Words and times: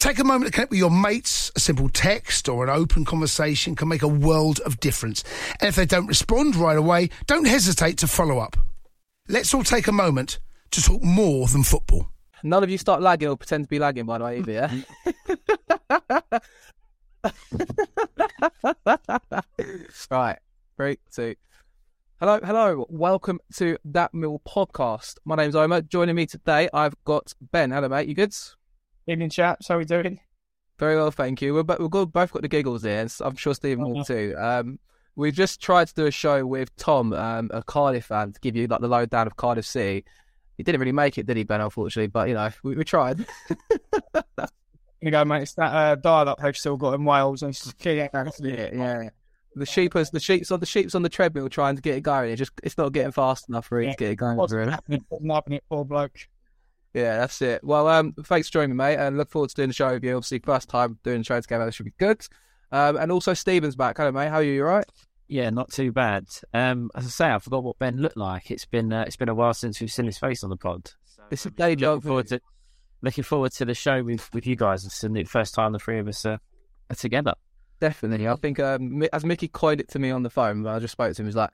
Take 0.00 0.18
a 0.18 0.24
moment 0.24 0.46
to 0.46 0.52
connect 0.52 0.70
with 0.70 0.78
your 0.78 0.90
mates. 0.90 1.52
A 1.56 1.60
simple 1.60 1.90
text 1.90 2.48
or 2.48 2.64
an 2.64 2.70
open 2.70 3.04
conversation 3.04 3.76
can 3.76 3.86
make 3.86 4.00
a 4.00 4.08
world 4.08 4.58
of 4.60 4.80
difference. 4.80 5.22
And 5.60 5.68
if 5.68 5.76
they 5.76 5.84
don't 5.84 6.06
respond 6.06 6.56
right 6.56 6.78
away, 6.78 7.10
don't 7.26 7.46
hesitate 7.46 7.98
to 7.98 8.06
follow 8.06 8.38
up. 8.38 8.56
Let's 9.28 9.52
all 9.52 9.62
take 9.62 9.88
a 9.88 9.92
moment 9.92 10.38
to 10.70 10.82
talk 10.82 11.02
more 11.02 11.48
than 11.48 11.64
football. 11.64 12.08
None 12.42 12.64
of 12.64 12.70
you 12.70 12.78
start 12.78 13.02
lagging 13.02 13.28
or 13.28 13.36
pretend 13.36 13.64
to 13.64 13.68
be 13.68 13.78
lagging, 13.78 14.06
by 14.06 14.16
the 14.16 14.24
way, 14.24 14.38
either, 14.38 14.52
yeah? 14.52 14.72
right, 20.10 20.38
three, 20.78 20.96
two. 21.14 21.34
Hello, 22.18 22.40
hello. 22.42 22.86
Welcome 22.88 23.38
to 23.56 23.76
That 23.84 24.14
Mill 24.14 24.40
podcast. 24.48 25.18
My 25.26 25.36
name's 25.36 25.54
Omar. 25.54 25.82
Joining 25.82 26.16
me 26.16 26.24
today, 26.24 26.70
I've 26.72 26.94
got 27.04 27.34
Ben. 27.52 27.70
Hello, 27.70 27.90
mate. 27.90 28.08
You 28.08 28.14
good? 28.14 28.34
Evening, 29.10 29.28
chaps. 29.28 29.66
How 29.66 29.74
are 29.74 29.78
we 29.78 29.84
doing? 29.84 30.20
Very 30.78 30.94
well, 30.94 31.10
thank 31.10 31.42
you. 31.42 31.52
We're, 31.52 31.64
we've 31.80 31.90
got, 31.90 32.12
both 32.12 32.32
got 32.32 32.42
the 32.42 32.48
giggles 32.48 32.84
here. 32.84 33.00
and 33.00 33.12
I'm 33.20 33.34
sure 33.34 33.54
Stephen 33.54 33.82
will 33.90 34.04
too. 34.04 34.36
Um, 34.38 34.78
we 35.16 35.32
just 35.32 35.60
tried 35.60 35.88
to 35.88 35.94
do 35.94 36.06
a 36.06 36.12
show 36.12 36.46
with 36.46 36.74
Tom, 36.76 37.12
um, 37.14 37.50
a 37.52 37.60
Cardiff 37.60 38.04
fan, 38.04 38.32
to 38.32 38.38
give 38.38 38.54
you 38.54 38.68
like 38.68 38.80
the 38.80 38.86
lowdown 38.86 39.26
of 39.26 39.34
Cardiff 39.34 39.66
City. 39.66 40.04
He 40.56 40.62
didn't 40.62 40.80
really 40.80 40.92
make 40.92 41.18
it, 41.18 41.26
did 41.26 41.36
he, 41.36 41.42
Ben? 41.42 41.60
Unfortunately, 41.60 42.06
but 42.06 42.28
you 42.28 42.34
know, 42.34 42.50
we, 42.62 42.76
we 42.76 42.84
tried. 42.84 43.26
you 45.00 45.10
go, 45.10 45.24
mate. 45.24 45.42
It's 45.42 45.54
that 45.54 45.74
uh, 45.74 45.94
dial-up 45.96 46.38
they've 46.40 46.56
still 46.56 46.76
got 46.76 46.94
in 46.94 47.04
Wales, 47.04 47.42
and 47.42 47.50
it's 47.50 47.64
just 47.64 47.84
yeah, 47.84 48.08
yeah. 48.72 49.08
The 49.56 49.66
sheep 49.66 49.96
is 49.96 50.10
the 50.10 50.20
sheep's 50.20 50.52
on 50.52 50.60
the 50.60 50.66
sheep's 50.66 50.94
on 50.94 51.02
the 51.02 51.08
treadmill 51.08 51.48
trying 51.48 51.74
to 51.74 51.82
get 51.82 51.96
it 51.96 52.02
going. 52.02 52.30
It 52.30 52.36
just 52.36 52.52
it's 52.62 52.78
not 52.78 52.92
getting 52.92 53.10
fast 53.10 53.48
enough 53.48 53.66
for 53.66 53.80
it 53.80 53.86
Yeah. 53.86 53.90
to 53.90 53.96
get 53.96 54.10
it 54.12 54.16
going. 54.16 54.36
What's 54.36 54.52
happening? 54.52 55.04
Happening, 55.28 55.60
poor 55.68 55.84
bloke. 55.84 56.28
Yeah, 56.94 57.18
that's 57.18 57.40
it. 57.42 57.62
Well, 57.62 57.86
um, 57.88 58.12
thanks 58.24 58.48
for 58.48 58.54
joining 58.54 58.70
me, 58.70 58.76
mate, 58.76 58.96
and 58.96 59.16
look 59.16 59.30
forward 59.30 59.50
to 59.50 59.54
doing 59.54 59.68
the 59.68 59.74
show 59.74 59.92
with 59.92 60.04
you. 60.04 60.16
Obviously, 60.16 60.40
first 60.40 60.68
time 60.68 60.98
doing 61.04 61.18
the 61.18 61.24
show 61.24 61.40
together, 61.40 61.64
that 61.66 61.72
should 61.74 61.86
be 61.86 61.94
good. 61.98 62.20
Um, 62.72 62.96
and 62.96 63.12
also 63.12 63.34
Stephen's 63.34 63.76
back. 63.76 63.96
Hello, 63.96 64.10
mate. 64.12 64.28
How 64.28 64.36
are 64.36 64.42
you? 64.42 64.52
You 64.52 64.62
all 64.66 64.72
right? 64.74 64.84
Yeah, 65.28 65.50
not 65.50 65.70
too 65.70 65.92
bad. 65.92 66.24
Um, 66.52 66.90
as 66.96 67.06
I 67.06 67.08
say, 67.08 67.30
I 67.30 67.38
forgot 67.38 67.62
what 67.62 67.78
Ben 67.78 67.98
looked 67.98 68.16
like. 68.16 68.50
It's 68.50 68.66
been 68.66 68.92
uh, 68.92 69.04
it's 69.06 69.16
been 69.16 69.28
a 69.28 69.34
while 69.34 69.54
since 69.54 69.80
we've 69.80 69.92
seen 69.92 70.06
his 70.06 70.18
face 70.18 70.42
on 70.42 70.50
the 70.50 70.56
pod. 70.56 70.90
So 71.04 71.22
It's 71.30 71.46
a 71.46 71.50
day 71.50 71.76
job. 71.76 71.96
looking 71.98 72.08
forward 72.08 72.26
to 72.28 72.40
looking 73.02 73.24
forward 73.24 73.52
to 73.52 73.64
the 73.64 73.74
show 73.74 74.02
with, 74.02 74.28
with 74.34 74.46
you 74.46 74.56
guys. 74.56 74.84
It's 74.84 75.00
the 75.00 75.24
first 75.24 75.54
time 75.54 75.72
the 75.72 75.78
three 75.78 76.00
of 76.00 76.08
us 76.08 76.26
are, 76.26 76.40
are 76.90 76.96
together. 76.96 77.34
Definitely. 77.80 78.26
I 78.28 78.34
think 78.34 78.58
um, 78.60 79.04
as 79.12 79.24
Mickey 79.24 79.46
coined 79.48 79.80
it 79.80 79.88
to 79.90 79.98
me 80.00 80.10
on 80.10 80.22
the 80.24 80.30
phone, 80.30 80.66
I 80.66 80.78
just 80.80 80.92
spoke 80.92 81.14
to 81.14 81.22
him. 81.22 81.26
He 81.26 81.28
was 81.28 81.36
like, 81.36 81.50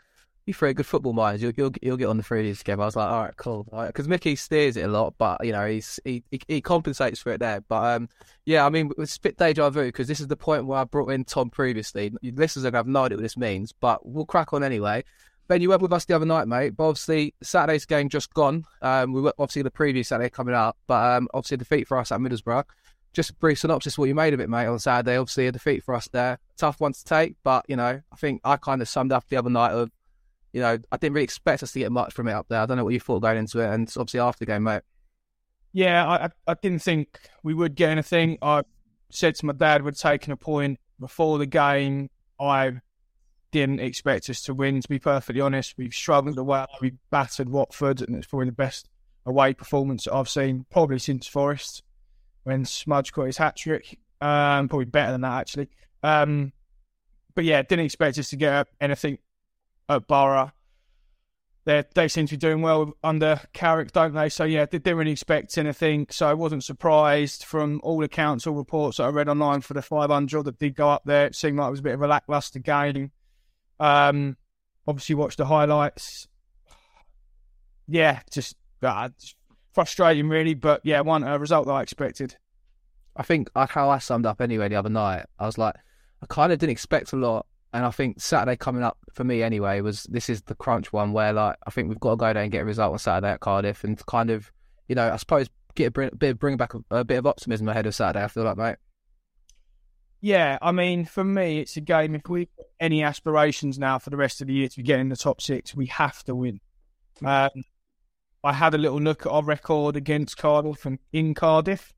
"You 0.47 0.55
are 0.63 0.73
good 0.73 0.87
football 0.87 1.13
minds. 1.13 1.43
You'll 1.43 1.53
you'll, 1.57 1.73
you'll 1.83 1.97
get 1.97 2.07
on 2.07 2.17
the 2.17 2.25
these 2.43 2.59
together." 2.59 2.83
I 2.83 2.87
was 2.87 2.97
like, 2.97 3.11
"All 3.11 3.23
right, 3.25 3.37
cool." 3.37 3.67
Because 3.87 4.09
Mickey 4.09 4.37
steers 4.37 4.77
it 4.77 4.85
a 4.85 4.89
lot, 4.89 5.15
but 5.19 5.45
you 5.45 5.53
know 5.53 5.67
he's 5.67 6.01
he, 6.05 6.23
he 6.31 6.41
he 6.47 6.61
compensates 6.61 7.21
for 7.21 7.33
it 7.33 7.41
there. 7.41 7.61
But 7.63 7.97
um, 7.97 8.09
yeah, 8.45 8.65
I 8.65 8.71
mean 8.71 8.91
it's 8.99 9.17
a 9.17 9.21
bit 9.21 9.37
deja 9.37 9.71
vu 9.71 9.85
because 9.85 10.09
this 10.09 10.21
is 10.21 10.29
the 10.29 10.37
point 10.37 10.67
where 10.67 10.79
I 10.79 10.85
brought 10.85 11.11
in 11.11 11.25
Tom 11.25 11.51
previously. 11.51 12.13
Listeners 12.23 12.65
are 12.65 12.71
gonna 12.71 12.79
have 12.79 12.87
no 12.87 13.05
idea 13.05 13.19
what 13.19 13.23
this 13.23 13.37
means, 13.37 13.73
but 13.73 14.07
we'll 14.07 14.27
crack 14.27 14.53
on 14.53 14.63
anyway. 14.63 15.05
Ben, 15.49 15.61
you 15.61 15.69
went 15.69 15.83
with 15.83 15.93
us 15.93 16.05
the 16.05 16.15
other 16.15 16.27
night, 16.27 16.49
mate. 16.49 16.77
But 16.77 16.89
obviously 16.89 17.35
Saturday's 17.43 17.87
game 17.87 18.09
just 18.09 18.33
gone. 18.35 18.65
Um, 18.83 19.13
we 19.13 19.21
were 19.21 19.35
obviously 19.39 19.63
the 19.63 19.71
previous 19.71 20.09
Saturday 20.09 20.31
coming 20.31 20.55
up, 20.55 20.77
but 20.87 21.17
um, 21.17 21.29
obviously 21.35 21.57
a 21.57 21.59
defeat 21.59 21.87
for 21.87 21.99
us 21.99 22.11
at 22.11 22.21
Middlesbrough 22.21 22.65
just 23.17 23.31
a 23.31 23.35
brief 23.35 23.59
synopsis 23.59 23.97
what 23.97 24.05
you 24.05 24.15
made 24.15 24.35
of 24.35 24.41
it, 24.41 24.51
mate, 24.51 24.67
on 24.67 24.79
Saturday. 24.79 25.17
Obviously, 25.17 25.47
a 25.47 25.53
defeat 25.53 25.83
for 25.83 25.95
us 25.95 26.07
there. 26.09 26.39
Tough 26.59 26.81
one 26.81 26.93
to 26.93 27.03
take, 27.03 27.35
but, 27.43 27.65
you 27.67 27.75
know, 27.75 28.03
I 28.13 28.17
think 28.17 28.43
I 28.45 28.59
kind 28.59 28.83
of 28.83 28.89
summed 28.89 29.11
up 29.11 29.25
the 29.29 29.39
other 29.39 29.49
night 29.49 29.73
of, 29.73 29.91
you 30.57 30.63
know, 30.63 30.79
I 30.91 30.97
didn't 30.97 31.13
really 31.13 31.25
expect 31.25 31.63
us 31.63 31.73
to 31.73 31.81
get 31.81 31.93
much 31.93 32.15
from 32.15 32.29
it 32.29 32.33
up 32.33 32.47
there. 32.49 32.63
I 32.63 32.65
don't 32.65 32.79
know 32.79 32.85
what 32.85 32.95
you 32.95 32.99
thought 32.99 33.21
going 33.21 33.37
into 33.37 33.61
it, 33.61 33.69
and 33.69 33.93
obviously 33.95 34.21
after 34.21 34.39
the 34.39 34.51
game, 34.51 34.63
mate. 34.63 34.81
Yeah, 35.75 36.09
I, 36.09 36.31
I 36.51 36.55
didn't 36.63 36.81
think 36.81 37.21
we 37.43 37.53
would 37.53 37.75
get 37.75 37.91
anything. 37.91 38.39
I 38.41 38.63
said 39.11 39.35
to 39.35 39.45
my 39.45 39.53
dad 39.53 39.83
we'd 39.83 39.97
taken 39.97 40.33
a 40.33 40.37
point 40.39 40.81
before 40.99 41.37
the 41.37 41.45
game. 41.45 42.09
I 42.41 42.81
didn't 43.53 43.81
expect 43.81 44.31
us 44.31 44.41
to 44.45 44.55
win, 44.55 44.81
to 44.81 44.89
be 44.89 44.99
perfectly 44.99 45.43
honest. 45.43 45.75
We've 45.77 45.93
struggled 45.93 46.39
away. 46.39 46.65
We 46.81 46.95
battered 47.11 47.51
Watford, 47.51 48.01
and 48.01 48.17
it's 48.17 48.27
probably 48.27 48.47
the 48.47 48.53
best 48.53 48.89
away 49.27 49.53
performance 49.53 50.09
I've 50.09 50.31
seen 50.31 50.65
probably 50.71 51.01
since 51.01 51.27
Forest 51.27 51.83
when 52.45 52.65
Smudge 52.65 53.13
got 53.13 53.25
his 53.25 53.37
hat 53.37 53.57
trick. 53.57 53.99
Um, 54.23 54.71
probably 54.71 54.87
better 54.87 55.13
than 55.13 55.21
that, 55.21 55.39
actually. 55.39 55.69
Um, 56.03 56.55
but 57.35 57.45
yeah, 57.45 57.61
didn't 57.61 57.85
expect 57.85 58.17
us 58.17 58.31
to 58.31 58.37
get 58.37 58.69
anything 58.81 59.19
at 59.89 60.07
Borough. 60.07 60.53
They 61.65 61.83
they 61.95 62.07
seem 62.07 62.27
to 62.27 62.35
be 62.35 62.39
doing 62.39 62.63
well 62.63 62.93
under 63.03 63.41
Carrick, 63.53 63.91
don't 63.91 64.15
they? 64.15 64.29
So 64.29 64.45
yeah, 64.45 64.67
they 64.67 64.79
didn't 64.79 64.99
really 64.99 65.11
expect 65.11 65.59
anything. 65.59 66.07
So 66.11 66.29
I 66.29 66.35
wasn't 66.35 66.63
surprised 66.63 67.45
from 67.45 67.81
all 67.83 67.99
the 67.99 68.09
council 68.09 68.55
reports 68.55 68.99
that 68.99 69.05
I 69.05 69.09
read 69.09 69.29
online 69.29 69.63
for 69.63 69.75
the 69.75 69.83
500 69.83 70.45
that 70.45 70.59
did 70.61 70.77
go 70.77 70.89
up 70.91 71.03
there. 71.05 71.27
It 71.27 71.35
seemed 71.35 71.59
like 71.59 71.67
it 71.69 71.73
was 71.73 71.81
a 71.81 71.85
bit 71.85 71.95
of 71.95 72.03
a 72.03 72.07
lackluster 72.07 72.61
game. 72.61 73.11
Um, 73.81 74.37
obviously 74.87 75.17
watched 75.17 75.39
the 75.39 75.47
highlights. 75.47 76.29
Yeah, 77.89 78.21
just, 78.33 78.57
uh, 78.83 79.11
just 79.21 79.37
frustrating 79.73 80.29
really, 80.29 80.55
but 80.55 80.81
yeah, 80.85 81.01
one 81.01 81.25
a 81.25 81.39
result 81.39 81.67
that 81.67 81.73
I 81.73 81.83
expected. 81.83 82.37
I 83.17 83.23
think 83.23 83.49
how 83.55 83.91
I 83.91 83.99
summed 83.99 84.27
up 84.27 84.41
anyway 84.41 84.69
the 84.69 84.77
other 84.77 84.89
night, 84.89 85.27
I 85.39 85.47
was 85.47 85.59
like, 85.59 85.75
I 86.23 86.27
kind 86.27 86.53
of 86.53 86.59
didn't 86.59 86.73
expect 86.73 87.13
a 87.13 87.17
lot. 87.17 87.47
And 87.73 87.85
I 87.85 87.91
think 87.91 88.21
Saturday 88.21 88.57
coming 88.57 88.83
up 88.83 88.97
for 89.13 89.25
me 89.25 89.43
anyway 89.43 89.81
was 89.81 90.05
this 90.05 90.31
is 90.31 90.43
the 90.43 90.55
crunch 90.55 90.93
one 90.93 91.13
where 91.13 91.33
like 91.33 91.57
I 91.67 91.71
think 91.71 91.89
we've 91.89 92.01
got 92.01 92.11
to 92.11 92.17
go 92.17 92.33
there 92.33 92.43
and 92.43 92.53
get 92.53 92.63
a 92.63 92.65
result 92.65 92.93
on 92.93 92.99
Saturday 92.99 93.33
at 93.33 93.41
Cardiff 93.41 93.85
and 93.85 94.05
kind 94.07 94.31
of, 94.31 94.51
you 94.89 94.95
know, 94.95 95.13
I 95.13 95.17
suppose 95.17 95.49
get 95.75 95.97
a 95.97 96.11
bit 96.17 96.39
bring 96.39 96.57
back 96.57 96.75
a, 96.75 96.81
a 96.91 97.05
bit 97.05 97.19
of 97.19 97.27
optimism 97.27 97.69
ahead 97.69 97.87
of 97.87 97.95
Saturday. 97.95 98.25
I 98.25 98.29
feel 98.29 98.45
like, 98.45 98.57
mate. 98.57 98.77
Yeah, 100.21 100.59
I 100.63 100.73
mean, 100.73 101.05
for 101.05 101.23
me, 101.23 101.61
it's 101.61 101.77
a 101.77 101.81
game. 101.81 102.15
If 102.15 102.29
we 102.29 102.49
any 102.81 103.03
aspirations 103.03 103.79
now 103.79 103.99
for 103.99 104.11
the 104.11 104.17
rest 104.17 104.41
of 104.41 104.47
the 104.47 104.55
year 104.55 104.69
to 104.69 104.77
be 104.79 104.83
getting 104.83 105.09
the 105.09 105.17
top 105.17 105.41
six, 105.41 105.75
we 105.75 105.87
have 105.87 106.25
to 106.25 106.35
win. 106.35 106.61
Um, 107.25 107.51
I 108.43 108.53
had 108.53 108.75
a 108.75 108.79
little 108.79 109.01
look 109.01 109.27
at 109.27 109.33
our 109.33 109.43
record 109.43 109.97
against 109.97 110.37
Cardiff 110.37 110.87
and 110.87 110.99
in 111.13 111.35
Cardiff, 111.35 111.93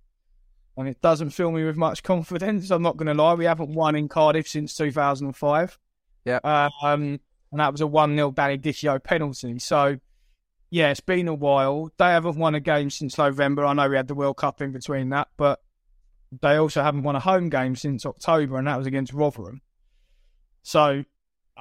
and 0.78 0.88
it 0.88 1.00
doesn't 1.02 1.30
fill 1.30 1.50
me 1.50 1.64
with 1.64 1.76
much 1.76 2.04
confidence. 2.04 2.70
I'm 2.70 2.82
not 2.82 2.96
going 2.96 3.08
to 3.08 3.22
lie. 3.22 3.34
We 3.34 3.46
haven't 3.46 3.74
won 3.74 3.96
in 3.96 4.08
Cardiff 4.08 4.46
since 4.46 4.76
2005. 4.76 5.76
Yeah. 6.24 6.38
Um, 6.44 7.18
and 7.50 7.60
that 7.60 7.72
was 7.72 7.80
a 7.80 7.86
1 7.86 8.14
0 8.14 8.30
Danny 8.30 8.58
Dichio 8.58 9.02
penalty. 9.02 9.58
So, 9.58 9.98
yeah, 10.70 10.90
it's 10.90 11.00
been 11.00 11.26
a 11.26 11.34
while. 11.34 11.90
They 11.98 12.04
haven't 12.04 12.38
won 12.38 12.54
a 12.54 12.60
game 12.60 12.90
since 12.90 13.18
November. 13.18 13.66
I 13.66 13.72
know 13.72 13.88
we 13.88 13.96
had 13.96 14.06
the 14.06 14.14
World 14.14 14.36
Cup 14.36 14.62
in 14.62 14.70
between 14.70 15.08
that, 15.08 15.28
but 15.36 15.60
they 16.40 16.54
also 16.56 16.82
haven't 16.82 17.02
won 17.02 17.16
a 17.16 17.20
home 17.20 17.48
game 17.48 17.74
since 17.74 18.06
October, 18.06 18.56
and 18.56 18.68
that 18.68 18.78
was 18.78 18.86
against 18.86 19.12
Rotherham. 19.12 19.62
So 20.62 21.04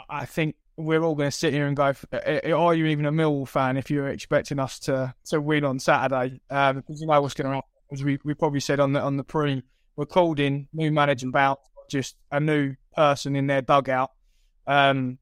I- 0.10 0.25
think 0.25 0.58
we're 0.75 1.02
all 1.02 1.16
going 1.16 1.31
to 1.31 1.36
sit 1.36 1.54
here 1.54 1.66
and 1.66 1.75
go, 1.75 1.94
"Uh, 2.14 2.52
are 2.54 2.75
you 2.75 2.86
even 2.86 3.08
a 3.08 3.12
Millwall 3.12 3.48
fan 3.48 3.78
if 3.78 3.90
you're 3.90 4.10
expecting 4.10 4.60
us 4.60 4.78
to, 4.81 5.16
to 5.25 5.42
win 5.42 5.64
on 5.64 5.80
Saturday? 5.80 6.40
Um, 6.52 6.75
because 6.75 7.02
you 7.02 7.08
know 7.08 7.19
what's 7.19 7.34
going 7.34 7.48
to 7.48 7.56
happen. 7.56 7.69
As 7.92 8.04
we, 8.04 8.19
we 8.24 8.34
probably 8.34 8.60
said 8.60 8.80
on 8.80 8.94
the 8.94 9.01
on 9.01 9.18
the 9.18 9.24
pre, 9.24 9.63
we're 9.95 10.06
called 10.06 10.39
in, 10.39 10.68
new 10.74 10.92
management 10.92 11.34
bout, 11.34 11.60
just 11.89 12.16
a 12.31 12.39
new 12.39 12.75
person 12.95 13.36
in 13.36 13.48
their 13.48 13.62
dugout. 13.62 14.12
Um, 14.66 15.19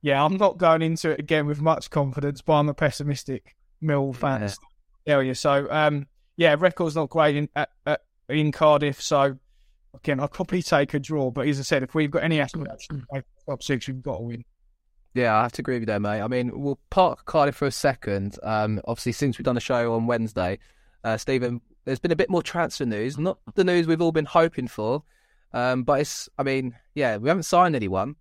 yeah, 0.00 0.24
I'm 0.24 0.36
not 0.36 0.58
going 0.58 0.82
into 0.82 1.10
it 1.10 1.20
again 1.20 1.46
with 1.46 1.60
much 1.60 1.90
confidence, 1.90 2.40
but 2.40 2.54
I'm 2.54 2.68
a 2.68 2.74
pessimistic 2.74 3.56
Mill 3.80 4.12
fan 4.12 4.50
area. 5.06 5.34
So, 5.34 5.66
um, 5.70 6.06
yeah, 6.36 6.56
record's 6.58 6.96
not 6.96 7.10
great 7.10 7.36
in 7.36 7.48
at, 7.54 7.68
at, 7.84 8.00
in 8.28 8.52
Cardiff. 8.52 9.02
So, 9.02 9.38
again, 9.94 10.20
I'll 10.20 10.28
probably 10.28 10.62
take 10.62 10.94
a 10.94 11.00
draw. 11.00 11.30
But 11.30 11.48
as 11.48 11.58
I 11.58 11.62
said, 11.62 11.82
if 11.82 11.94
we've 11.94 12.10
got 12.10 12.22
any 12.22 12.40
aspiration 12.40 13.04
top 13.46 13.62
six, 13.62 13.88
we've 13.88 14.02
got 14.02 14.18
to 14.18 14.22
win. 14.22 14.44
Yeah, 15.14 15.36
I 15.36 15.42
have 15.42 15.52
to 15.52 15.62
agree 15.62 15.76
with 15.76 15.82
you 15.82 15.86
there, 15.86 16.00
mate. 16.00 16.20
I 16.20 16.28
mean, 16.28 16.52
we'll 16.54 16.78
park 16.90 17.24
Cardiff 17.24 17.56
for 17.56 17.66
a 17.66 17.72
second. 17.72 18.38
Um, 18.42 18.80
obviously, 18.86 19.12
since 19.12 19.38
we've 19.38 19.44
done 19.44 19.56
a 19.56 19.60
show 19.60 19.94
on 19.94 20.06
Wednesday, 20.06 20.58
uh, 21.02 21.16
Stephen, 21.16 21.60
there's 21.88 21.98
been 21.98 22.12
a 22.12 22.16
bit 22.16 22.28
more 22.28 22.42
transfer 22.42 22.84
news. 22.84 23.16
Not 23.18 23.38
the 23.54 23.64
news 23.64 23.86
we've 23.86 24.02
all 24.02 24.12
been 24.12 24.26
hoping 24.26 24.68
for, 24.68 25.02
um, 25.54 25.84
but 25.84 26.00
it's. 26.00 26.28
I 26.38 26.42
mean, 26.42 26.74
yeah, 26.94 27.16
we 27.16 27.28
haven't 27.28 27.44
signed 27.44 27.74
anyone. 27.74 28.16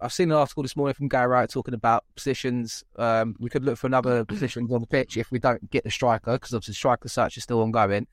I've 0.00 0.14
seen 0.14 0.30
an 0.30 0.36
article 0.36 0.62
this 0.62 0.76
morning 0.76 0.94
from 0.94 1.08
Gary 1.08 1.28
Rowett 1.28 1.50
talking 1.50 1.74
about 1.74 2.04
positions. 2.16 2.82
Um, 2.96 3.36
we 3.38 3.50
could 3.50 3.64
look 3.64 3.76
for 3.76 3.86
another 3.86 4.24
position 4.24 4.66
on 4.72 4.80
the 4.80 4.86
pitch 4.86 5.16
if 5.16 5.30
we 5.30 5.38
don't 5.38 5.70
get 5.70 5.84
the 5.84 5.90
striker, 5.90 6.32
because 6.32 6.54
obviously 6.54 6.74
striker 6.74 7.08
search 7.08 7.36
is 7.36 7.42
still 7.42 7.60
ongoing. 7.60 8.06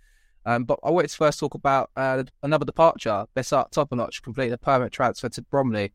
Um, 0.45 0.65
but 0.65 0.79
I 0.83 0.91
wanted 0.91 1.09
to 1.11 1.15
first 1.15 1.39
talk 1.39 1.53
about 1.53 1.89
uh, 1.95 2.23
another 2.43 2.65
departure. 2.65 3.25
Besart 3.35 3.71
Topalloj 3.71 4.21
completed 4.21 4.53
a 4.53 4.57
permanent 4.57 4.91
transfer 4.91 5.29
to 5.29 5.41
Bromley. 5.43 5.93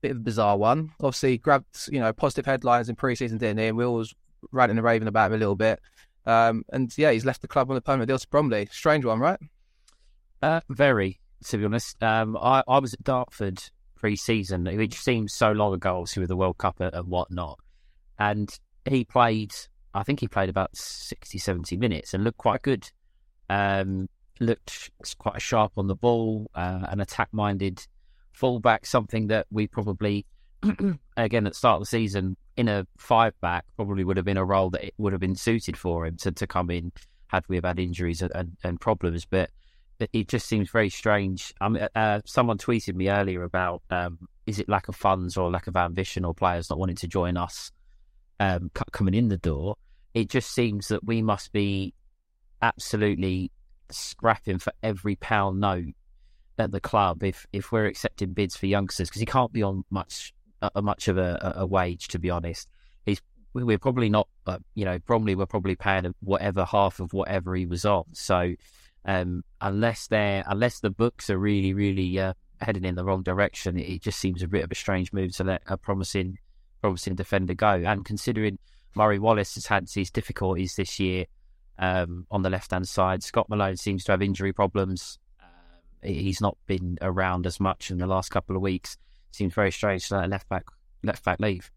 Bit 0.00 0.12
of 0.12 0.16
a 0.16 0.20
bizarre 0.20 0.56
one. 0.56 0.92
Obviously, 1.00 1.36
grabbed 1.36 1.88
you 1.92 2.00
know 2.00 2.14
positive 2.14 2.46
headlines 2.46 2.88
in 2.88 2.96
pre-season, 2.96 3.36
didn't 3.36 3.58
he? 3.58 3.66
And 3.66 3.76
we 3.76 3.84
always 3.84 4.14
ranting 4.52 4.78
and 4.78 4.84
raving 4.84 5.08
about 5.08 5.26
him 5.26 5.34
a 5.34 5.38
little 5.38 5.56
bit. 5.56 5.80
Um, 6.28 6.62
and 6.70 6.92
yeah, 6.98 7.10
he's 7.10 7.24
left 7.24 7.40
the 7.40 7.48
club 7.48 7.70
on 7.70 7.76
a 7.78 7.80
permanent 7.80 8.08
deal 8.08 8.18
to 8.18 8.28
Bromley. 8.28 8.68
Strange 8.70 9.04
one, 9.04 9.18
right? 9.18 9.40
Uh, 10.42 10.60
very, 10.68 11.18
to 11.46 11.56
be 11.56 11.64
honest. 11.64 12.00
Um, 12.02 12.36
I, 12.36 12.62
I 12.68 12.78
was 12.78 12.92
at 12.92 13.02
Dartford 13.02 13.62
pre-season, 13.96 14.66
which 14.76 14.94
seems 14.94 15.32
so 15.32 15.52
long 15.52 15.72
ago, 15.72 15.96
obviously 15.96 16.20
with 16.20 16.28
the 16.28 16.36
World 16.36 16.58
Cup 16.58 16.80
and 16.80 17.08
whatnot. 17.08 17.58
And 18.18 18.50
he 18.84 19.04
played, 19.04 19.52
I 19.94 20.02
think 20.02 20.20
he 20.20 20.28
played 20.28 20.50
about 20.50 20.76
60, 20.76 21.38
70 21.38 21.78
minutes 21.78 22.12
and 22.12 22.24
looked 22.24 22.38
quite 22.38 22.60
good. 22.60 22.90
Um, 23.48 24.10
looked 24.38 24.90
quite 25.16 25.40
sharp 25.40 25.72
on 25.78 25.86
the 25.86 25.96
ball, 25.96 26.50
uh, 26.54 26.80
an 26.90 27.00
attack-minded 27.00 27.86
fullback, 28.32 28.84
something 28.84 29.28
that 29.28 29.46
we 29.50 29.66
probably, 29.66 30.26
again, 31.16 31.46
at 31.46 31.52
the 31.52 31.58
start 31.58 31.76
of 31.76 31.80
the 31.82 31.86
season, 31.86 32.36
in 32.58 32.66
a 32.68 32.84
five-back, 32.98 33.64
probably 33.76 34.02
would 34.02 34.16
have 34.16 34.26
been 34.26 34.36
a 34.36 34.44
role 34.44 34.68
that 34.70 34.84
it 34.84 34.92
would 34.98 35.12
have 35.12 35.20
been 35.20 35.36
suited 35.36 35.76
for 35.76 36.04
him 36.04 36.16
to, 36.16 36.32
to 36.32 36.46
come 36.46 36.70
in 36.70 36.90
had 37.28 37.44
we 37.48 37.54
have 37.54 37.64
had 37.64 37.78
injuries 37.78 38.20
and, 38.20 38.56
and, 38.64 38.80
problems. 38.80 39.24
But 39.24 39.50
it 40.12 40.26
just 40.26 40.48
seems 40.48 40.68
very 40.68 40.90
strange. 40.90 41.54
Um, 41.60 41.78
uh, 41.94 42.20
someone 42.24 42.58
tweeted 42.58 42.96
me 42.96 43.10
earlier 43.10 43.44
about 43.44 43.82
um, 43.90 44.18
is 44.44 44.58
it 44.58 44.68
lack 44.68 44.88
of 44.88 44.96
funds 44.96 45.36
or 45.36 45.50
lack 45.50 45.68
of 45.68 45.76
ambition 45.76 46.24
or 46.24 46.34
players 46.34 46.68
not 46.68 46.80
wanting 46.80 46.96
to 46.96 47.06
join 47.06 47.36
us 47.36 47.70
um, 48.40 48.72
coming 48.90 49.14
in 49.14 49.28
the 49.28 49.38
door? 49.38 49.76
It 50.12 50.28
just 50.28 50.52
seems 50.52 50.88
that 50.88 51.04
we 51.04 51.22
must 51.22 51.52
be 51.52 51.94
absolutely 52.60 53.52
scrapping 53.90 54.58
for 54.58 54.72
every 54.82 55.14
pound 55.14 55.60
note 55.60 55.94
at 56.58 56.72
the 56.72 56.80
club 56.80 57.22
if 57.22 57.46
if 57.52 57.70
we're 57.70 57.86
accepting 57.86 58.32
bids 58.32 58.56
for 58.56 58.66
youngsters 58.66 59.08
because 59.08 59.20
he 59.20 59.26
can't 59.26 59.52
be 59.52 59.62
on 59.62 59.84
much 59.90 60.34
uh, 60.62 60.80
much 60.80 61.08
of 61.08 61.18
a, 61.18 61.54
a, 61.56 61.66
wage 61.66 62.08
to 62.08 62.18
be 62.18 62.30
honest. 62.30 62.68
He's 63.04 63.20
we're 63.54 63.78
probably 63.78 64.08
not, 64.08 64.28
uh, 64.46 64.58
you 64.74 64.84
know, 64.84 64.98
Bromley 64.98 65.34
we're 65.34 65.46
probably 65.46 65.74
paying 65.74 66.14
whatever 66.20 66.64
half 66.64 67.00
of 67.00 67.12
whatever 67.12 67.54
he 67.54 67.66
was 67.66 67.84
on. 67.84 68.04
So 68.12 68.54
um, 69.04 69.42
unless 69.60 70.06
they're 70.08 70.44
unless 70.46 70.80
the 70.80 70.90
books 70.90 71.30
are 71.30 71.38
really 71.38 71.72
really 71.72 72.18
uh, 72.18 72.34
heading 72.60 72.84
in 72.84 72.94
the 72.94 73.04
wrong 73.04 73.22
direction, 73.22 73.78
it, 73.78 74.02
just 74.02 74.18
seems 74.18 74.42
a 74.42 74.48
bit 74.48 74.64
of 74.64 74.72
a 74.72 74.74
strange 74.74 75.12
move 75.12 75.32
to 75.36 75.44
let 75.44 75.62
a 75.66 75.76
promising 75.76 76.38
promising 76.80 77.14
defender 77.14 77.54
go. 77.54 77.68
And 77.68 78.04
considering 78.04 78.58
Murray 78.94 79.18
Wallace 79.18 79.54
has 79.54 79.66
had 79.66 79.88
these 79.88 80.10
difficulties 80.10 80.74
this 80.76 80.98
year 81.00 81.26
um, 81.78 82.26
on 82.30 82.42
the 82.42 82.50
left 82.50 82.70
hand 82.70 82.88
side, 82.88 83.22
Scott 83.22 83.48
Malone 83.48 83.76
seems 83.76 84.04
to 84.04 84.12
have 84.12 84.22
injury 84.22 84.52
problems. 84.52 85.18
Um, 85.40 86.10
he's 86.10 86.40
not 86.40 86.56
been 86.66 86.98
around 87.00 87.46
as 87.46 87.60
much 87.60 87.90
in 87.90 87.98
the 87.98 88.06
last 88.06 88.30
couple 88.30 88.56
of 88.56 88.62
weeks. 88.62 88.96
Seems 89.30 89.54
very 89.54 89.70
strange 89.70 90.08
to 90.08 90.16
let 90.16 90.24
a 90.26 90.28
left 90.28 90.48
back 90.48 90.64
left 91.02 91.24
back 91.24 91.40
leave. 91.40 91.70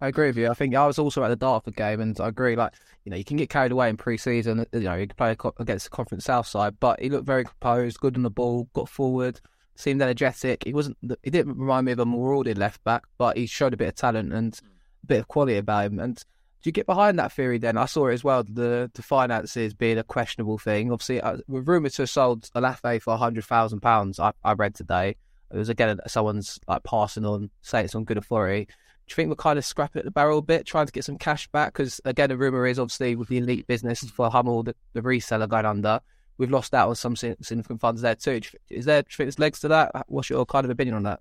I 0.00 0.08
agree 0.08 0.26
with 0.26 0.36
you. 0.36 0.50
I 0.50 0.54
think 0.54 0.74
I 0.74 0.84
was 0.84 0.98
also 0.98 1.22
at 1.22 1.28
the 1.28 1.36
Dartford 1.36 1.76
game, 1.76 2.00
and 2.00 2.18
I 2.20 2.26
agree. 2.26 2.56
Like 2.56 2.74
you 3.04 3.10
know, 3.10 3.16
you 3.16 3.24
can 3.24 3.36
get 3.36 3.50
carried 3.50 3.70
away 3.70 3.88
in 3.88 3.96
pre-season. 3.96 4.66
You 4.72 4.80
know, 4.80 4.94
you 4.94 5.06
play 5.06 5.36
against 5.58 5.84
the 5.84 5.90
Conference 5.90 6.24
South 6.24 6.48
side, 6.48 6.76
but 6.80 7.00
he 7.00 7.08
looked 7.08 7.26
very 7.26 7.44
composed, 7.44 8.00
good 8.00 8.16
on 8.16 8.24
the 8.24 8.30
ball, 8.30 8.68
got 8.74 8.88
forward, 8.88 9.40
seemed 9.76 10.02
energetic. 10.02 10.64
He 10.64 10.74
wasn't. 10.74 10.98
He 11.22 11.30
didn't 11.30 11.56
remind 11.56 11.86
me 11.86 11.92
of 11.92 12.00
a 12.00 12.04
marauding 12.04 12.56
left 12.56 12.82
back, 12.82 13.04
but 13.16 13.36
he 13.36 13.46
showed 13.46 13.74
a 13.74 13.76
bit 13.76 13.88
of 13.88 13.94
talent 13.94 14.32
and 14.32 14.58
a 15.04 15.06
bit 15.06 15.20
of 15.20 15.28
quality 15.28 15.56
about 15.56 15.86
him. 15.86 16.00
And 16.00 16.16
do 16.16 16.68
you 16.68 16.72
get 16.72 16.86
behind 16.86 17.18
that 17.20 17.32
theory? 17.32 17.58
Then 17.58 17.78
I 17.78 17.86
saw 17.86 18.08
it 18.08 18.14
as 18.14 18.24
well. 18.24 18.42
The 18.42 18.90
the 18.94 19.02
finances 19.02 19.72
being 19.72 19.98
a 19.98 20.04
questionable 20.04 20.58
thing. 20.58 20.92
Obviously, 20.92 21.20
uh, 21.20 21.38
we're 21.46 21.60
rumoured 21.60 21.92
to 21.92 22.02
have 22.02 22.10
sold 22.10 22.50
Olaofe 22.56 23.02
for 23.02 23.16
hundred 23.16 23.44
thousand 23.44 23.80
pounds. 23.80 24.18
I 24.18 24.32
I 24.42 24.54
read 24.54 24.74
today. 24.74 25.16
It 25.52 25.56
was 25.56 25.68
again 25.68 25.98
someone's 26.06 26.58
like 26.66 26.82
passing 26.84 27.24
on, 27.24 27.50
saying 27.60 27.86
it's 27.86 27.94
on 27.94 28.04
good 28.04 28.18
authority 28.18 28.64
Do 28.64 28.72
you 29.08 29.14
think 29.14 29.28
we're 29.28 29.36
kind 29.36 29.58
of 29.58 29.64
scrapping 29.64 30.00
at 30.00 30.04
the 30.04 30.10
barrel 30.10 30.38
a 30.38 30.42
bit, 30.42 30.66
trying 30.66 30.86
to 30.86 30.92
get 30.92 31.04
some 31.04 31.18
cash 31.18 31.48
back? 31.48 31.72
Because 31.72 32.00
again, 32.04 32.30
the 32.30 32.36
rumor 32.36 32.66
is 32.66 32.78
obviously 32.78 33.16
with 33.16 33.28
the 33.28 33.38
elite 33.38 33.66
business 33.66 34.00
for 34.10 34.30
Hummel, 34.30 34.62
the, 34.62 34.74
the 34.94 35.02
reseller 35.02 35.48
going 35.48 35.66
under, 35.66 36.00
we've 36.38 36.50
lost 36.50 36.74
out 36.74 36.88
on 36.88 36.94
some 36.94 37.16
significant 37.16 37.80
funds 37.80 38.02
there 38.02 38.14
too. 38.14 38.40
Is 38.70 38.84
there, 38.84 39.02
do 39.02 39.08
you 39.10 39.16
think 39.16 39.26
there's 39.26 39.38
legs 39.38 39.60
to 39.60 39.68
that? 39.68 39.92
What's 40.08 40.30
your 40.30 40.46
kind 40.46 40.64
of 40.64 40.70
opinion 40.70 40.96
on 40.96 41.02
that? 41.04 41.20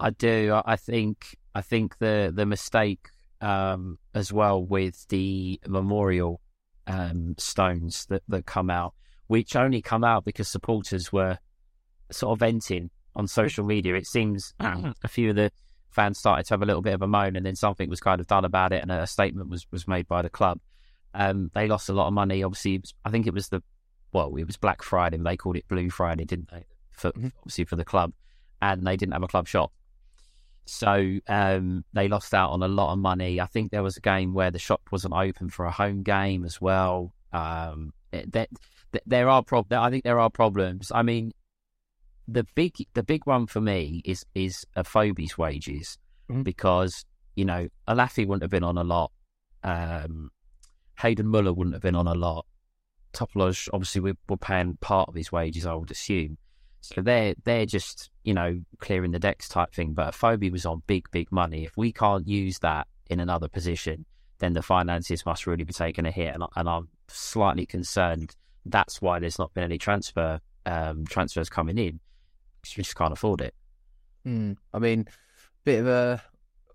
I 0.00 0.10
do. 0.10 0.60
I 0.64 0.76
think 0.76 1.36
I 1.54 1.60
think 1.60 1.98
the 1.98 2.32
the 2.34 2.46
mistake 2.46 3.08
um, 3.40 3.98
as 4.14 4.32
well 4.32 4.64
with 4.64 5.06
the 5.08 5.60
memorial 5.66 6.40
um, 6.86 7.34
stones 7.38 8.06
that 8.06 8.22
that 8.28 8.46
come 8.46 8.68
out, 8.68 8.94
which 9.28 9.54
only 9.54 9.80
come 9.80 10.02
out 10.02 10.24
because 10.24 10.48
supporters 10.48 11.12
were 11.12 11.38
sort 12.10 12.32
of 12.32 12.40
venting 12.40 12.90
on 13.14 13.26
social 13.26 13.64
media. 13.64 13.94
It 13.94 14.06
seems 14.06 14.54
a 14.60 15.08
few 15.08 15.30
of 15.30 15.36
the 15.36 15.50
fans 15.90 16.18
started 16.18 16.46
to 16.46 16.54
have 16.54 16.62
a 16.62 16.66
little 16.66 16.82
bit 16.82 16.94
of 16.94 17.02
a 17.02 17.06
moan, 17.06 17.36
and 17.36 17.44
then 17.44 17.56
something 17.56 17.88
was 17.88 18.00
kind 18.00 18.20
of 18.20 18.26
done 18.26 18.44
about 18.44 18.72
it, 18.72 18.82
and 18.82 18.90
a 18.90 19.06
statement 19.06 19.48
was 19.48 19.66
was 19.70 19.86
made 19.86 20.08
by 20.08 20.22
the 20.22 20.30
club. 20.30 20.58
Um, 21.14 21.50
they 21.54 21.68
lost 21.68 21.88
a 21.88 21.92
lot 21.92 22.08
of 22.08 22.14
money. 22.14 22.42
Obviously, 22.42 22.78
was, 22.78 22.94
I 23.04 23.10
think 23.10 23.26
it 23.26 23.34
was 23.34 23.48
the 23.48 23.62
well, 24.12 24.34
it 24.36 24.46
was 24.46 24.56
Black 24.56 24.82
Friday. 24.82 25.18
They 25.18 25.36
called 25.36 25.56
it 25.56 25.68
Blue 25.68 25.90
Friday, 25.90 26.24
didn't 26.24 26.50
they? 26.50 26.64
For 26.90 27.10
mm-hmm. 27.10 27.28
obviously 27.38 27.64
for 27.64 27.76
the 27.76 27.84
club, 27.84 28.12
and 28.60 28.86
they 28.86 28.96
didn't 28.96 29.12
have 29.12 29.22
a 29.22 29.28
club 29.28 29.48
shop, 29.48 29.72
so 30.64 31.18
um, 31.28 31.84
they 31.92 32.08
lost 32.08 32.34
out 32.34 32.50
on 32.50 32.62
a 32.62 32.68
lot 32.68 32.92
of 32.92 32.98
money. 32.98 33.40
I 33.40 33.46
think 33.46 33.70
there 33.70 33.82
was 33.82 33.96
a 33.96 34.00
game 34.00 34.34
where 34.34 34.50
the 34.50 34.58
shop 34.58 34.80
wasn't 34.90 35.14
open 35.14 35.50
for 35.50 35.66
a 35.66 35.70
home 35.70 36.02
game 36.02 36.44
as 36.44 36.60
well. 36.60 37.12
Um, 37.32 37.92
that 38.12 38.48
there 39.06 39.28
are 39.28 39.42
prob- 39.42 39.72
I 39.72 39.90
think 39.90 40.04
there 40.04 40.20
are 40.20 40.30
problems. 40.30 40.92
I 40.94 41.02
mean, 41.02 41.32
the 42.32 42.46
big 42.54 42.74
the 42.94 43.02
big 43.02 43.26
one 43.26 43.46
for 43.46 43.60
me 43.60 44.02
is 44.04 44.24
is 44.34 44.64
a 44.76 44.82
Afobe's 44.82 45.36
wages 45.36 45.98
mm-hmm. 46.30 46.42
because 46.42 47.04
you 47.36 47.44
know 47.44 47.68
Olaofe 47.88 48.26
wouldn't 48.26 48.42
have 48.42 48.50
been 48.50 48.64
on 48.64 48.78
a 48.78 48.84
lot. 48.84 49.12
Um, 49.62 50.30
Hayden 50.98 51.28
Muller 51.28 51.52
wouldn't 51.52 51.74
have 51.74 51.82
been 51.82 51.94
on 51.94 52.06
a 52.06 52.14
lot. 52.14 52.46
Topalloj, 53.12 53.68
obviously, 53.72 54.00
we're, 54.00 54.16
we're 54.28 54.36
paying 54.36 54.78
part 54.80 55.08
of 55.08 55.14
his 55.14 55.30
wages, 55.30 55.66
I 55.66 55.74
would 55.74 55.90
assume. 55.90 56.38
So 56.80 57.02
they're 57.02 57.34
they're 57.44 57.66
just 57.66 58.10
you 58.24 58.34
know 58.34 58.60
clearing 58.78 59.12
the 59.12 59.18
decks 59.18 59.48
type 59.48 59.72
thing. 59.72 59.92
But 59.92 60.14
Afobe 60.14 60.50
was 60.50 60.66
on 60.66 60.82
big 60.86 61.10
big 61.10 61.30
money. 61.30 61.64
If 61.64 61.76
we 61.76 61.92
can't 61.92 62.26
use 62.26 62.58
that 62.60 62.86
in 63.10 63.20
another 63.20 63.48
position, 63.48 64.06
then 64.38 64.54
the 64.54 64.62
finances 64.62 65.26
must 65.26 65.46
really 65.46 65.64
be 65.64 65.72
taking 65.72 66.06
a 66.06 66.10
hit. 66.10 66.34
And, 66.34 66.44
and 66.56 66.68
I'm 66.68 66.88
slightly 67.08 67.66
concerned. 67.66 68.34
That's 68.64 69.02
why 69.02 69.18
there's 69.18 69.38
not 69.38 69.52
been 69.54 69.64
any 69.64 69.78
transfer 69.78 70.40
um, 70.64 71.04
transfers 71.06 71.50
coming 71.50 71.78
in 71.78 72.00
we 72.76 72.82
just 72.82 72.96
can't 72.96 73.12
afford 73.12 73.40
it. 73.40 73.54
Mm, 74.26 74.56
I 74.72 74.78
mean, 74.78 75.06
bit 75.64 75.80
of 75.80 75.88
a 75.88 76.22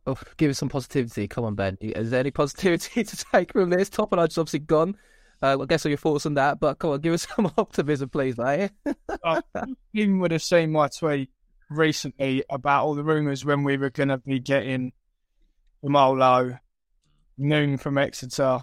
oh, 0.05 0.17
give 0.37 0.49
us 0.49 0.57
some 0.57 0.69
positivity. 0.69 1.27
Come 1.27 1.45
on, 1.45 1.55
Ben. 1.55 1.77
Is 1.81 2.11
there 2.11 2.19
any 2.19 2.31
positivity 2.31 3.03
to 3.03 3.25
take 3.31 3.53
from 3.53 3.69
this? 3.69 3.89
Topalloj's 3.89 4.37
obviously 4.37 4.59
gone. 4.59 4.97
Uh, 5.41 5.57
I 5.61 5.65
guess 5.65 5.85
all 5.85 5.89
your 5.89 5.97
thoughts 5.97 6.25
on 6.25 6.33
that, 6.33 6.59
but 6.59 6.79
come 6.79 6.91
on, 6.91 7.01
give 7.01 7.13
us 7.13 7.27
some 7.35 7.51
optimism, 7.57 8.09
please, 8.09 8.37
mate. 8.37 8.71
uh, 9.23 9.41
you 9.91 10.17
would 10.17 10.31
have 10.31 10.41
seen 10.41 10.71
my 10.71 10.87
tweet 10.87 11.29
recently 11.69 12.43
about 12.49 12.85
all 12.85 12.95
the 12.95 13.03
rumours 13.03 13.45
when 13.45 13.63
we 13.63 13.77
were 13.77 13.89
going 13.89 14.09
to 14.09 14.17
be 14.17 14.39
getting 14.39 14.93
Molo, 15.83 16.57
Noon 17.37 17.77
from 17.77 17.97
Exeter, 17.97 18.61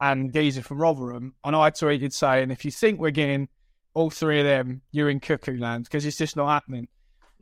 and 0.00 0.32
Geezer 0.32 0.62
from 0.62 0.80
Rotherham. 0.80 1.34
And 1.42 1.56
I 1.56 1.70
tweeted 1.70 2.12
saying, 2.12 2.52
if 2.52 2.64
you 2.64 2.70
think 2.70 3.00
we're 3.00 3.10
getting 3.10 3.48
all 3.94 4.10
three 4.10 4.40
of 4.40 4.46
them, 4.46 4.82
you're 4.90 5.10
in 5.10 5.20
cuckoo 5.20 5.58
land 5.58 5.84
because 5.84 6.04
it's 6.04 6.18
just 6.18 6.36
not 6.36 6.48
happening. 6.48 6.88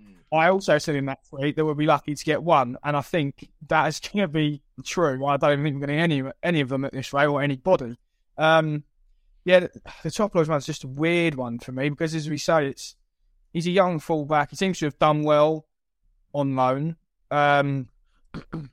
Mm. 0.00 0.14
I 0.32 0.48
also 0.48 0.78
said 0.78 0.94
in 0.94 1.06
that 1.06 1.20
tweet 1.28 1.56
that 1.56 1.64
we'll 1.64 1.74
be 1.74 1.86
lucky 1.86 2.14
to 2.14 2.24
get 2.24 2.42
one, 2.42 2.76
and 2.84 2.96
I 2.96 3.00
think 3.00 3.48
that 3.68 3.86
is 3.88 4.00
going 4.12 4.22
to 4.22 4.28
be 4.28 4.62
true. 4.84 5.24
I 5.26 5.36
don't 5.36 5.62
think 5.62 5.74
we're 5.74 5.86
going 5.86 5.98
to 5.98 6.02
any 6.02 6.30
any 6.42 6.60
of 6.60 6.68
them 6.68 6.84
at 6.84 6.92
this 6.92 7.12
rate 7.12 7.26
or 7.26 7.42
anybody. 7.42 7.96
Um, 8.38 8.84
yeah, 9.44 9.60
the, 9.60 9.70
the 10.04 10.08
Topalloj 10.10 10.48
one's 10.48 10.66
just 10.66 10.84
a 10.84 10.88
weird 10.88 11.34
one 11.34 11.58
for 11.58 11.72
me 11.72 11.88
because, 11.88 12.14
as 12.14 12.28
we 12.28 12.38
say, 12.38 12.68
it's 12.68 12.96
he's 13.52 13.66
a 13.66 13.70
young 13.70 13.98
fullback. 13.98 14.50
He 14.50 14.56
seems 14.56 14.78
to 14.78 14.86
have 14.86 14.98
done 14.98 15.22
well 15.22 15.66
on 16.34 16.54
loan. 16.54 16.96
Um, 17.30 17.88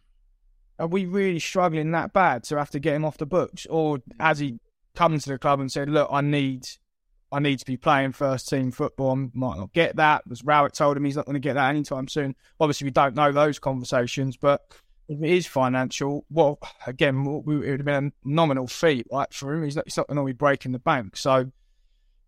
are 0.79 0.88
we 0.88 1.05
really 1.05 1.39
struggling 1.39 1.91
that 1.91 2.13
bad 2.13 2.43
to 2.45 2.57
have 2.57 2.69
to 2.71 2.79
get 2.79 2.95
him 2.95 3.05
off 3.05 3.17
the 3.17 3.25
books, 3.25 3.65
or 3.69 4.00
has 4.19 4.39
he 4.39 4.59
come 4.95 5.17
to 5.17 5.29
the 5.29 5.39
club 5.39 5.59
and 5.59 5.71
said, 5.71 5.89
"Look, 5.89 6.09
I 6.12 6.21
need, 6.21 6.67
I 7.31 7.39
need 7.39 7.59
to 7.59 7.65
be 7.65 7.77
playing 7.77 8.13
first 8.13 8.50
team 8.50 8.71
football. 8.71 9.12
I 9.12 9.29
might 9.33 9.57
not 9.57 9.74
get 9.74 9.95
that." 9.98 10.24
As 10.31 10.43
Rowett 10.43 10.74
told 10.74 10.98
him, 10.98 11.05
he's 11.05 11.15
not 11.15 11.25
going 11.25 11.36
to 11.36 11.39
get 11.39 11.53
that 11.53 11.69
anytime 11.69 12.07
soon. 12.07 12.36
Obviously, 12.59 12.86
we 12.86 12.91
don't 12.91 13.15
know 13.15 13.31
those 13.31 13.59
conversations, 13.59 14.38
but 14.38 14.65
if 15.09 15.21
it 15.21 15.29
is 15.29 15.48
financial, 15.48 16.24
well, 16.29 16.59
again, 16.86 17.25
it 17.25 17.45
would 17.45 17.65
have 17.65 17.86
been 17.86 18.05
a 18.05 18.12
nominal 18.24 18.67
fee, 18.67 19.03
right, 19.12 19.33
for 19.33 19.53
him. 19.53 19.63
He's 19.63 19.75
not, 19.75 19.86
he's 19.86 19.98
not 19.98 20.07
going 20.07 20.17
to 20.17 20.24
be 20.24 20.33
breaking 20.33 20.71
the 20.71 20.79
bank. 20.79 21.17
So, 21.17 21.51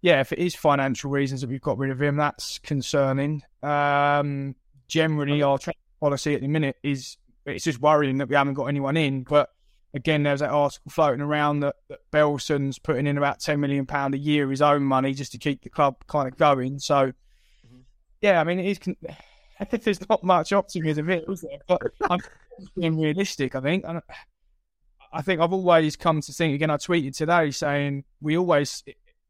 yeah, 0.01 0.20
if 0.20 0.31
it 0.31 0.39
is 0.39 0.55
financial 0.55 1.12
reasons 1.12 1.41
that 1.41 1.50
we've 1.50 1.62
got 1.62 1.77
rid 1.77 1.91
of 1.91 2.01
him, 2.01 2.17
that's 2.17 2.58
concerning. 2.60 3.43
Um, 3.62 4.55
generally, 4.88 5.43
our 5.43 5.60
policy 6.00 6.34
at 6.34 6.41
the 6.41 6.48
minute 6.48 6.77
is 6.81 7.17
it's 7.46 7.65
just 7.65 7.79
worrying 7.79 8.17
that 8.17 8.29
we 8.29 8.36
haven't 8.36 8.55
got 8.55 8.65
anyone 8.65 8.98
in. 8.98 9.24
But 9.24 9.50
again, 9.93 10.24
there's 10.24 10.39
that 10.39 10.50
article 10.50 10.91
floating 10.91 11.21
around 11.21 11.62
that, 11.62 11.75
that 11.89 12.00
Berylson's 12.12 12.79
putting 12.79 13.07
in 13.07 13.17
about 13.17 13.39
ten 13.39 13.60
million 13.60 13.86
pound 13.86 14.15
a 14.15 14.17
year 14.17 14.43
of 14.43 14.50
his 14.50 14.62
own 14.62 14.83
money 14.83 15.13
just 15.13 15.31
to 15.33 15.38
keep 15.38 15.63
the 15.63 15.69
club 15.69 15.95
kind 16.07 16.27
of 16.27 16.38
going. 16.38 16.79
So, 16.79 16.95
mm-hmm. 16.95 17.79
yeah, 18.21 18.39
I 18.39 18.43
mean, 18.43 18.60
it 18.60 18.65
is. 18.65 18.79
There's 19.83 20.10
not 20.10 20.24
much 20.24 20.53
optimism 20.53 21.07
here, 21.07 21.24
is 21.27 21.41
there? 21.41 21.60
But 21.67 21.81
I'm 22.10 22.19
being 22.75 23.00
realistic. 23.00 23.55
I 23.55 23.62
think. 23.62 23.83
And 23.88 24.01
I 25.13 25.21
think 25.21 25.41
I've 25.41 25.53
always 25.53 25.95
come 25.95 26.21
to 26.21 26.33
think. 26.33 26.55
Again, 26.55 26.69
I 26.69 26.77
tweeted 26.77 27.15
today 27.15 27.51
saying 27.51 28.05
we 28.21 28.38
always 28.38 28.83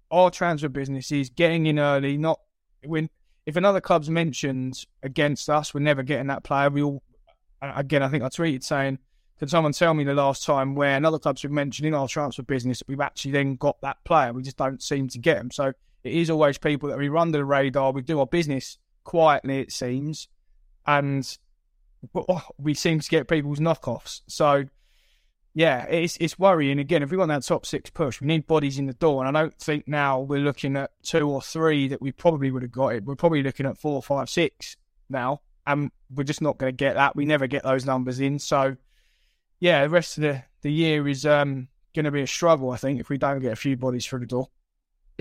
our 0.10 0.30
transfer 0.30 0.70
business 0.70 1.12
is 1.12 1.30
getting 1.30 1.66
in 1.66 1.80
early. 1.80 2.18
Not 2.18 2.40
when 2.86 3.10
if 3.46 3.56
another 3.56 3.82
club's 3.82 4.10
mentioned 4.10 4.86
against 5.04 5.50
us, 5.50 5.74
we're 5.74 5.82
never 5.82 6.04
getting 6.04 6.28
that 6.28 6.44
player. 6.44 6.70
We 6.70 6.84
all 6.84 7.02
again. 7.62 8.04
I 8.04 8.10
think 8.10 8.24
I 8.24 8.30
tweeted 8.30 8.64
saying. 8.64 9.00
Can 9.42 9.48
someone 9.48 9.72
tell 9.72 9.96
me 9.96 10.04
the 10.04 10.14
last 10.14 10.46
time 10.46 10.76
where 10.76 10.96
another 10.96 11.18
club's 11.18 11.42
been 11.42 11.52
mentioned 11.52 11.88
in 11.88 11.96
our 11.96 12.08
transfer 12.08 12.44
business 12.44 12.84
we've 12.88 13.02
actually 13.02 13.32
then 13.32 13.56
got 13.56 13.82
that 13.82 13.98
player? 14.04 14.32
We 14.34 14.44
just 14.44 14.58
don't 14.58 14.84
seem 14.84 15.08
to 15.08 15.18
get 15.18 15.40
them. 15.40 15.50
So 15.50 15.74
it 16.04 16.14
is 16.14 16.30
always 16.30 16.60
people 16.60 16.90
that 16.90 17.00
we 17.00 17.10
run 17.10 17.32
the 17.32 17.44
radar. 17.44 17.92
We 17.92 18.04
do 18.04 18.20
our 18.20 18.28
business 18.28 18.78
quietly, 19.04 19.58
it 19.58 19.72
seems, 19.72 20.28
and 20.86 21.28
oh, 22.14 22.44
we 22.60 22.76
seem 22.76 23.00
to 23.00 23.10
get 23.10 23.28
people's 23.28 23.58
knockoffs. 23.58 24.22
So, 24.28 24.66
yeah, 25.56 25.86
it's 25.86 26.18
it's 26.18 26.38
worrying. 26.38 26.78
Again, 26.78 27.02
if 27.02 27.10
we 27.10 27.18
want 27.18 27.30
that 27.30 27.42
top 27.42 27.66
six 27.66 27.90
push, 27.90 28.22
we 28.22 28.28
need 28.28 28.46
bodies 28.46 28.78
in 28.78 28.86
the 28.86 28.94
door, 28.94 29.26
and 29.26 29.36
I 29.36 29.42
don't 29.42 29.58
think 29.58 29.88
now 29.88 30.20
we're 30.20 30.38
looking 30.38 30.78
at 30.78 30.92
two 31.02 31.28
or 31.28 31.42
three 31.42 31.88
that 31.88 32.00
we 32.00 32.12
probably 32.12 32.52
would 32.52 32.62
have 32.62 32.72
got 32.72 32.90
it. 32.90 33.06
We're 33.06 33.16
probably 33.16 33.42
looking 33.42 33.66
at 33.66 33.80
four, 33.80 34.04
five, 34.04 34.30
six 34.30 34.78
now, 35.10 35.42
and 35.66 35.90
we're 36.14 36.26
just 36.26 36.44
not 36.44 36.60
going 36.60 36.72
to 36.72 36.78
get 36.78 36.94
that. 36.94 37.16
We 37.16 37.26
never 37.26 37.48
get 37.48 37.64
those 37.64 37.88
numbers 37.88 38.20
in. 38.20 38.38
So, 38.38 38.78
yeah, 39.62 39.84
the 39.84 39.90
rest 39.90 40.18
of 40.18 40.24
the 40.24 40.44
the 40.62 40.72
year 40.72 41.08
is 41.08 41.26
um, 41.26 41.70
going 41.96 42.06
to 42.06 42.12
be 42.12 42.22
a 42.22 42.28
struggle. 42.28 42.72
I 42.72 42.78
think 42.78 43.00
if 43.00 43.08
we 43.08 43.18
don't 43.18 43.40
get 43.40 43.54
a 43.54 43.56
few 43.56 43.78
bodies 43.78 44.06
through 44.06 44.20
the 44.20 44.26
door 44.26 44.50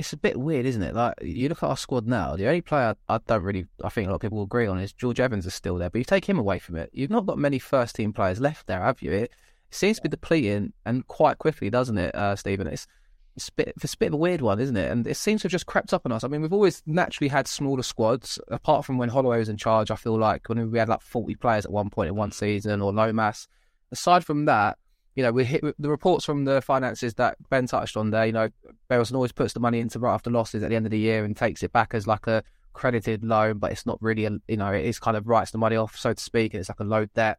it's 0.00 0.14
a 0.14 0.16
bit 0.16 0.38
weird, 0.38 0.64
isn't 0.64 0.82
it? 0.82 0.94
Like 0.94 1.14
you 1.20 1.48
look 1.50 1.62
at 1.62 1.68
our 1.68 1.76
squad 1.76 2.06
now. 2.06 2.34
The 2.34 2.46
only 2.46 2.62
player 2.62 2.96
I, 3.08 3.18
don't 3.26 3.42
really, 3.42 3.66
I 3.84 3.90
think 3.90 4.06
a 4.06 4.10
lot 4.10 4.16
of 4.16 4.22
people 4.22 4.38
will 4.38 4.44
agree 4.44 4.66
on 4.66 4.80
is 4.80 4.94
George 4.94 5.20
Evans 5.20 5.44
is 5.44 5.54
still 5.54 5.76
there, 5.76 5.90
but 5.90 5.98
you 5.98 6.04
take 6.04 6.24
him 6.24 6.38
away 6.38 6.58
from 6.58 6.76
it. 6.76 6.88
You've 6.92 7.10
not 7.10 7.26
got 7.26 7.38
many 7.38 7.58
first 7.58 7.96
team 7.96 8.14
players 8.14 8.40
left 8.40 8.66
there, 8.66 8.80
have 8.80 9.02
you? 9.02 9.12
It, 9.12 9.32
seems 9.72 9.98
to 9.98 10.02
be 10.02 10.08
depleting 10.08 10.72
and 10.84 11.06
quite 11.06 11.38
quickly, 11.38 11.70
doesn't 11.70 11.96
it, 11.96 12.12
uh, 12.14 12.34
Stephen? 12.34 12.66
It's 12.66 12.88
it's 13.36 13.48
a, 13.48 13.52
bit, 13.52 13.72
it's 13.76 13.94
a 13.94 13.98
bit 13.98 14.08
of 14.08 14.14
a 14.14 14.16
weird 14.16 14.40
one, 14.40 14.58
isn't 14.58 14.76
it? 14.76 14.90
And 14.90 15.06
it 15.06 15.16
seems 15.16 15.42
to 15.42 15.44
have 15.46 15.52
just 15.52 15.66
crept 15.66 15.94
up 15.94 16.02
on 16.04 16.10
us. 16.10 16.24
I 16.24 16.28
mean, 16.28 16.42
we've 16.42 16.52
always 16.52 16.82
naturally 16.86 17.28
had 17.28 17.46
smaller 17.46 17.84
squads, 17.84 18.40
apart 18.48 18.84
from 18.84 18.98
when 18.98 19.08
Holloway 19.08 19.38
was 19.38 19.48
in 19.48 19.56
charge. 19.56 19.92
I 19.92 19.96
feel 19.96 20.18
like 20.18 20.48
when 20.48 20.70
we 20.72 20.78
had 20.78 20.88
like 20.88 21.00
40 21.00 21.36
players 21.36 21.64
at 21.64 21.70
one 21.70 21.88
point 21.88 22.08
in 22.08 22.16
one 22.16 22.32
season 22.32 22.82
or 22.82 22.92
Lomas. 22.92 23.46
Aside 23.92 24.24
from 24.24 24.44
that, 24.44 24.78
you 25.16 25.22
know, 25.22 25.32
we 25.32 25.44
hit 25.44 25.62
the 25.78 25.90
reports 25.90 26.24
from 26.24 26.44
the 26.44 26.62
finances 26.62 27.14
that 27.14 27.36
Ben 27.50 27.66
touched 27.66 27.96
on 27.96 28.10
there. 28.10 28.26
You 28.26 28.32
know, 28.32 28.48
Berylson 28.88 29.14
always 29.14 29.32
puts 29.32 29.52
the 29.52 29.60
money 29.60 29.80
into 29.80 29.98
right 29.98 30.14
after 30.14 30.30
losses 30.30 30.62
at 30.62 30.70
the 30.70 30.76
end 30.76 30.86
of 30.86 30.90
the 30.90 30.98
year 30.98 31.24
and 31.24 31.36
takes 31.36 31.62
it 31.62 31.72
back 31.72 31.94
as 31.94 32.06
like 32.06 32.26
a 32.26 32.42
credited 32.72 33.24
loan, 33.24 33.58
but 33.58 33.72
it's 33.72 33.86
not 33.86 33.98
really 34.00 34.24
a, 34.24 34.30
you 34.48 34.56
know, 34.56 34.72
it 34.72 34.84
is 34.84 34.98
kind 34.98 35.16
of 35.16 35.26
writes 35.26 35.50
the 35.50 35.58
money 35.58 35.76
off, 35.76 35.96
so 35.96 36.12
to 36.12 36.22
speak, 36.22 36.54
and 36.54 36.60
it's 36.60 36.68
like 36.68 36.80
a 36.80 36.84
low 36.84 37.06
debt. 37.06 37.38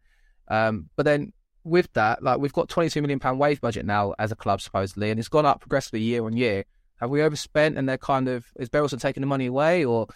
Um, 0.49 0.89
but 0.95 1.03
then 1.03 1.33
with 1.63 1.91
that, 1.93 2.21
like 2.21 2.39
we've 2.39 2.53
got 2.53 2.69
22 2.69 3.01
million 3.01 3.19
pound 3.19 3.39
wage 3.39 3.61
budget 3.61 3.85
now 3.85 4.13
as 4.19 4.31
a 4.31 4.35
club 4.35 4.61
supposedly, 4.61 5.09
and 5.09 5.19
it's 5.19 5.29
gone 5.29 5.45
up 5.45 5.61
progressively 5.61 6.01
year 6.01 6.25
on 6.25 6.35
year. 6.35 6.65
Have 6.99 7.09
we 7.09 7.23
overspent 7.23 7.77
and 7.77 7.89
they're 7.89 7.97
kind 7.97 8.27
of 8.27 8.45
is 8.59 8.69
Berylson 8.69 8.99
taking 8.99 9.21
the 9.21 9.27
money 9.27 9.47
away 9.47 9.85
or 9.85 10.07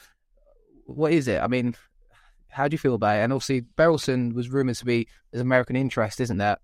what 0.86 1.12
is 1.12 1.28
it? 1.28 1.42
I 1.42 1.48
mean, 1.48 1.76
how 2.56 2.68
do 2.68 2.74
you 2.74 2.80
feel 2.80 2.96
about 2.96 3.18
it? 3.18 3.20
And 3.20 3.34
obviously, 3.34 3.64
Berylson 3.78 4.34
was 4.34 4.50
rumored 4.50 4.78
to 4.78 4.86
be 4.86 5.08
there's 5.32 5.42
American 5.42 5.76
interest, 5.76 6.22
isn't 6.22 6.38
there? 6.38 6.58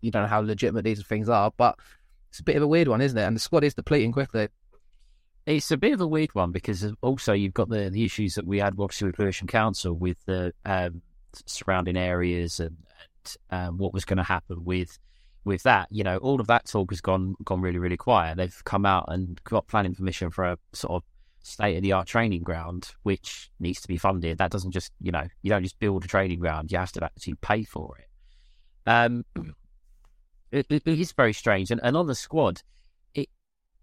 you 0.00 0.10
don't 0.10 0.22
know 0.22 0.28
how 0.28 0.40
legitimate 0.40 0.84
these 0.84 1.04
things 1.04 1.28
are, 1.28 1.52
but 1.56 1.76
it's 2.30 2.38
a 2.38 2.44
bit 2.44 2.56
of 2.56 2.62
a 2.62 2.66
weird 2.66 2.88
one, 2.88 3.00
isn't 3.00 3.18
it? 3.18 3.22
And 3.22 3.34
the 3.34 3.40
squad 3.40 3.64
is 3.64 3.74
depleting 3.74 4.12
quickly. 4.12 4.48
It's 5.44 5.72
a 5.72 5.76
bit 5.76 5.92
of 5.92 6.00
a 6.00 6.06
weird 6.06 6.34
one 6.34 6.52
because 6.52 6.86
also 7.02 7.32
you've 7.32 7.54
got 7.54 7.68
the, 7.68 7.90
the 7.90 8.04
issues 8.04 8.36
that 8.36 8.46
we 8.46 8.58
had 8.58 8.74
obviously 8.78 9.08
with 9.08 9.18
Lewisham 9.18 9.48
Council 9.48 9.92
with 9.92 10.24
the 10.24 10.54
um, 10.64 11.02
surrounding 11.46 11.96
areas 11.96 12.60
and, 12.60 12.76
and 13.00 13.36
um, 13.50 13.78
what 13.78 13.92
was 13.92 14.04
going 14.04 14.18
to 14.18 14.22
happen 14.22 14.64
with 14.64 14.98
with 15.44 15.64
that. 15.64 15.88
You 15.90 16.04
know, 16.04 16.18
all 16.18 16.40
of 16.40 16.46
that 16.46 16.66
talk 16.66 16.92
has 16.92 17.00
gone 17.00 17.34
gone 17.44 17.60
really 17.60 17.78
really 17.78 17.96
quiet. 17.96 18.36
They've 18.36 18.64
come 18.64 18.86
out 18.86 19.06
and 19.08 19.42
got 19.42 19.66
planning 19.66 19.96
permission 19.96 20.30
for 20.30 20.44
a 20.44 20.58
sort 20.72 20.92
of 20.92 21.02
state 21.42 21.76
of 21.76 21.82
the 21.82 21.92
art 21.92 22.06
training 22.06 22.42
ground, 22.42 22.92
which 23.02 23.50
needs 23.60 23.80
to 23.80 23.88
be 23.88 23.96
funded. 23.96 24.38
That 24.38 24.50
doesn't 24.50 24.72
just 24.72 24.92
you 25.00 25.12
know 25.12 25.26
you 25.42 25.50
don't 25.50 25.62
just 25.62 25.78
build 25.78 26.04
a 26.04 26.08
training 26.08 26.40
ground; 26.40 26.72
you 26.72 26.78
have 26.78 26.92
to 26.92 27.04
actually 27.04 27.34
pay 27.34 27.64
for 27.64 27.98
it. 27.98 28.08
Um, 28.86 29.24
it, 30.50 30.66
it 30.70 30.86
is 30.86 31.12
very 31.12 31.32
strange. 31.32 31.70
And, 31.70 31.80
and 31.82 31.96
on 31.96 32.06
the 32.06 32.14
squad, 32.14 32.62
it 33.14 33.28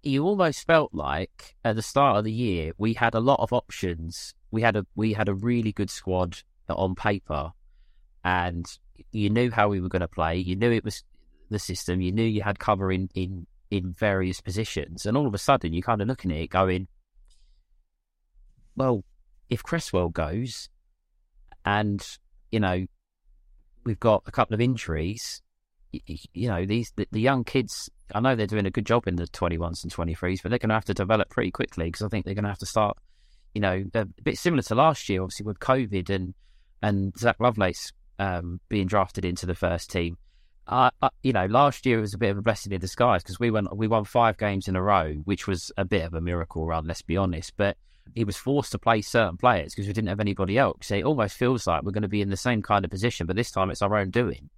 you 0.04 0.26
almost 0.26 0.66
felt 0.66 0.94
like 0.94 1.56
at 1.64 1.76
the 1.76 1.82
start 1.82 2.18
of 2.18 2.24
the 2.24 2.32
year 2.32 2.74
we 2.78 2.94
had 2.94 3.16
a 3.16 3.20
lot 3.20 3.40
of 3.40 3.54
options. 3.54 4.34
We 4.52 4.62
had 4.62 4.76
a 4.76 4.86
we 4.96 5.14
had 5.14 5.30
a 5.30 5.34
really 5.34 5.72
good 5.72 5.90
squad 5.90 6.38
on 6.70 6.96
paper, 6.96 7.52
and 8.24 8.66
you 9.12 9.30
knew 9.30 9.52
how 9.52 9.70
we 9.70 9.82
were 9.82 9.90
going 9.90 10.02
to 10.02 10.08
play. 10.08 10.38
You 10.38 10.56
knew 10.56 10.72
it 10.72 10.84
was 10.84 11.04
the 11.50 11.60
system. 11.60 12.02
You 12.02 12.12
knew 12.12 12.24
you 12.24 12.42
had 12.42 12.60
cover 12.60 12.92
in 12.92 13.10
in 13.16 13.48
in 13.72 13.94
various 13.94 14.42
positions, 14.42 15.06
and 15.06 15.18
all 15.18 15.28
of 15.28 15.34
a 15.34 15.40
sudden 15.40 15.74
you're 15.74 15.82
kind 15.82 16.02
of 16.02 16.08
looking 16.08 16.32
at 16.32 16.38
it 16.38 16.50
going, 16.50 16.88
well, 18.80 19.04
if 19.50 19.62
Cresswell 19.62 20.10
goes, 20.10 20.70
and 21.64 22.04
you 22.52 22.60
know 22.60 22.88
we've 23.84 24.00
got 24.00 24.24
a 24.26 24.32
couple 24.32 24.56
of 24.56 24.62
injuries, 24.62 25.42
you 25.92 26.48
know 26.48 26.66
these 26.66 26.92
the, 26.96 27.08
the, 27.12 27.20
young 27.20 27.44
kids 27.44 27.90
i 28.14 28.20
know 28.20 28.36
they're 28.36 28.46
doing 28.46 28.68
a 28.68 28.72
good 28.72 28.86
job 28.86 29.08
in 29.08 29.16
the 29.16 29.26
21s 29.26 29.84
and 29.84 29.92
23s 29.92 30.40
but 30.44 30.50
they're 30.50 30.60
going 30.60 30.70
to 30.70 30.76
have 30.76 30.86
to 30.86 30.94
develop 30.94 31.30
pretty 31.30 31.50
quickly 31.50 31.86
because 31.86 32.04
i 32.04 32.08
think 32.08 32.26
they're 32.26 32.36
going 32.36 32.44
to 32.44 32.50
have 32.50 32.60
to 32.60 32.66
start 32.66 32.96
you 33.56 33.62
know 33.62 33.84
a 33.96 34.06
bit 34.24 34.38
similar 34.38 34.62
to 34.62 34.76
last 34.76 35.10
year 35.10 35.24
obviously 35.24 35.48
with 35.48 35.60
covid 35.60 36.12
and 36.12 36.36
and 36.82 37.18
zak 37.18 37.38
lovelace 37.40 37.92
um, 38.20 38.60
being 38.68 38.88
drafted 38.88 39.26
into 39.26 39.46
the 39.46 39.56
first 39.56 39.90
team. 39.90 40.18
Uh, 40.68 40.92
uh, 41.02 41.10
you 41.24 41.34
know 41.34 41.48
last 41.48 41.86
year 41.86 42.00
was 42.00 42.14
a 42.14 42.18
bit 42.18 42.30
of 42.30 42.38
a 42.38 42.44
blessing 42.44 42.72
in 42.72 42.80
disguise 42.80 43.24
because 43.24 43.40
we 43.40 43.50
went 43.50 43.76
we 43.76 43.88
won 43.88 44.06
five 44.06 44.38
games 44.38 44.68
in 44.68 44.76
a 44.76 44.84
row 44.84 45.14
which 45.24 45.48
was 45.48 45.72
a 45.78 45.86
bit 45.86 46.04
of 46.04 46.14
a 46.14 46.22
miracle 46.22 46.64
run 46.64 46.86
let's 46.86 47.02
be 47.02 47.18
honest 47.18 47.54
but 47.58 47.76
he 48.16 48.24
was 48.24 48.38
forced 48.38 48.72
to 48.72 48.80
play 48.80 49.02
certain 49.02 49.38
players 49.38 49.74
because 49.74 49.88
we 49.88 49.94
didn't 49.94 50.10
have 50.10 50.20
anybody 50.20 50.58
else. 50.58 50.88
So 50.88 50.96
it 50.96 51.04
almost 51.04 51.38
feels 51.38 51.68
like 51.68 51.84
we're 51.84 51.92
going 51.92 52.04
to 52.04 52.08
be 52.08 52.22
in 52.22 52.30
the 52.30 52.38
same 52.38 52.62
kind 52.62 52.86
of 52.86 52.92
position, 52.92 53.28
but 53.28 53.36
this 53.36 53.52
time 53.52 53.70
it's 53.70 53.82
our 53.82 53.96
own 53.96 54.10
doing 54.10 54.50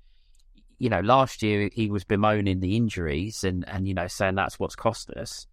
you 0.81 0.89
know, 0.89 1.01
last 1.01 1.43
year 1.43 1.69
he 1.71 1.91
was 1.91 2.03
bemoaning 2.03 2.59
the 2.59 2.75
injuries 2.75 3.43
and, 3.43 3.63
and 3.69 3.87
you 3.87 3.93
know, 3.93 4.07
saying 4.07 4.33
that's 4.33 4.57
what's 4.57 4.75
cost 4.75 5.11
us. 5.11 5.45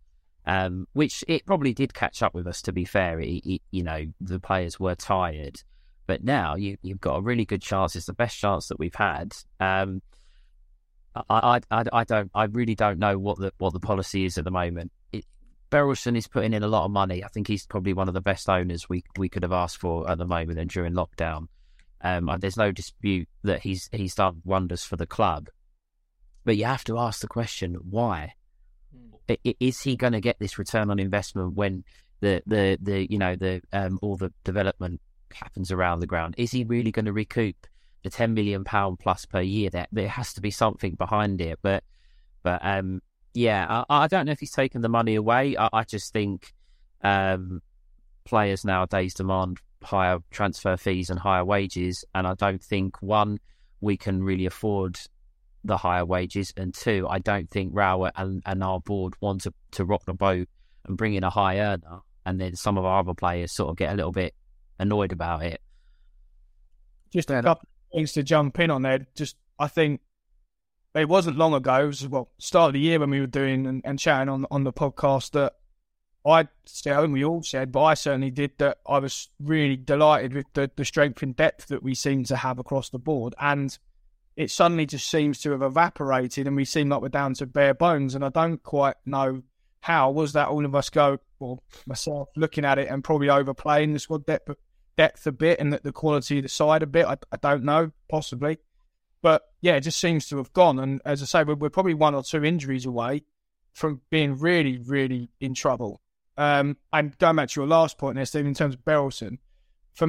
Um, 0.47 0.89
which 0.95 1.23
it 1.29 1.45
probably 1.45 1.75
did 1.75 1.93
catch 1.93 2.23
up 2.23 2.33
with 2.33 2.47
us. 2.47 2.63
To 2.63 2.73
be 2.73 2.87
fair, 2.87 3.21
it, 3.21 3.43
it, 3.45 3.61
you 3.71 3.83
know, 3.83 4.07
the 4.23 4.41
players 4.41 4.81
were 4.81 4.95
tired, 4.95 5.63
but 6.07 6.25
now 6.25 6.55
you, 6.55 6.79
have 6.89 7.01
got 7.03 7.17
a 7.17 7.21
really 7.21 7.45
good 7.45 7.61
chance. 7.61 7.95
It's 7.95 8.07
the 8.07 8.15
best 8.15 8.39
chance 8.39 8.69
that 8.69 8.79
we've 8.79 8.95
had. 8.95 9.35
Um, 9.61 10.01
I, 11.29 11.61
I, 11.71 11.85
I, 11.93 12.05
don't, 12.05 12.31
I 12.35 12.45
really 12.45 12.75
don't 12.75 12.99
know 12.99 13.19
what 13.19 13.39
the 13.39 13.53
what 13.59 13.75
the 13.75 13.81
policy 13.81 14.25
is 14.25 14.39
at 14.39 14.45
the 14.45 14.51
moment. 14.51 14.93
Berylson 15.71 16.17
is 16.17 16.27
putting 16.27 16.55
in 16.55 16.63
a 16.63 16.69
lot 16.69 16.85
of 16.85 16.91
money. 16.91 17.23
I 17.23 17.29
think 17.29 17.47
he's 17.47 17.67
probably 17.67 17.93
one 17.93 18.09
of 18.09 18.15
the 18.15 18.21
best 18.21 18.49
owners 18.49 18.89
we 18.89 19.05
we 19.17 19.29
could 19.29 19.43
have 19.43 19.53
asked 19.53 19.79
for 19.79 20.09
at 20.11 20.19
the 20.19 20.27
moment 20.27 20.59
and 20.59 20.71
during 20.71 20.95
lockdown. 20.95 21.49
Um, 22.01 22.31
there's 22.41 22.57
no 22.57 22.73
dispute 22.73 23.29
that 23.43 23.61
he's 23.61 23.89
he's 23.93 24.15
done 24.15 24.41
wonders 24.45 24.85
for 24.85 24.97
the 24.97 25.07
club, 25.07 25.49
but 26.45 26.57
you 26.57 26.65
have 26.65 26.85
to 26.85 26.99
ask 26.99 27.21
the 27.21 27.29
question 27.29 27.75
why. 27.75 28.35
Mm. 29.29 29.55
Is 29.61 29.83
he 29.83 29.97
going 29.97 30.15
to 30.15 30.21
get 30.21 30.39
this 30.39 30.59
return 30.59 30.91
on 30.91 30.99
investment 30.99 31.55
when 31.55 31.85
the 32.21 32.43
the 32.47 32.79
the 32.81 33.11
you 33.11 33.19
know 33.19 33.37
the 33.37 33.61
um, 33.73 33.99
all 34.01 34.17
the 34.17 34.33
development 34.45 35.01
happens 35.33 35.71
around 35.71 36.01
the 36.01 36.07
ground? 36.07 36.35
Is 36.39 36.51
he 36.51 36.65
really 36.65 36.93
going 36.93 37.07
to 37.07 37.13
recoup 37.13 37.67
the 38.05 38.11
ten 38.11 38.33
million 38.33 38.65
pound 38.65 39.01
plus 39.01 39.27
per 39.27 39.43
year? 39.43 39.69
There 39.69 39.87
there 39.93 40.09
has 40.09 40.33
to 40.35 40.41
be 40.41 40.51
something 40.51 40.95
behind 40.95 41.41
it, 41.41 41.59
but 41.63 41.85
but 42.43 42.61
um 42.65 43.03
yeah, 43.39 43.85
I, 43.89 44.05
I 44.05 44.07
don't 44.09 44.27
know 44.27 44.33
if 44.33 44.41
he's 44.41 44.51
taken 44.51 44.81
the 44.81 44.89
money 44.89 45.15
away. 45.15 45.57
I, 45.57 45.69
I 45.73 45.85
just 45.85 46.13
think 46.13 46.53
um, 47.03 47.63
players 48.25 48.65
nowadays 48.65 49.15
demand 49.15 49.59
higher 49.81 50.19
transfer 50.33 50.77
fees 50.77 51.09
and 51.09 51.21
higher 51.21 51.45
wages. 51.45 52.05
And 52.17 52.27
I 52.27 52.35
don't 52.35 52.61
think 52.61 53.01
one 53.01 53.39
we 53.81 53.97
can 53.97 54.25
really 54.25 54.47
afford 54.47 54.99
the 55.63 55.77
higher 55.77 56.05
wages, 56.05 56.53
and 56.57 56.75
two, 56.75 57.07
I 57.09 57.19
don't 57.19 57.49
think 57.51 57.73
Rowett 57.75 58.15
and, 58.17 58.43
and 58.47 58.63
our 58.65 58.81
board 58.81 59.15
want 59.21 59.43
to, 59.43 59.55
to 59.73 59.85
rock 59.85 60.05
the 60.05 60.15
boat 60.15 60.49
and 60.87 60.97
bring 60.97 61.15
in 61.15 61.23
a 61.23 61.31
high 61.31 61.59
earner, 61.59 62.01
and 62.27 62.41
then 62.41 62.57
some 62.57 62.77
of 62.77 62.85
our 62.85 63.01
other 63.01 63.15
players 63.15 63.53
sort 63.53 63.71
of 63.71 63.77
get 63.77 63.93
a 63.93 63.97
little 63.97 64.13
bit 64.13 64.35
annoyed 64.79 65.13
about 65.13 65.45
it. 65.45 65.61
Just 67.13 67.31
a 67.31 67.43
couple 67.43 67.69
of 67.69 67.97
things 67.97 68.13
to 68.13 68.23
jump 68.23 68.59
in 68.59 68.71
on 68.71 68.83
there. 68.83 69.07
Just 69.15 69.37
I 69.59 69.69
think 69.69 70.01
it 70.95 71.09
wasn't 71.09 71.39
long 71.39 71.55
ago. 71.55 71.83
It 71.83 71.87
was 71.87 72.09
well 72.09 72.31
start 72.39 72.71
of 72.71 72.73
the 72.75 72.81
year 72.81 72.99
when 72.99 73.11
we 73.11 73.21
were 73.21 73.27
doing 73.27 73.67
and, 73.67 73.83
and 73.85 73.99
chatting 73.99 74.29
on 74.29 74.47
on 74.51 74.65
the 74.65 74.73
podcast 74.73 75.33
that 75.33 75.55
I 76.27 76.49
said, 76.67 77.05
and 77.05 77.13
we 77.13 77.25
all 77.25 77.43
said, 77.43 77.73
but 77.73 77.83
I 77.85 77.95
certainly 77.95 78.31
did 78.31 78.53
that. 78.59 78.79
I 78.87 78.99
was 78.99 79.31
really 79.41 79.77
delighted 79.77 80.35
with 80.35 80.47
the, 80.53 80.71
the 80.77 80.85
strength 80.85 81.23
and 81.23 81.35
depth 81.35 81.69
that 81.69 81.83
we 81.83 81.95
seem 81.95 82.25
to 82.25 82.37
have 82.37 82.59
across 82.59 82.91
the 82.91 82.99
board, 82.99 83.35
and 83.41 83.77
it 84.37 84.51
suddenly 84.51 84.87
just 84.87 85.09
seems 85.09 85.41
to 85.41 85.53
have 85.53 85.63
evaporated, 85.63 86.47
and 86.47 86.57
we 86.57 86.65
seem 86.65 86.89
like 86.89 87.01
we're 87.01 87.09
down 87.09 87.35
to 87.35 87.47
bare 87.47 87.75
bones. 87.75 88.15
And 88.15 88.25
I 88.25 88.29
don't 88.29 88.63
quite 88.63 88.97
know 89.07 89.43
how 89.81 90.11
was 90.11 90.33
that. 90.35 90.49
All 90.49 90.65
of 90.65 90.75
us 90.75 90.91
go, 90.91 91.19
well, 91.39 91.63
myself 91.87 92.29
looking 92.37 92.65
at 92.65 92.79
it 92.79 92.89
and 92.89 93.03
probably 93.03 93.31
overplaying 93.31 93.93
the 93.93 93.99
squad 93.99 94.27
depth 94.27 94.51
depth 94.97 95.27
a 95.27 95.33
bit 95.33 95.61
and 95.61 95.73
the, 95.73 95.81
the 95.83 95.93
quality 95.93 96.39
of 96.39 96.43
the 96.43 96.49
side 96.49 96.83
a 96.83 96.87
bit. 96.87 97.07
I, 97.07 97.17
I 97.33 97.37
don't 97.37 97.65
know, 97.65 97.93
possibly. 98.09 98.59
But 99.21 99.43
yeah, 99.61 99.75
it 99.75 99.81
just 99.81 100.01
seems 100.01 100.29
to 100.29 100.37
have 100.37 100.53
gone. 100.53 100.79
And 100.79 101.01
as 101.05 101.23
I 101.23 101.27
say, 101.27 101.45
we're, 101.45 101.55
we're 101.55 101.71
probably 101.71 101.95
one 101.95 102.15
or 102.15 102.23
two 102.23 102.45
injuries 102.45 102.87
away 102.87 103.25
from 103.73 104.01
being 104.11 104.39
really, 104.39 104.79
really 104.79 105.31
in 105.41 105.55
trouble. 105.55 106.01
Um, 106.37 106.77
and 106.93 107.19
going 107.19 107.37
back 107.37 107.49
to 107.51 107.61
your 107.61 107.69
last 107.69 107.99
point 107.99 108.17
there, 108.17 108.25
Steve, 108.25 108.47
in 108.47 108.55
terms 108.55 108.75
of 108.75 108.85
Berylson, 108.85 109.39
for 109.95 110.09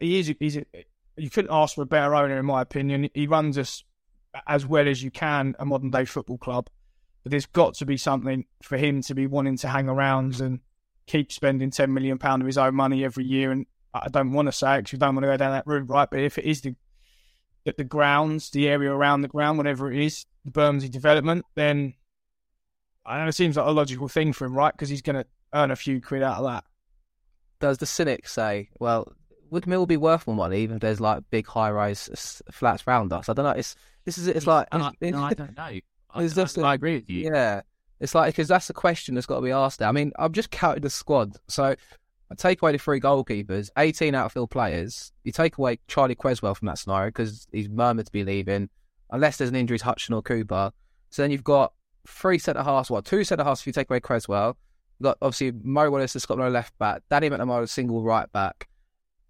he 0.00 0.18
is, 0.18 0.34
he's 0.40 0.56
a, 0.56 0.64
you 1.16 1.30
couldn't 1.30 1.52
ask 1.52 1.76
for 1.76 1.82
a 1.82 1.86
better 1.86 2.14
owner, 2.14 2.38
in 2.38 2.46
my 2.46 2.62
opinion. 2.62 3.08
He 3.14 3.28
runs 3.28 3.56
us 3.56 3.84
as 4.46 4.66
well 4.66 4.88
as 4.88 5.02
you 5.02 5.10
can 5.10 5.54
a 5.58 5.64
modern 5.64 5.90
day 5.90 6.04
football 6.04 6.38
club. 6.38 6.68
But 7.22 7.30
there's 7.30 7.46
got 7.46 7.74
to 7.74 7.86
be 7.86 7.96
something 7.96 8.46
for 8.62 8.78
him 8.78 9.02
to 9.02 9.14
be 9.14 9.26
wanting 9.26 9.58
to 9.58 9.68
hang 9.68 9.88
around 9.88 10.40
and 10.40 10.60
keep 11.06 11.30
spending 11.30 11.70
ten 11.70 11.92
million 11.92 12.18
pound 12.18 12.42
of 12.42 12.46
his 12.46 12.58
own 12.58 12.74
money 12.74 13.04
every 13.04 13.24
year. 13.24 13.52
And 13.52 13.66
I 13.92 14.08
don't 14.08 14.32
want 14.32 14.46
to 14.46 14.52
say 14.52 14.74
it 14.74 14.78
because 14.78 14.92
we 14.92 14.98
don't 14.98 15.14
want 15.14 15.24
to 15.24 15.30
go 15.30 15.36
down 15.36 15.52
that 15.52 15.66
route, 15.66 15.88
right? 15.88 16.08
But 16.10 16.20
if 16.20 16.38
it 16.38 16.44
is 16.44 16.62
the 16.62 16.74
the, 17.64 17.74
the 17.76 17.84
grounds, 17.84 18.50
the 18.50 18.68
area 18.68 18.90
around 18.92 19.22
the 19.22 19.28
ground, 19.28 19.58
whatever 19.58 19.90
it 19.92 19.98
is, 19.98 20.26
the 20.44 20.50
Bermondsey 20.50 20.88
development, 20.88 21.44
then 21.54 21.94
I 23.04 23.18
know 23.18 23.28
it 23.28 23.32
seems 23.32 23.56
like 23.56 23.66
a 23.66 23.70
logical 23.70 24.08
thing 24.08 24.32
for 24.32 24.44
him, 24.44 24.54
right? 24.54 24.72
Because 24.72 24.88
he's 24.88 25.02
going 25.02 25.16
to 25.16 25.26
earn 25.54 25.70
a 25.70 25.76
few 25.76 26.00
quid 26.00 26.22
out 26.22 26.38
of 26.38 26.44
that. 26.44 26.64
Does 27.60 27.78
the 27.78 27.86
cynic 27.86 28.28
say, 28.28 28.70
well, 28.78 29.12
would 29.50 29.66
Mill 29.66 29.86
be 29.86 29.96
worth 29.96 30.26
more 30.26 30.36
money 30.36 30.60
even 30.60 30.76
if 30.76 30.80
there's 30.80 31.00
like 31.00 31.24
big 31.30 31.46
high 31.46 31.70
rise 31.70 32.40
flats 32.50 32.84
around 32.86 33.12
us? 33.12 33.28
I 33.28 33.32
don't 33.32 33.44
know. 33.44 33.50
It's 33.50 33.74
this 34.04 34.16
is 34.16 34.28
it's 34.28 34.46
like 34.46 34.68
I, 34.72 34.92
it's, 35.00 35.14
uh, 35.14 35.18
no, 35.18 35.24
I 35.24 35.34
don't 35.34 35.56
know. 35.56 35.62
I, 36.14 36.22
It's 36.22 36.34
just 36.34 36.56
I, 36.58 36.62
a- 36.62 36.64
I 36.66 36.74
agree 36.74 36.94
with 36.94 37.10
you. 37.10 37.30
Yeah, 37.32 37.62
it's 37.98 38.14
like 38.14 38.32
because 38.34 38.48
that's 38.48 38.68
the 38.68 38.72
question 38.74 39.14
that's 39.14 39.26
got 39.26 39.36
to 39.36 39.42
be 39.42 39.50
asked. 39.50 39.80
There. 39.80 39.88
I 39.88 39.92
mean, 39.92 40.12
I've 40.18 40.32
just 40.32 40.50
counted 40.50 40.82
the 40.82 40.90
squad. 40.90 41.36
So 41.48 41.74
I 42.30 42.36
take 42.36 42.62
away 42.62 42.72
the 42.72 42.78
three 42.78 43.00
goalkeepers, 43.00 43.70
eighteen 43.76 44.14
outfield 44.14 44.50
players. 44.50 45.12
You 45.24 45.32
take 45.32 45.58
away 45.58 45.80
Charlie 45.88 46.14
Cresswell 46.14 46.54
from 46.54 46.66
that 46.66 46.78
scenario 46.78 47.08
because 47.08 47.48
he's 47.52 47.68
murmured 47.68 48.06
to 48.06 48.12
be 48.12 48.24
leaving, 48.24 48.68
unless 49.10 49.36
there's 49.36 49.50
an 49.50 49.56
injury 49.56 49.78
to 49.78 49.84
Hutchin 49.84 50.14
or 50.14 50.22
Cooper. 50.22 50.70
So 51.10 51.22
then 51.22 51.32
you've 51.32 51.44
got 51.44 51.72
three 52.06 52.38
centre 52.38 52.62
halves. 52.62 52.90
What 52.90 53.04
two 53.04 53.24
centre 53.24 53.44
halves 53.44 53.60
if 53.60 53.66
you 53.66 53.72
take 53.72 53.90
away 53.90 54.00
Cresswell? 54.00 54.56
You've 54.98 55.04
got 55.04 55.18
obviously 55.20 55.52
Mo 55.64 55.90
Wallace 55.90 56.12
has 56.12 56.26
got 56.26 56.38
no 56.38 56.48
left 56.48 56.78
back. 56.78 57.02
Danny 57.10 57.28
McNamara 57.28 57.68
single 57.68 58.02
right 58.02 58.30
back, 58.32 58.68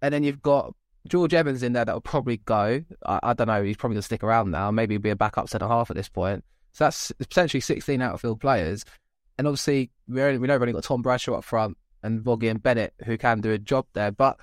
and 0.01 0.13
then 0.13 0.23
you've 0.23 0.43
got 0.43 0.75
George 1.07 1.33
Evans 1.33 1.63
in 1.63 1.73
there 1.73 1.85
that 1.85 1.93
will 1.93 2.01
probably 2.01 2.37
go. 2.37 2.83
I, 3.05 3.19
I 3.23 3.33
don't 3.33 3.47
know. 3.47 3.63
He's 3.63 3.77
probably 3.77 3.95
going 3.95 4.01
to 4.01 4.05
stick 4.05 4.23
around 4.23 4.51
now. 4.51 4.69
Maybe 4.69 4.93
he'll 4.93 5.01
be 5.01 5.09
a 5.09 5.15
backup 5.15 5.49
centre 5.49 5.67
half 5.67 5.89
at 5.89 5.95
this 5.95 6.09
point. 6.09 6.43
So 6.73 6.85
that's 6.85 7.11
potentially 7.13 7.61
16 7.61 8.01
outfield 8.01 8.39
players. 8.39 8.85
And 9.37 9.47
obviously, 9.47 9.89
we, 10.07 10.21
only, 10.21 10.37
we 10.37 10.47
know 10.47 10.53
we've 10.53 10.61
only 10.61 10.73
got 10.73 10.83
Tom 10.83 11.01
Bradshaw 11.01 11.33
up 11.33 11.43
front 11.43 11.77
and 12.03 12.21
Voggy 12.21 12.49
and 12.49 12.61
Bennett 12.61 12.93
who 13.05 13.17
can 13.17 13.41
do 13.41 13.51
a 13.51 13.57
job 13.57 13.85
there. 13.93 14.11
But 14.11 14.37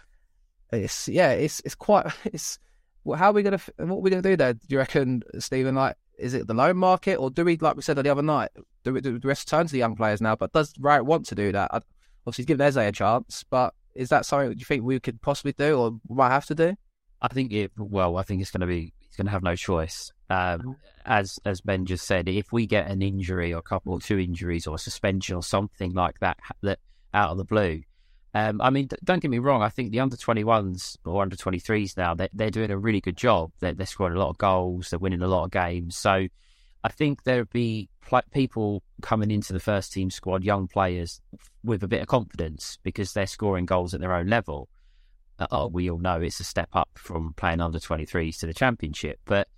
it's, 0.72 1.08
yeah, 1.08 1.32
it's 1.32 1.60
it's 1.64 1.74
quite, 1.74 2.06
it's, 2.24 2.58
well, 3.04 3.18
how 3.18 3.30
are 3.30 3.32
we 3.32 3.42
to, 3.42 3.58
what 3.78 3.96
are 3.96 4.00
we 4.00 4.10
to 4.10 4.22
do 4.22 4.36
there? 4.36 4.54
Do 4.54 4.60
you 4.68 4.78
reckon, 4.78 5.22
Stephen? 5.38 5.74
Like, 5.74 5.96
is 6.18 6.34
it 6.34 6.46
the 6.46 6.54
loan 6.54 6.76
market 6.76 7.16
or 7.16 7.30
do 7.30 7.44
we, 7.44 7.56
like 7.56 7.76
we 7.76 7.82
said 7.82 7.96
the 7.96 8.10
other 8.10 8.22
night, 8.22 8.50
do 8.84 8.92
we, 8.92 9.00
do 9.00 9.12
we 9.12 9.20
return 9.22 9.66
to 9.66 9.72
the 9.72 9.78
young 9.78 9.96
players 9.96 10.20
now? 10.20 10.34
But 10.36 10.52
does 10.52 10.74
Rowett 10.78 11.06
want 11.06 11.26
to 11.26 11.34
do 11.34 11.52
that? 11.52 11.70
Obviously, 11.72 12.42
he's 12.42 12.46
given 12.46 12.66
Esse 12.66 12.76
a 12.76 12.92
chance, 12.92 13.44
but 13.48 13.72
is 13.94 14.10
that 14.10 14.26
something 14.26 14.56
you 14.58 14.64
think 14.64 14.84
we 14.84 15.00
could 15.00 15.20
possibly 15.22 15.52
do 15.52 15.78
or 15.78 15.98
might 16.08 16.30
have 16.30 16.46
to 16.46 16.54
do? 16.54 16.76
I 17.20 17.28
think 17.28 17.52
it. 17.52 17.72
Well, 17.76 18.16
I 18.16 18.22
think 18.22 18.40
it's 18.40 18.50
going 18.50 18.60
to 18.60 18.66
be. 18.66 18.92
He's 19.00 19.16
going 19.16 19.26
to 19.26 19.32
have 19.32 19.42
no 19.42 19.56
choice. 19.56 20.12
Um, 20.30 20.76
as 21.04 21.38
as 21.44 21.60
Ben 21.60 21.86
just 21.86 22.06
said, 22.06 22.28
if 22.28 22.52
we 22.52 22.66
get 22.66 22.90
an 22.90 23.02
injury 23.02 23.52
or 23.52 23.58
a 23.58 23.62
couple 23.62 23.94
or 23.94 24.00
two 24.00 24.18
injuries 24.18 24.66
or 24.66 24.76
a 24.76 24.78
suspension 24.78 25.34
or 25.34 25.42
something 25.42 25.92
like 25.94 26.20
that, 26.20 26.38
that 26.62 26.78
out 27.18 27.30
of 27.30 27.38
the 27.38 27.44
blue. 27.44 27.82
Um, 28.34 28.60
I 28.60 28.70
mean, 28.70 28.88
don't 29.02 29.20
get 29.20 29.30
me 29.30 29.38
wrong. 29.38 29.62
I 29.62 29.68
think 29.68 29.90
the 29.90 30.00
under 30.00 30.16
twenty 30.16 30.44
ones 30.44 30.96
or 31.04 31.22
under 31.22 31.36
twenty 31.36 31.58
threes 31.58 31.96
now 31.96 32.14
they're, 32.14 32.28
they're 32.32 32.50
doing 32.50 32.70
a 32.70 32.78
really 32.78 33.00
good 33.00 33.16
job. 33.16 33.50
They're, 33.60 33.74
they're 33.74 33.86
scoring 33.86 34.16
a 34.16 34.20
lot 34.20 34.30
of 34.30 34.38
goals. 34.38 34.90
They're 34.90 34.98
winning 34.98 35.22
a 35.22 35.28
lot 35.28 35.44
of 35.44 35.50
games. 35.50 35.96
So 35.96 36.28
I 36.84 36.88
think 36.88 37.24
there'll 37.24 37.46
be 37.46 37.88
pl- 38.06 38.22
people 38.32 38.82
coming 39.02 39.30
into 39.30 39.52
the 39.52 39.60
first 39.60 39.92
team 39.92 40.10
squad, 40.10 40.44
young 40.44 40.68
players 40.68 41.20
with 41.64 41.82
a 41.82 41.88
bit 41.88 42.02
of 42.02 42.08
confidence 42.08 42.78
because 42.82 43.12
they're 43.12 43.26
scoring 43.26 43.66
goals 43.66 43.94
at 43.94 44.00
their 44.00 44.14
own 44.14 44.28
level 44.28 44.68
uh, 45.38 45.68
we 45.70 45.90
all 45.90 45.98
know 45.98 46.20
it's 46.20 46.40
a 46.40 46.44
step 46.44 46.68
up 46.72 46.88
from 46.94 47.32
playing 47.34 47.60
under 47.60 47.78
23s 47.78 48.38
to 48.38 48.46
the 48.46 48.54
championship. 48.54 49.20
But 49.24 49.48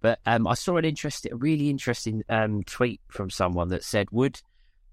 but 0.00 0.20
um, 0.26 0.46
I 0.46 0.54
saw 0.54 0.76
an 0.76 0.84
interesting, 0.84 1.32
a 1.32 1.36
really 1.36 1.70
interesting 1.70 2.22
um, 2.28 2.62
tweet 2.64 3.00
from 3.08 3.30
someone 3.30 3.68
that 3.68 3.82
said, 3.82 4.08
"Would 4.12 4.40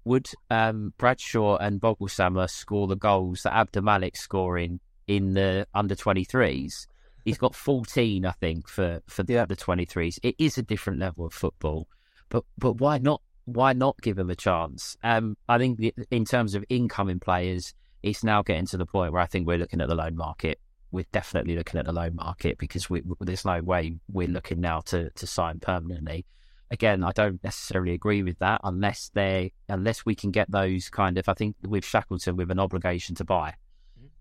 would 0.04 0.28
um, 0.50 0.92
Bradshaw 0.98 1.56
and 1.56 1.80
Voglsammer 1.80 2.48
score 2.48 2.86
the 2.86 2.96
goals 2.96 3.42
that 3.42 3.54
Abdul 3.54 4.10
scoring 4.14 4.80
in 5.06 5.34
the 5.34 5.66
under 5.74 5.94
23s?" 5.94 6.86
He's 7.24 7.38
got 7.38 7.54
14, 7.54 8.26
I 8.26 8.32
think, 8.32 8.68
for 8.68 9.00
for 9.06 9.22
the 9.22 9.38
under 9.38 9.54
23s. 9.54 10.18
It 10.22 10.34
is 10.38 10.58
a 10.58 10.62
different 10.62 10.98
level 10.98 11.26
of 11.26 11.32
football, 11.32 11.88
but 12.28 12.44
but 12.58 12.74
why 12.74 12.98
not? 12.98 13.22
Why 13.46 13.72
not 13.72 14.00
give 14.00 14.18
him 14.18 14.30
a 14.30 14.36
chance? 14.36 14.96
Um, 15.02 15.36
I 15.48 15.58
think 15.58 15.78
the- 15.78 15.94
in 16.10 16.24
terms 16.24 16.54
of 16.54 16.64
incoming 16.70 17.20
players, 17.20 17.74
it's 18.02 18.24
now 18.24 18.42
getting 18.42 18.66
to 18.66 18.76
the 18.76 18.86
point 18.86 19.12
where 19.12 19.22
I 19.22 19.26
think 19.26 19.46
we're 19.46 19.58
looking 19.58 19.80
at 19.80 19.88
the 19.88 19.94
loan 19.94 20.16
market. 20.16 20.60
We're 20.90 21.06
definitely 21.12 21.56
looking 21.56 21.80
at 21.80 21.86
the 21.86 21.92
loan 21.92 22.14
market 22.14 22.58
because 22.58 22.88
we, 22.88 23.02
there's 23.20 23.44
no 23.44 23.60
way 23.62 23.96
we're 24.10 24.28
looking 24.28 24.60
now 24.60 24.80
to, 24.86 25.10
to 25.10 25.26
sign 25.26 25.58
permanently. 25.58 26.24
Again, 26.70 27.04
I 27.04 27.12
don't 27.12 27.42
necessarily 27.44 27.92
agree 27.92 28.22
with 28.22 28.38
that 28.38 28.60
unless 28.64 29.10
they 29.14 29.52
unless 29.68 30.04
we 30.04 30.14
can 30.14 30.30
get 30.30 30.50
those 30.50 30.88
kind 30.88 31.18
of. 31.18 31.28
I 31.28 31.34
think 31.34 31.56
with 31.62 31.84
Shackleton 31.84 32.36
with 32.36 32.50
an 32.50 32.58
obligation 32.58 33.14
to 33.16 33.24
buy, 33.24 33.54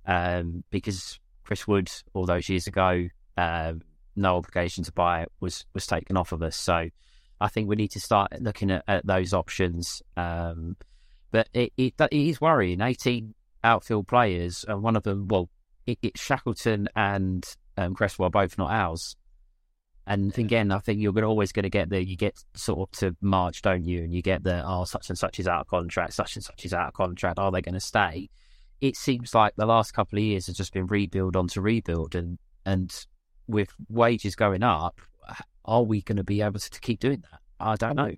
um, 0.05 0.63
because 0.69 1.19
Chris 1.43 1.67
Wood 1.67 1.89
all 2.13 2.25
those 2.25 2.49
years 2.49 2.67
ago, 2.67 3.07
um, 3.37 3.81
no 4.15 4.37
obligation 4.37 4.83
to 4.83 4.91
buy 4.91 5.25
was 5.39 5.65
was 5.73 5.87
taken 5.87 6.17
off 6.17 6.31
of 6.31 6.43
us. 6.43 6.55
So 6.55 6.89
I 7.39 7.47
think 7.47 7.67
we 7.67 7.75
need 7.75 7.91
to 7.91 7.99
start 7.99 8.41
looking 8.41 8.71
at, 8.71 8.83
at 8.87 9.05
those 9.05 9.33
options. 9.33 10.01
Um, 10.15 10.75
but 11.31 11.49
it, 11.53 11.73
it 11.77 11.93
it 11.99 12.13
is 12.13 12.39
worrying. 12.41 12.81
Eighteen 12.81 13.33
outfield 13.63 14.07
players, 14.07 14.65
and 14.67 14.83
one 14.83 14.95
of 14.95 15.03
them, 15.03 15.27
well, 15.27 15.49
it, 15.87 15.97
it's 16.01 16.21
Shackleton 16.21 16.89
and 16.95 17.45
um, 17.77 17.95
Cresswell, 17.95 18.29
both 18.29 18.57
not 18.57 18.71
ours. 18.71 19.15
And 20.05 20.37
again, 20.37 20.71
I 20.71 20.79
think 20.79 20.99
you're 20.99 21.23
always 21.23 21.51
going 21.51 21.63
to 21.63 21.69
get 21.69 21.89
the 21.89 22.03
you 22.03 22.17
get 22.17 22.43
sort 22.55 22.79
of 22.79 22.99
to 22.99 23.15
March, 23.21 23.61
don't 23.61 23.85
you? 23.85 24.03
And 24.03 24.13
you 24.13 24.21
get 24.21 24.43
the 24.43 24.63
oh, 24.65 24.83
such 24.83 25.09
and 25.09 25.17
such 25.17 25.39
is 25.39 25.47
out 25.47 25.61
of 25.61 25.67
contract, 25.67 26.13
such 26.13 26.35
and 26.35 26.43
such 26.43 26.65
is 26.65 26.73
out 26.73 26.89
of 26.89 26.93
contract. 26.93 27.39
Are 27.39 27.51
they 27.51 27.61
going 27.61 27.73
to 27.73 27.79
stay? 27.79 28.29
It 28.81 28.97
seems 28.97 29.33
like 29.33 29.55
the 29.55 29.65
last 29.65 29.93
couple 29.93 30.19
of 30.19 30.23
years 30.23 30.47
has 30.47 30.57
just 30.57 30.73
been 30.73 30.87
rebuild 30.87 31.37
onto 31.37 31.61
rebuild, 31.61 32.15
and 32.15 32.37
and 32.65 32.93
with 33.47 33.69
wages 33.89 34.35
going 34.35 34.63
up, 34.63 34.99
are 35.65 35.83
we 35.83 36.01
going 36.01 36.17
to 36.17 36.23
be 36.23 36.41
able 36.41 36.59
to, 36.59 36.69
to 36.69 36.79
keep 36.81 36.99
doing 36.99 37.23
that? 37.31 37.39
I 37.59 37.75
don't 37.75 37.95
know. 37.95 38.11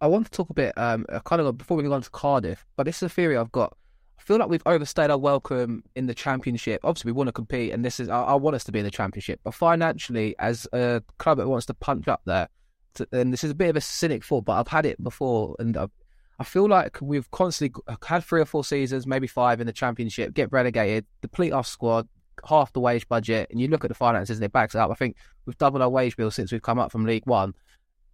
I 0.00 0.06
want 0.06 0.26
to 0.26 0.30
talk 0.32 0.50
a 0.50 0.54
bit, 0.54 0.76
um, 0.76 1.06
kind 1.24 1.40
of 1.40 1.56
before 1.56 1.76
we 1.76 1.84
go 1.84 1.92
on 1.92 2.02
to 2.02 2.10
Cardiff, 2.10 2.66
but 2.76 2.84
this 2.84 2.96
is 2.96 3.04
a 3.04 3.08
theory 3.08 3.36
I've 3.36 3.52
got. 3.52 3.76
I 4.22 4.24
feel 4.24 4.38
like 4.38 4.48
we've 4.48 4.62
overstayed 4.66 5.10
our 5.10 5.18
welcome 5.18 5.82
in 5.96 6.06
the 6.06 6.14
championship. 6.14 6.80
Obviously, 6.84 7.10
we 7.10 7.16
want 7.16 7.26
to 7.26 7.32
compete, 7.32 7.72
and 7.72 7.84
this 7.84 7.98
is 7.98 8.08
I, 8.08 8.22
I 8.22 8.34
want 8.34 8.54
us 8.54 8.62
to 8.64 8.72
be 8.72 8.78
in 8.78 8.84
the 8.84 8.90
championship. 8.90 9.40
But 9.42 9.52
financially, 9.52 10.36
as 10.38 10.64
a 10.72 11.02
club 11.18 11.38
that 11.38 11.48
wants 11.48 11.66
to 11.66 11.74
punch 11.74 12.06
up 12.06 12.20
there, 12.24 12.48
to, 12.94 13.08
and 13.10 13.32
this 13.32 13.42
is 13.42 13.50
a 13.50 13.54
bit 13.54 13.70
of 13.70 13.76
a 13.76 13.80
cynic 13.80 14.24
thought, 14.24 14.44
but 14.44 14.52
I've 14.52 14.68
had 14.68 14.86
it 14.86 15.02
before, 15.02 15.56
and 15.58 15.76
I've, 15.76 15.90
I 16.38 16.44
feel 16.44 16.68
like 16.68 16.98
we've 17.02 17.28
constantly 17.32 17.82
uh, 17.88 17.96
had 18.06 18.22
three 18.22 18.40
or 18.40 18.44
four 18.44 18.62
seasons, 18.62 19.08
maybe 19.08 19.26
five 19.26 19.60
in 19.60 19.66
the 19.66 19.72
championship, 19.72 20.34
get 20.34 20.52
relegated, 20.52 21.04
deplete 21.20 21.52
our 21.52 21.64
squad, 21.64 22.06
half 22.48 22.72
the 22.74 22.80
wage 22.80 23.08
budget, 23.08 23.48
and 23.50 23.60
you 23.60 23.66
look 23.66 23.84
at 23.84 23.88
the 23.88 23.94
finances 23.94 24.38
and 24.38 24.44
it 24.44 24.52
backs 24.52 24.76
up. 24.76 24.88
I 24.88 24.94
think 24.94 25.16
we've 25.46 25.58
doubled 25.58 25.82
our 25.82 25.90
wage 25.90 26.16
bill 26.16 26.30
since 26.30 26.52
we've 26.52 26.62
come 26.62 26.78
up 26.78 26.92
from 26.92 27.06
League 27.06 27.26
One 27.26 27.54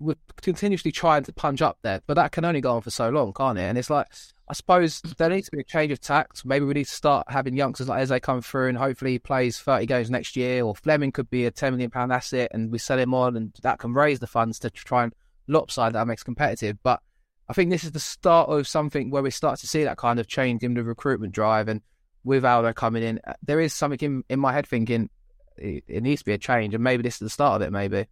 we're 0.01 0.15
continuously 0.41 0.93
trying 0.93 1.25
to 1.25 1.33
punch 1.33 1.61
up 1.61 1.77
there, 1.83 2.01
but 2.07 2.15
that 2.15 2.31
can 2.31 2.45
only 2.45 2.61
go 2.61 2.77
on 2.77 2.81
for 2.83 2.91
so 2.91 3.09
long, 3.09 3.33
can't 3.33 3.59
it? 3.59 3.63
And 3.63 3.77
it's 3.77 3.91
like, 3.91 4.07
I 4.51 4.55
suppose 4.55 5.01
there 5.03 5.29
needs 5.29 5.49
to 5.51 5.57
be 5.57 5.61
a 5.61 5.65
change 5.65 5.93
of 5.93 6.01
tact. 6.01 6.45
Maybe 6.45 6.65
we 6.65 6.75
need 6.75 6.87
to 6.87 6.91
start 6.91 7.27
having 7.31 7.55
youngsters 7.55 7.89
like 7.89 8.03
Esse 8.03 8.21
come 8.21 8.41
through, 8.41 8.69
and 8.69 8.79
hopefully 8.79 9.13
he 9.13 9.19
plays 9.19 9.59
30 9.59 9.87
games 9.87 10.11
next 10.11 10.37
year. 10.37 10.65
Or 10.65 10.75
Flemming 10.75 11.13
could 11.13 11.29
be 11.29 11.45
a 11.45 11.51
10 11.51 11.75
million 11.75 11.91
pound 11.91 12.13
asset, 12.13 12.51
and 12.53 12.73
we 12.73 12.79
sell 12.79 12.99
him 12.99 13.13
on, 13.13 13.37
and 13.37 13.55
that 13.63 13.79
can 13.79 13.93
raise 13.93 14.21
the 14.21 14.27
funds 14.27 14.59
to 14.61 14.71
try 14.71 15.05
and 15.05 15.15
lopsided, 15.49 15.95
that 15.95 16.07
makes 16.07 16.23
competitive. 16.23 16.79
But 16.83 17.01
I 17.49 17.53
think 17.53 17.71
this 17.71 17.85
is 17.85 17.93
the 17.93 18.01
start 18.01 18.49
of 18.49 18.67
something 18.67 19.11
where 19.11 19.23
we 19.23 19.31
start 19.31 19.59
to 19.61 19.67
see 19.67 19.85
that 19.85 19.99
kind 19.99 20.19
of 20.19 20.27
change 20.27 20.63
in 20.63 20.75
the 20.75 20.83
recruitment 20.83 21.33
drive. 21.33 21.69
And 21.69 21.83
with 22.25 22.45
Aldo 22.45 22.73
coming 22.73 23.03
in, 23.03 23.21
uh, 23.27 23.35
there 23.43 23.61
is 23.61 23.75
something 23.75 23.99
in, 24.01 24.25
in 24.29 24.41
my 24.41 24.53
head 24.53 24.67
thinking 24.67 25.11
it, 25.59 25.85
it 25.87 26.03
needs 26.03 26.23
to 26.23 26.27
be 26.27 26.33
a 26.33 26.39
change, 26.39 26.75
and 26.75 26.83
maybe 26.83 27.03
this 27.03 27.15
is 27.15 27.21
the 27.21 27.31
start 27.31 27.61
of 27.61 27.69
it. 27.69 27.73
Maybe. 27.73 28.07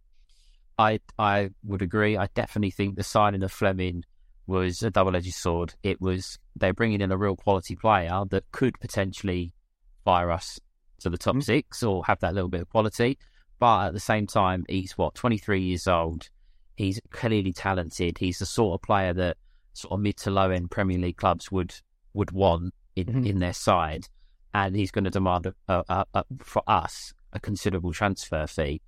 I 0.79 0.99
I 1.17 1.49
would 1.63 1.81
agree. 1.81 2.17
I 2.17 2.27
definitely 2.35 2.69
think 2.69 2.95
the 2.95 3.03
signing 3.03 3.41
of 3.41 3.51
Flemming 3.51 4.03
was 4.47 4.81
a 4.81 4.89
double-edged 4.89 5.33
sword. 5.33 5.75
It 5.83 6.01
was 6.01 6.39
they're 6.55 6.73
bringing 6.73 7.01
in 7.01 7.11
a 7.11 7.17
real 7.17 7.35
quality 7.35 7.75
player 7.75 8.23
that 8.29 8.51
could 8.51 8.79
potentially 8.79 9.53
fire 10.05 10.31
us 10.31 10.59
to 10.99 11.09
the 11.09 11.17
top 11.17 11.33
mm-hmm. 11.33 11.41
six 11.41 11.83
or 11.83 12.05
have 12.05 12.19
that 12.21 12.33
little 12.33 12.49
bit 12.49 12.61
of 12.61 12.69
quality. 12.69 13.17
But 13.59 13.87
at 13.87 13.93
the 13.93 13.99
same 13.99 14.27
time, 14.27 14.65
he's 14.69 14.97
what 14.97 15.15
23 15.15 15.61
years 15.61 15.87
old. 15.87 16.29
He's 16.75 16.99
clearly 17.09 17.53
talented. 17.53 18.17
He's 18.19 18.39
the 18.39 18.45
sort 18.45 18.75
of 18.75 18.85
player 18.85 19.13
that 19.13 19.37
sort 19.73 19.93
of 19.93 19.99
mid 19.99 20.17
to 20.17 20.31
low 20.31 20.49
end 20.49 20.71
Premier 20.71 20.97
League 20.97 21.17
clubs 21.17 21.51
would 21.51 21.73
would 22.13 22.31
want 22.31 22.73
in, 22.95 23.05
mm-hmm. 23.05 23.25
in 23.25 23.39
their 23.39 23.53
side, 23.53 24.07
and 24.53 24.75
he's 24.75 24.91
going 24.91 25.03
to 25.03 25.09
demand 25.09 25.47
a, 25.67 25.83
a, 25.89 26.05
a, 26.13 26.23
for 26.39 26.63
us 26.67 27.13
a 27.33 27.39
considerable 27.39 27.93
transfer 27.93 28.47
fee. 28.47 28.81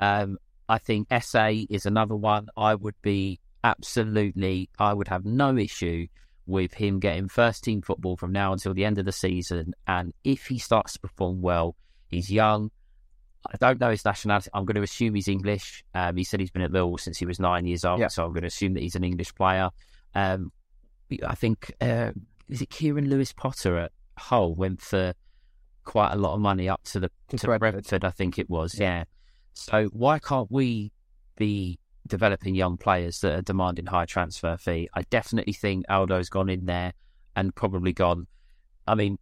Um, 0.00 0.38
I 0.68 0.78
think 0.78 1.08
Esse 1.10 1.66
is 1.70 1.86
another 1.86 2.14
one. 2.14 2.48
I 2.56 2.74
would 2.74 2.94
be 3.02 3.40
absolutely, 3.64 4.70
I 4.78 4.92
would 4.92 5.08
have 5.08 5.24
no 5.24 5.56
issue 5.56 6.06
with 6.46 6.74
him 6.74 6.98
getting 6.98 7.28
first 7.28 7.62
team 7.62 7.82
football 7.82 8.16
from 8.16 8.32
now 8.32 8.52
until 8.52 8.72
the 8.72 8.84
end 8.84 8.98
of 8.98 9.04
the 9.04 9.12
season. 9.12 9.74
And 9.86 10.12
if 10.24 10.46
he 10.46 10.58
starts 10.58 10.94
to 10.94 11.00
perform 11.00 11.42
well, 11.42 11.76
he's 12.08 12.30
young. 12.30 12.70
I 13.46 13.56
don't 13.58 13.78
know 13.80 13.90
his 13.90 14.04
nationality. 14.04 14.50
I'm 14.52 14.64
going 14.64 14.76
to 14.76 14.82
assume 14.82 15.14
he's 15.14 15.28
English. 15.28 15.84
Um, 15.94 16.16
he 16.16 16.24
said 16.24 16.40
he's 16.40 16.50
been 16.50 16.62
at 16.62 16.72
Millwall 16.72 16.98
since 16.98 17.18
he 17.18 17.26
was 17.26 17.38
nine 17.38 17.66
years 17.66 17.84
old, 17.84 18.00
yeah. 18.00 18.08
so 18.08 18.24
I'm 18.24 18.32
going 18.32 18.42
to 18.42 18.48
assume 18.48 18.74
that 18.74 18.82
he's 18.82 18.96
an 18.96 19.04
English 19.04 19.34
player. 19.34 19.70
Um, 20.14 20.50
I 21.26 21.34
think 21.34 21.72
uh, 21.80 22.12
is 22.48 22.62
it 22.62 22.70
Keane 22.70 23.08
Lewis 23.08 23.32
Potter 23.32 23.78
at 23.78 23.92
Hull 24.16 24.54
went 24.54 24.80
for 24.80 25.14
quite 25.84 26.12
a 26.12 26.16
lot 26.16 26.34
of 26.34 26.40
money 26.40 26.68
up 26.68 26.82
to 26.84 27.00
the 27.00 27.10
to. 27.28 27.58
Brentford, 27.58 28.04
I 28.04 28.10
think 28.10 28.38
it 28.38 28.50
was. 28.50 28.78
Yeah. 28.78 28.98
yeah. 28.98 29.04
So 29.54 29.86
why 29.86 30.18
can't 30.18 30.50
we 30.50 30.92
be 31.36 31.78
developing 32.08 32.54
young 32.54 32.76
players 32.76 33.20
that 33.20 33.38
are 33.38 33.42
demanding 33.42 33.86
high 33.86 34.06
transfer 34.06 34.56
fee? 34.56 34.88
I 34.94 35.02
definitely 35.02 35.52
think 35.52 35.84
Aldo's 35.88 36.28
gone 36.28 36.48
in 36.48 36.66
there 36.66 36.92
and 37.36 37.54
probably 37.54 37.92
gone. 37.92 38.26
I 38.86 38.94
mean, 38.94 39.18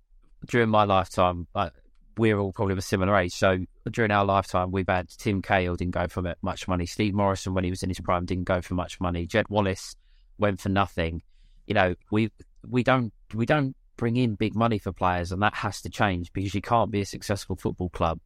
during 0.46 0.70
my 0.70 0.84
lifetime, 0.84 1.46
like, 1.54 1.72
we're 2.18 2.38
all 2.38 2.52
probably 2.52 2.72
of 2.72 2.78
a 2.78 2.82
similar 2.82 3.16
age. 3.16 3.32
So 3.32 3.58
during 3.90 4.10
our 4.10 4.24
lifetime, 4.24 4.70
we've 4.70 4.88
had 4.88 5.08
Tim 5.10 5.42
Cahill 5.42 5.76
didn't 5.76 5.94
go 5.94 6.06
for 6.08 6.34
much 6.42 6.66
money. 6.66 6.86
Steve 6.86 7.14
Morison, 7.14 7.54
when 7.54 7.64
he 7.64 7.70
was 7.70 7.82
in 7.82 7.90
his 7.90 8.00
prime, 8.00 8.24
didn't 8.24 8.44
go 8.44 8.62
for 8.62 8.74
much 8.74 9.00
money. 9.00 9.26
Jed 9.26 9.48
Wallace 9.48 9.96
went 10.38 10.60
for 10.60 10.68
nothing. 10.68 11.22
You 11.66 11.74
know, 11.74 11.94
we 12.10 12.30
we 12.66 12.82
don't 12.82 13.12
we 13.34 13.44
don't 13.44 13.76
bring 13.96 14.16
in 14.16 14.34
big 14.34 14.54
money 14.54 14.78
for 14.78 14.92
players, 14.92 15.32
and 15.32 15.42
that 15.42 15.54
has 15.54 15.82
to 15.82 15.90
change 15.90 16.32
because 16.32 16.54
you 16.54 16.62
can't 16.62 16.90
be 16.90 17.00
a 17.00 17.06
successful 17.06 17.56
football 17.56 17.90
club 17.90 18.20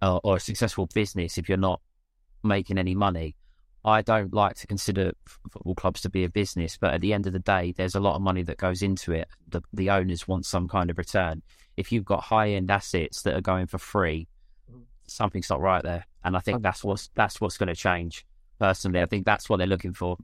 uh, 0.00 0.18
or 0.24 0.36
a 0.36 0.40
successful 0.40 0.88
business 0.94 1.38
if 1.38 1.48
you're 1.48 1.58
not 1.58 1.80
making 2.42 2.78
any 2.78 2.94
money. 2.94 3.36
I 3.84 4.02
don't 4.02 4.32
like 4.32 4.56
to 4.56 4.66
consider 4.66 5.12
football 5.50 5.74
clubs 5.74 6.00
to 6.02 6.10
be 6.10 6.24
a 6.24 6.28
business, 6.28 6.78
but 6.80 6.94
at 6.94 7.00
the 7.02 7.12
end 7.12 7.26
of 7.26 7.32
the 7.34 7.38
day, 7.38 7.74
there's 7.76 7.94
a 7.94 8.00
lot 8.00 8.16
of 8.16 8.22
money 8.22 8.42
that 8.42 8.56
goes 8.56 8.82
into 8.82 9.12
it. 9.12 9.28
The, 9.48 9.62
the 9.72 9.90
owners 9.90 10.26
want 10.26 10.46
some 10.46 10.68
kind 10.68 10.90
of 10.90 10.96
return. 10.96 11.42
If 11.76 11.92
you've 11.92 12.04
got 12.04 12.22
high 12.22 12.50
end 12.50 12.70
assets 12.70 13.22
that 13.22 13.34
are 13.34 13.42
going 13.42 13.66
for 13.66 13.78
free, 13.78 14.28
something's 15.06 15.50
not 15.50 15.60
right 15.60 15.82
there. 15.82 16.06
And 16.24 16.36
I 16.36 16.40
think 16.40 16.62
that's 16.62 16.82
what's 16.82 17.10
that's 17.14 17.40
what's 17.40 17.58
going 17.58 17.68
to 17.68 17.74
change. 17.74 18.24
Personally, 18.58 19.02
I 19.02 19.06
think 19.06 19.26
that's 19.26 19.48
what 19.48 19.58
they're 19.58 19.66
looking 19.66 19.92
for. 19.92 20.16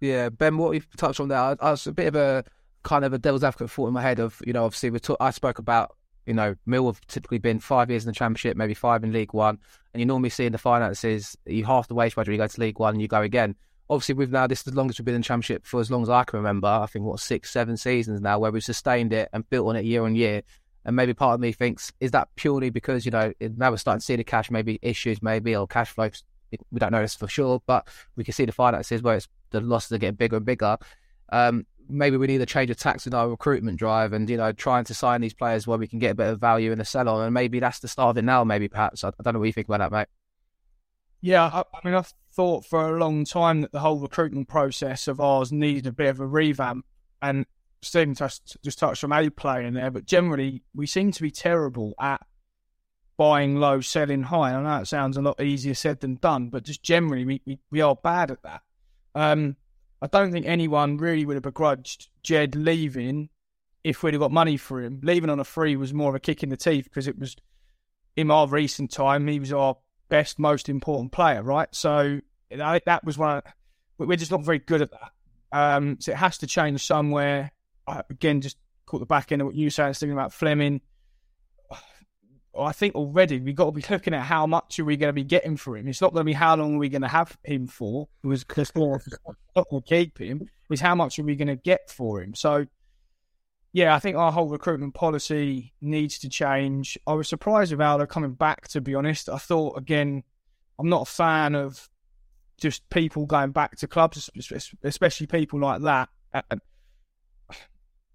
Yeah, 0.00 0.28
Ben, 0.28 0.58
what 0.58 0.72
you've 0.72 0.94
touched 0.96 1.20
on 1.20 1.28
there, 1.28 1.38
I, 1.38 1.56
I 1.60 1.70
was 1.70 1.86
a 1.86 1.92
bit 1.92 2.08
of 2.08 2.16
a 2.16 2.44
kind 2.82 3.04
of 3.04 3.12
a 3.12 3.18
devil's 3.18 3.42
advocate 3.42 3.70
thought 3.70 3.88
in 3.88 3.94
my 3.94 4.02
head 4.02 4.20
of 4.20 4.40
you 4.46 4.52
know 4.52 4.64
obviously 4.64 4.90
we 4.90 5.00
talk, 5.00 5.16
I 5.18 5.30
spoke 5.30 5.58
about 5.58 5.96
you 6.26 6.34
know, 6.34 6.56
Mill 6.66 6.86
have 6.86 7.00
typically 7.06 7.38
been 7.38 7.60
five 7.60 7.88
years 7.88 8.04
in 8.04 8.08
the 8.08 8.14
Championship, 8.14 8.56
maybe 8.56 8.74
five 8.74 9.04
in 9.04 9.12
League 9.12 9.32
One, 9.32 9.58
and 9.94 10.00
you 10.00 10.06
normally 10.06 10.30
see 10.30 10.44
in 10.44 10.52
the 10.52 10.58
finances 10.58 11.36
you 11.46 11.64
half 11.64 11.88
the 11.88 11.94
wage 11.94 12.14
budget, 12.14 12.32
you 12.32 12.38
go 12.38 12.46
to 12.46 12.60
League 12.60 12.78
One 12.78 12.94
and 12.94 13.02
you 13.02 13.08
go 13.08 13.22
again. 13.22 13.54
Obviously, 13.88 14.16
we've 14.16 14.32
now 14.32 14.48
this 14.48 14.58
is 14.60 14.64
the 14.64 14.74
longest 14.74 14.98
we've 14.98 15.06
been 15.06 15.14
in 15.14 15.22
Championship 15.22 15.64
for 15.64 15.80
as 15.80 15.90
long 15.90 16.02
as 16.02 16.10
I 16.10 16.24
can 16.24 16.38
remember. 16.38 16.66
I 16.66 16.86
think 16.86 17.04
what 17.04 17.20
six, 17.20 17.50
seven 17.50 17.76
seasons 17.76 18.20
now 18.20 18.38
where 18.38 18.50
we've 18.50 18.64
sustained 18.64 19.12
it 19.12 19.28
and 19.32 19.48
built 19.48 19.68
on 19.68 19.76
it 19.76 19.84
year 19.84 20.04
on 20.04 20.16
year. 20.16 20.42
And 20.84 20.94
maybe 20.94 21.14
part 21.14 21.34
of 21.34 21.40
me 21.40 21.52
thinks 21.52 21.92
is 22.00 22.10
that 22.12 22.28
purely 22.36 22.70
because 22.70 23.04
you 23.04 23.10
know 23.10 23.32
now 23.40 23.70
we're 23.70 23.76
starting 23.76 24.00
to 24.00 24.04
see 24.04 24.16
the 24.16 24.24
cash 24.24 24.50
maybe 24.50 24.78
issues 24.82 25.22
maybe 25.22 25.54
or 25.54 25.66
cash 25.66 25.90
flows. 25.90 26.24
We 26.70 26.78
don't 26.78 26.92
know 26.92 27.02
this 27.02 27.14
for 27.14 27.28
sure, 27.28 27.62
but 27.66 27.88
we 28.16 28.24
can 28.24 28.34
see 28.34 28.44
the 28.44 28.52
finances 28.52 29.02
where 29.02 29.16
it's 29.16 29.28
the 29.50 29.60
losses 29.60 29.92
are 29.92 29.98
getting 29.98 30.16
bigger 30.16 30.36
and 30.36 30.46
bigger. 30.46 30.76
Um, 31.30 31.66
maybe 31.88 32.16
we 32.16 32.26
need 32.26 32.40
a 32.40 32.46
change 32.46 32.70
of 32.70 32.76
tax 32.76 33.06
in 33.06 33.14
our 33.14 33.28
recruitment 33.28 33.78
drive 33.78 34.12
and, 34.12 34.28
you 34.28 34.36
know, 34.36 34.52
trying 34.52 34.84
to 34.84 34.94
sign 34.94 35.20
these 35.20 35.34
players 35.34 35.66
where 35.66 35.78
we 35.78 35.86
can 35.86 35.98
get 35.98 36.12
a 36.12 36.14
bit 36.14 36.28
of 36.28 36.40
value 36.40 36.72
in 36.72 36.78
the 36.78 36.84
sell 36.84 37.08
on. 37.08 37.24
And 37.24 37.34
maybe 37.34 37.60
that's 37.60 37.80
the 37.80 37.88
start 37.88 38.10
of 38.10 38.18
it 38.18 38.24
now, 38.24 38.44
maybe 38.44 38.68
perhaps. 38.68 39.04
I, 39.04 39.10
don't 39.22 39.34
know 39.34 39.40
what 39.40 39.46
you 39.46 39.52
think 39.52 39.68
about 39.68 39.78
that, 39.78 39.92
mate. 39.92 40.08
Yeah, 41.20 41.44
I, 41.44 41.60
I, 41.60 41.80
mean, 41.84 41.94
I've 41.94 42.12
thought 42.32 42.64
for 42.64 42.96
a 42.96 42.98
long 42.98 43.24
time 43.24 43.62
that 43.62 43.72
the 43.72 43.80
whole 43.80 43.98
recruitment 43.98 44.48
process 44.48 45.08
of 45.08 45.20
ours 45.20 45.52
needed 45.52 45.86
a 45.86 45.92
bit 45.92 46.08
of 46.08 46.20
a 46.20 46.26
revamp. 46.26 46.84
And 47.22 47.46
Stephen 47.82 48.14
just, 48.14 48.56
just 48.62 48.78
touched 48.78 49.04
on 49.04 49.12
A 49.12 49.30
play 49.30 49.64
in 49.66 49.74
there, 49.74 49.90
but 49.90 50.04
generally 50.04 50.62
we 50.74 50.86
seem 50.86 51.12
to 51.12 51.22
be 51.22 51.30
terrible 51.30 51.94
at 52.00 52.24
buying 53.16 53.56
low, 53.56 53.80
selling 53.80 54.24
high. 54.24 54.52
I 54.52 54.62
know 54.62 54.82
it 54.82 54.86
sounds 54.86 55.16
a 55.16 55.22
lot 55.22 55.40
easier 55.40 55.74
said 55.74 56.00
than 56.00 56.16
done, 56.16 56.48
but 56.48 56.64
just 56.64 56.82
generally 56.82 57.24
we, 57.24 57.42
we, 57.46 57.58
we 57.70 57.80
are 57.80 57.96
bad 57.96 58.30
at 58.30 58.42
that. 58.42 58.60
Um, 59.14 59.56
I 60.06 60.18
don't 60.18 60.32
think 60.32 60.46
anyone 60.46 60.98
really 60.98 61.24
would 61.24 61.34
have 61.34 61.42
begrudged 61.42 62.08
Jed 62.22 62.54
leaving 62.54 63.28
if 63.82 64.02
we'd 64.02 64.14
have 64.14 64.20
got 64.20 64.30
money 64.30 64.56
for 64.56 64.80
him. 64.80 65.00
Leaving 65.02 65.30
on 65.30 65.40
a 65.40 65.44
free 65.44 65.74
was 65.74 65.92
more 65.92 66.10
of 66.10 66.14
a 66.14 66.20
kick 66.20 66.42
in 66.42 66.48
the 66.48 66.56
teeth 66.56 66.84
because 66.84 67.08
it 67.08 67.18
was 67.18 67.36
in 68.14 68.30
our 68.30 68.46
recent 68.46 68.90
time 68.90 69.26
he 69.26 69.40
was 69.40 69.52
our 69.52 69.76
best, 70.08 70.38
most 70.38 70.68
important 70.68 71.10
player, 71.12 71.42
right? 71.42 71.68
So 71.72 72.20
that 72.50 73.04
was 73.04 73.18
one. 73.18 73.42
We're 73.98 74.16
just 74.16 74.30
not 74.30 74.44
very 74.44 74.60
good 74.60 74.82
at 74.82 74.90
that. 74.92 75.10
Um, 75.52 75.96
so 76.00 76.12
it 76.12 76.18
has 76.18 76.38
to 76.38 76.46
change 76.46 76.84
somewhere. 76.84 77.50
I, 77.86 78.02
again, 78.08 78.40
just 78.40 78.58
caught 78.86 79.00
the 79.00 79.06
back 79.06 79.32
end 79.32 79.42
of 79.42 79.46
what 79.46 79.56
you 79.56 79.70
said, 79.70 79.96
thinking 79.96 80.12
about 80.12 80.32
Flemming. 80.32 80.82
I 82.58 82.72
think 82.72 82.94
already 82.94 83.40
we've 83.40 83.54
got 83.54 83.66
to 83.66 83.72
be 83.72 83.84
looking 83.88 84.14
at 84.14 84.22
how 84.22 84.46
much 84.46 84.78
are 84.78 84.84
we 84.84 84.96
going 84.96 85.08
to 85.08 85.12
be 85.12 85.24
getting 85.24 85.56
for 85.56 85.76
him. 85.76 85.88
It's 85.88 86.00
not 86.00 86.12
going 86.12 86.22
to 86.22 86.26
be 86.26 86.32
how 86.32 86.56
long 86.56 86.76
are 86.76 86.78
we 86.78 86.88
going 86.88 87.02
to 87.02 87.08
have 87.08 87.36
him 87.44 87.66
for. 87.66 88.08
It 88.24 88.26
was 88.26 88.44
because 88.44 88.72
we'll 88.74 89.00
keep 89.86 90.18
him. 90.18 90.48
Is 90.70 90.80
how 90.80 90.94
much 90.94 91.18
are 91.18 91.22
we 91.22 91.36
going 91.36 91.48
to 91.48 91.56
get 91.56 91.90
for 91.90 92.22
him? 92.22 92.34
So, 92.34 92.66
yeah, 93.72 93.94
I 93.94 93.98
think 93.98 94.16
our 94.16 94.32
whole 94.32 94.48
recruitment 94.48 94.94
policy 94.94 95.74
needs 95.80 96.18
to 96.20 96.28
change. 96.28 96.98
I 97.06 97.14
was 97.14 97.28
surprised 97.28 97.72
with 97.72 97.80
Aldo 97.80 98.06
coming 98.06 98.32
back. 98.32 98.68
To 98.68 98.80
be 98.80 98.94
honest, 98.94 99.28
I 99.28 99.38
thought 99.38 99.78
again, 99.78 100.24
I'm 100.78 100.88
not 100.88 101.02
a 101.02 101.10
fan 101.10 101.54
of 101.54 101.88
just 102.58 102.88
people 102.90 103.26
going 103.26 103.52
back 103.52 103.76
to 103.76 103.86
clubs, 103.86 104.30
especially 104.82 105.26
people 105.26 105.60
like 105.60 105.82
that 105.82 106.08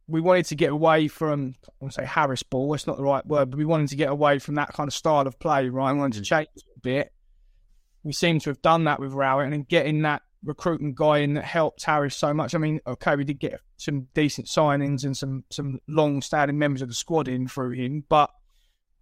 we 0.08 0.22
wanted 0.22 0.46
to 0.46 0.56
get 0.56 0.72
away 0.72 1.08
from 1.08 1.56
I 1.66 1.72
want 1.80 1.94
to 1.94 2.02
say 2.02 2.06
Harris 2.06 2.44
ball. 2.44 2.74
It's 2.74 2.88
not 2.88 2.98
the 2.98 3.04
right 3.04 3.26
word, 3.26 3.52
but 3.52 3.58
we 3.58 3.66
wanted 3.66 3.90
to 3.90 3.96
get 3.96 4.10
away 4.10 4.40
from 4.40 4.56
that 4.56 4.74
kind 4.74 4.88
of 4.88 4.94
style 4.94 5.28
of 5.28 5.40
play. 5.40 5.70
Right, 5.70 5.94
we 5.94 6.00
wanted 6.00 6.24
to 6.24 6.34
mm. 6.34 6.38
change 6.38 6.50
a 6.76 6.80
bit. 6.80 7.14
We 8.04 8.14
seem 8.14 8.40
to 8.40 8.50
have 8.50 8.62
done 8.62 8.86
that 8.86 9.00
with 9.00 9.14
Rowett, 9.14 9.54
and 9.54 9.68
getting 9.68 10.02
that 10.04 10.24
recruitment 10.44 10.96
guy 10.96 11.20
in 11.20 11.36
that 11.36 11.44
helped 11.44 11.84
Harris 11.84 12.16
so 12.16 12.34
much. 12.34 12.56
I 12.56 12.58
mean, 12.58 12.80
okay, 12.86 13.16
we 13.16 13.24
did 13.24 13.40
get 13.40 13.60
some 13.78 14.08
decent 14.14 14.48
signings 14.48 15.04
and 15.04 15.16
some 15.16 15.44
some 15.50 15.80
long 15.88 16.22
standing 16.22 16.58
members 16.58 16.82
of 16.82 16.88
the 16.88 16.96
squad 16.96 17.28
in 17.28 17.48
through 17.48 17.72
him, 17.72 18.04
but 18.10 18.32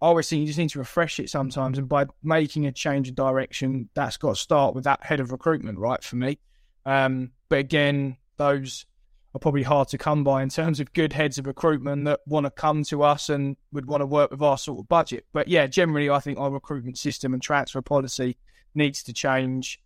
obviously 0.02 0.38
you 0.38 0.46
just 0.46 0.58
need 0.58 0.70
to 0.70 0.78
refresh 0.78 1.20
it 1.20 1.30
sometimes. 1.30 1.78
And 1.78 1.88
by 1.88 2.06
making 2.22 2.66
a 2.66 2.72
change 2.72 3.08
of 3.08 3.14
direction, 3.14 3.88
that's 3.94 4.16
got 4.16 4.30
to 4.30 4.40
start 4.40 4.74
with 4.74 4.84
that 4.84 5.04
head 5.04 5.20
of 5.20 5.32
recruitment, 5.32 5.78
right? 5.78 6.02
For 6.02 6.16
me, 6.16 6.38
um, 6.84 7.32
but 7.48 7.58
again, 7.58 8.16
those 8.36 8.86
are 9.34 9.38
probably 9.38 9.62
hard 9.62 9.88
to 9.88 9.98
come 9.98 10.24
by 10.24 10.42
in 10.42 10.48
terms 10.48 10.80
of 10.80 10.92
good 10.92 11.12
heads 11.12 11.38
of 11.38 11.46
recruitment 11.46 12.04
that 12.04 12.20
want 12.26 12.46
to 12.46 12.50
come 12.50 12.82
to 12.84 13.02
us 13.02 13.28
and 13.28 13.56
would 13.72 13.86
want 13.86 14.00
to 14.00 14.06
work 14.06 14.30
with 14.30 14.42
our 14.42 14.58
sort 14.58 14.80
of 14.80 14.88
budget. 14.88 15.24
But 15.32 15.46
yeah, 15.46 15.66
generally, 15.68 16.10
I 16.10 16.18
think 16.18 16.38
our 16.38 16.50
recruitment 16.50 16.98
system 16.98 17.32
and 17.32 17.42
transfer 17.42 17.80
policy 17.80 18.36
needs 18.74 19.02
to 19.04 19.12
change. 19.12 19.80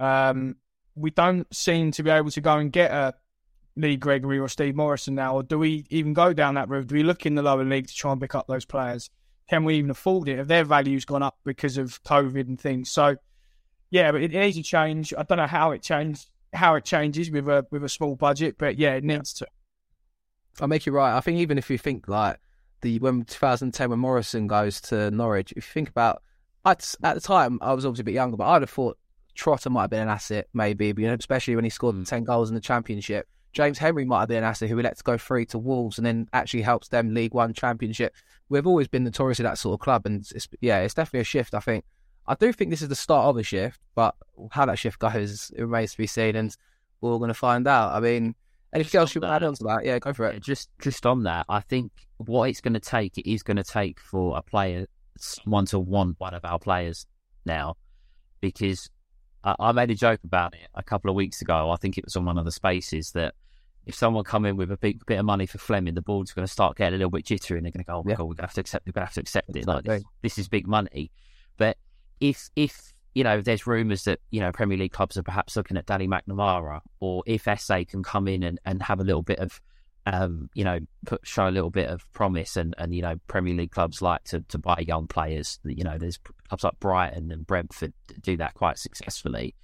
Um, 0.00 0.56
we 0.94 1.10
don't 1.10 1.46
seem 1.54 1.90
to 1.92 2.02
be 2.02 2.10
able 2.10 2.30
to 2.30 2.40
go 2.40 2.56
and 2.56 2.72
get 2.72 2.90
a 2.90 3.14
Lee 3.76 3.96
Gregory 3.96 4.38
or 4.38 4.48
Steve 4.48 4.74
Morison 4.74 5.14
now, 5.14 5.34
or 5.34 5.42
do 5.42 5.58
we 5.58 5.84
even 5.90 6.14
go 6.14 6.32
down 6.32 6.54
that 6.54 6.70
route? 6.70 6.86
Do 6.86 6.94
we 6.94 7.02
look 7.02 7.26
in 7.26 7.34
the 7.34 7.42
lower 7.42 7.64
league 7.64 7.88
to 7.88 7.94
try 7.94 8.12
and 8.12 8.20
pick 8.20 8.34
up 8.34 8.46
those 8.46 8.64
players? 8.64 9.10
Can 9.50 9.64
we 9.64 9.76
even 9.76 9.90
afford 9.90 10.28
it? 10.28 10.38
Have 10.38 10.48
their 10.48 10.64
values 10.64 11.04
gone 11.04 11.22
up 11.22 11.36
because 11.44 11.76
of 11.76 12.02
COVID 12.04 12.48
and 12.48 12.58
things? 12.58 12.90
So, 12.90 13.16
yeah, 13.90 14.10
but 14.10 14.22
it 14.22 14.32
needs 14.32 14.56
to 14.56 14.62
change. 14.62 15.12
I 15.16 15.22
don't 15.22 15.36
know 15.36 15.46
how 15.46 15.72
it 15.72 15.82
changed 15.82 16.30
how 16.56 16.74
it 16.74 16.84
changes 16.84 17.30
with 17.30 17.48
a 17.48 17.66
with 17.70 17.84
a 17.84 17.88
small 17.88 18.16
budget, 18.16 18.56
but 18.58 18.78
yeah, 18.78 18.94
it 18.94 19.04
needs 19.04 19.32
to. 19.34 19.46
I'll 20.60 20.68
make 20.68 20.86
you 20.86 20.92
right. 20.92 21.16
I 21.16 21.20
think 21.20 21.38
even 21.38 21.58
if 21.58 21.70
you 21.70 21.78
think 21.78 22.08
like 22.08 22.38
the 22.80 22.98
when 22.98 23.24
2010 23.24 23.90
when 23.90 23.98
Morison 23.98 24.46
goes 24.46 24.80
to 24.82 25.10
Norwich, 25.10 25.52
if 25.52 25.66
you 25.66 25.72
think 25.72 25.88
about, 25.88 26.22
I'd, 26.64 26.82
at 27.02 27.14
the 27.14 27.20
time 27.20 27.58
I 27.62 27.72
was 27.74 27.84
obviously 27.84 28.02
a 28.02 28.04
bit 28.04 28.14
younger, 28.14 28.36
but 28.36 28.46
I'd 28.48 28.62
have 28.62 28.70
thought 28.70 28.98
Trotter 29.34 29.70
might 29.70 29.82
have 29.82 29.90
been 29.90 30.00
an 30.00 30.08
asset, 30.08 30.48
maybe, 30.54 30.92
but, 30.92 31.02
you 31.02 31.08
know, 31.08 31.16
especially 31.18 31.56
when 31.56 31.64
he 31.64 31.70
scored 31.70 31.94
Mm. 31.94 32.08
ten 32.08 32.24
goals 32.24 32.48
in 32.48 32.54
the 32.54 32.60
Championship. 32.60 33.28
James 33.52 33.78
Henry 33.78 34.04
might 34.04 34.20
have 34.20 34.28
been 34.28 34.38
an 34.38 34.44
asset 34.44 34.68
who 34.68 34.76
we 34.76 34.82
let 34.82 34.98
to 34.98 35.02
go 35.02 35.16
free 35.16 35.46
to 35.46 35.58
Wolves 35.58 35.98
and 35.98 36.06
then 36.06 36.28
actually 36.34 36.62
helps 36.62 36.88
them 36.88 37.14
League 37.14 37.32
One 37.32 37.54
Championship. 37.54 38.14
We've 38.50 38.66
always 38.66 38.88
been 38.88 39.04
notoriously 39.04 39.44
that 39.44 39.58
sort 39.58 39.74
of 39.74 39.80
club, 39.80 40.04
and 40.04 40.26
it's, 40.34 40.46
yeah, 40.60 40.80
it's 40.80 40.94
definitely 40.94 41.20
a 41.20 41.24
shift. 41.24 41.54
I 41.54 41.60
think. 41.60 41.84
I 42.28 42.34
do 42.34 42.52
think 42.52 42.70
this 42.70 42.82
is 42.82 42.88
the 42.88 42.94
start 42.96 43.26
of 43.26 43.36
a 43.36 43.42
shift, 43.42 43.80
but 43.94 44.14
how 44.50 44.66
that 44.66 44.78
shift 44.78 44.98
goes 44.98 45.50
it 45.56 45.62
remains 45.62 45.92
to 45.92 45.98
be 45.98 46.06
seen, 46.06 46.36
and 46.36 46.54
we're 47.00 47.12
all 47.12 47.18
going 47.18 47.28
to 47.28 47.34
find 47.34 47.66
out. 47.68 47.92
I 47.92 48.00
mean, 48.00 48.34
anything 48.72 48.98
else 48.98 49.14
you 49.14 49.20
want 49.20 49.30
to 49.30 49.34
add 49.36 49.42
on 49.44 49.54
to 49.54 49.64
that? 49.64 49.84
Yeah, 49.84 49.98
go 49.98 50.12
for 50.12 50.28
Yeah, 50.28 50.36
it. 50.36 50.42
just 50.42 50.70
just 50.80 51.06
on 51.06 51.22
that, 51.24 51.46
I 51.48 51.60
think 51.60 51.92
what 52.18 52.48
it's 52.50 52.60
going 52.60 52.74
to 52.74 52.80
take, 52.80 53.16
it 53.18 53.30
is 53.30 53.42
going 53.42 53.58
to 53.58 53.64
take 53.64 54.00
for 54.00 54.36
a 54.36 54.42
player, 54.42 54.86
someone 55.18 55.66
to 55.66 55.78
want 55.78 56.16
one 56.18 56.34
of 56.34 56.44
our 56.44 56.58
players 56.58 57.06
now, 57.44 57.76
because 58.40 58.90
I, 59.44 59.54
I 59.60 59.72
made 59.72 59.90
a 59.90 59.94
joke 59.94 60.20
about 60.24 60.54
it 60.54 60.68
a 60.74 60.82
couple 60.82 61.10
of 61.10 61.16
weeks 61.16 61.42
ago. 61.42 61.70
I 61.70 61.76
think 61.76 61.96
it 61.98 62.04
was 62.04 62.16
on 62.16 62.24
one 62.24 62.38
of 62.38 62.44
the 62.44 62.52
spaces 62.52 63.12
that 63.12 63.34
if 63.84 63.94
someone 63.94 64.24
come 64.24 64.44
in 64.46 64.56
with 64.56 64.72
a 64.72 64.76
big 64.76 65.06
bit 65.06 65.18
of 65.20 65.24
money 65.24 65.46
for 65.46 65.58
Flemming, 65.58 65.94
the 65.94 66.02
board's 66.02 66.32
going 66.32 66.46
to 66.46 66.52
start 66.52 66.76
getting 66.76 66.94
a 66.94 66.98
little 66.98 67.10
bit 67.10 67.24
jittery, 67.24 67.58
and 67.58 67.64
they're 67.64 67.70
going 67.70 67.84
to 67.84 67.86
go, 67.88 67.98
"Oh 67.98 68.02
my 68.02 68.10
Yeah. 68.10 68.16
god, 68.16 68.24
we're 68.24 68.34
going 68.34 68.36
to 68.38 68.42
have 68.42 68.54
to 68.54 68.60
accept. 68.62 68.84
We're 68.86 68.92
going 68.92 69.02
to 69.02 69.06
have 69.06 69.14
to 69.14 69.20
accept 69.20 69.54
it. 69.54 69.66
Like 69.66 69.84
this, 69.84 70.02
this 70.22 70.38
is 70.38 70.48
big 70.48 70.66
money." 70.66 71.12
If 72.20 72.50
if 72.56 72.92
you 73.16 73.24
know, 73.24 73.40
there's 73.40 73.66
rumours 73.66 74.04
that 74.04 74.20
you 74.30 74.40
know 74.40 74.52
Premier 74.52 74.76
League 74.76 74.92
clubs 74.92 75.16
are 75.16 75.22
perhaps 75.22 75.56
looking 75.56 75.78
at 75.78 75.86
Danny 75.86 76.06
McNamara, 76.06 76.80
or 77.00 77.22
if 77.24 77.48
Esse 77.48 77.86
can 77.88 78.02
come 78.02 78.28
in 78.28 78.42
and, 78.42 78.60
and 78.66 78.82
have 78.82 79.00
a 79.00 79.04
little 79.04 79.22
bit 79.22 79.38
of, 79.38 79.58
um, 80.04 80.50
you 80.52 80.64
know, 80.64 80.80
put, 81.06 81.26
show 81.26 81.48
a 81.48 81.50
little 81.50 81.70
bit 81.70 81.88
of 81.88 82.06
promise, 82.12 82.58
and, 82.58 82.74
and 82.76 82.94
you 82.94 83.00
know, 83.00 83.14
Premier 83.26 83.54
League 83.54 83.70
clubs 83.70 84.02
like 84.02 84.22
to, 84.24 84.40
to 84.48 84.58
buy 84.58 84.84
young 84.86 85.06
players. 85.06 85.58
You 85.64 85.82
know, 85.82 85.96
there's 85.96 86.18
clubs 86.46 86.62
like 86.62 86.78
Brighton 86.78 87.32
and 87.32 87.46
Brentford 87.46 87.94
do 88.20 88.36
that 88.36 88.52
quite 88.52 88.76
successfully. 88.76 89.54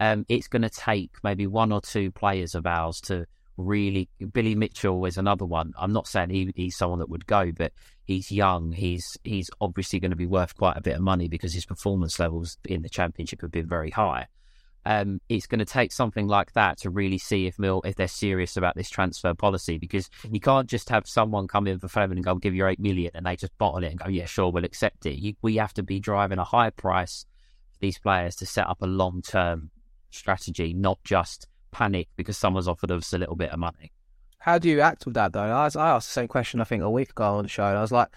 Um, 0.00 0.24
it's 0.30 0.48
going 0.48 0.62
to 0.62 0.70
take 0.70 1.10
maybe 1.22 1.46
one 1.46 1.72
or 1.72 1.82
two 1.82 2.10
players 2.10 2.54
of 2.54 2.66
ours 2.66 3.02
to 3.02 3.26
really. 3.58 4.08
Billy 4.32 4.54
Mitchell 4.54 5.04
is 5.04 5.18
another 5.18 5.44
one. 5.44 5.74
I'm 5.78 5.92
not 5.92 6.08
saying 6.08 6.30
he, 6.30 6.50
he's 6.56 6.76
someone 6.76 7.00
that 7.00 7.10
would 7.10 7.26
go, 7.26 7.52
but 7.52 7.72
he's 8.06 8.30
young. 8.30 8.72
He's 8.72 9.18
he's 9.24 9.50
obviously 9.60 10.00
going 10.00 10.12
to 10.12 10.16
be 10.16 10.26
worth 10.26 10.56
quite 10.56 10.76
a 10.76 10.80
bit 10.80 10.96
of 10.96 11.02
money 11.02 11.28
because 11.28 11.52
his 11.52 11.66
performance 11.66 12.18
levels 12.18 12.56
in 12.64 12.82
the 12.82 12.88
championship 12.88 13.42
have 13.42 13.50
been 13.50 13.68
very 13.68 13.90
high. 13.90 14.26
Um, 14.86 15.20
it's 15.28 15.48
going 15.48 15.58
to 15.58 15.64
take 15.64 15.90
something 15.90 16.28
like 16.28 16.52
that 16.52 16.78
to 16.78 16.90
really 16.90 17.18
see 17.18 17.48
if 17.48 17.58
Mill 17.58 17.82
if 17.84 17.96
they're 17.96 18.06
serious 18.06 18.56
about 18.56 18.76
this 18.76 18.88
transfer 18.88 19.34
policy 19.34 19.78
because 19.78 20.08
you 20.30 20.38
can't 20.38 20.70
just 20.70 20.88
have 20.90 21.08
someone 21.08 21.48
come 21.48 21.66
in 21.66 21.80
for 21.80 21.88
Flemming 21.88 22.18
and 22.18 22.24
go 22.24 22.36
give 22.36 22.54
you 22.54 22.68
eight 22.68 22.78
million 22.78 23.10
and 23.14 23.26
they 23.26 23.34
just 23.34 23.58
bottle 23.58 23.82
it 23.82 23.90
and 23.90 23.98
go 23.98 24.08
yeah 24.08 24.26
sure 24.26 24.50
we'll 24.50 24.64
accept 24.64 25.04
it. 25.04 25.18
You, 25.18 25.34
we 25.42 25.56
have 25.56 25.74
to 25.74 25.82
be 25.82 25.98
driving 25.98 26.38
a 26.38 26.44
high 26.44 26.70
price 26.70 27.26
for 27.72 27.78
these 27.80 27.98
players 27.98 28.36
to 28.36 28.46
set 28.46 28.68
up 28.68 28.80
a 28.80 28.86
long 28.86 29.22
term 29.22 29.70
strategy, 30.10 30.72
not 30.72 31.02
just 31.02 31.48
panic 31.72 32.08
because 32.16 32.38
someone's 32.38 32.68
offered 32.68 32.92
us 32.92 33.12
a 33.12 33.18
little 33.18 33.36
bit 33.36 33.50
of 33.50 33.58
money. 33.58 33.90
How 34.38 34.58
do 34.58 34.68
you 34.68 34.80
act 34.80 35.06
with 35.06 35.14
that 35.14 35.32
though? 35.32 35.40
I, 35.40 35.64
was, 35.64 35.76
I 35.76 35.88
asked 35.90 36.08
the 36.08 36.12
same 36.12 36.28
question 36.28 36.60
I 36.60 36.64
think 36.64 36.82
a 36.82 36.90
week 36.90 37.10
ago 37.10 37.36
on 37.36 37.44
the 37.44 37.48
show, 37.48 37.64
I 37.64 37.80
was 37.80 37.92
like, 37.92 38.08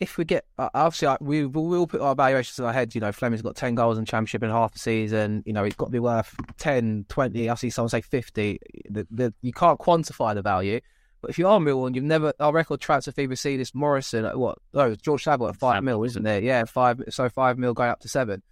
if 0.00 0.16
we 0.16 0.24
get 0.24 0.44
uh, 0.58 0.68
obviously 0.74 1.08
we 1.20 1.44
we 1.46 1.68
will 1.68 1.86
put 1.86 2.00
our 2.00 2.12
evaluations 2.12 2.58
in 2.58 2.64
our 2.64 2.72
heads. 2.72 2.94
You 2.94 3.00
know, 3.00 3.10
Flemming's 3.12 3.42
got 3.42 3.56
ten 3.56 3.74
goals 3.74 3.98
in 3.98 4.04
championship 4.04 4.42
in 4.42 4.50
half 4.50 4.74
a 4.74 4.78
season. 4.78 5.42
You 5.44 5.52
know, 5.52 5.64
he's 5.64 5.74
got 5.74 5.86
to 5.86 5.90
be 5.90 5.98
worth 5.98 6.34
10, 6.58 7.06
20. 7.08 7.50
I 7.50 7.54
see 7.54 7.70
someone 7.70 7.88
say 7.88 8.00
fifty. 8.00 8.60
The, 8.88 9.06
the, 9.10 9.34
you 9.42 9.52
can't 9.52 9.78
quantify 9.78 10.34
the 10.34 10.42
value. 10.42 10.80
But 11.20 11.30
if 11.30 11.38
you 11.38 11.48
are 11.48 11.58
Millwall 11.58 11.88
and 11.88 11.96
you've 11.96 12.04
never 12.04 12.32
our 12.38 12.52
record 12.52 12.80
transfer 12.80 13.10
fee 13.10 13.26
received 13.26 13.60
this 13.60 13.74
Morison 13.74 14.24
at 14.24 14.38
what? 14.38 14.58
Oh, 14.74 14.94
George 14.94 15.24
Saville 15.24 15.48
at 15.48 15.56
five 15.56 15.82
mil, 15.82 16.04
isn't 16.04 16.22
there? 16.22 16.40
Yeah, 16.40 16.64
five. 16.64 17.02
So 17.08 17.28
five 17.28 17.58
mil 17.58 17.74
going 17.74 17.90
up 17.90 18.00
to 18.00 18.08
seven. 18.08 18.42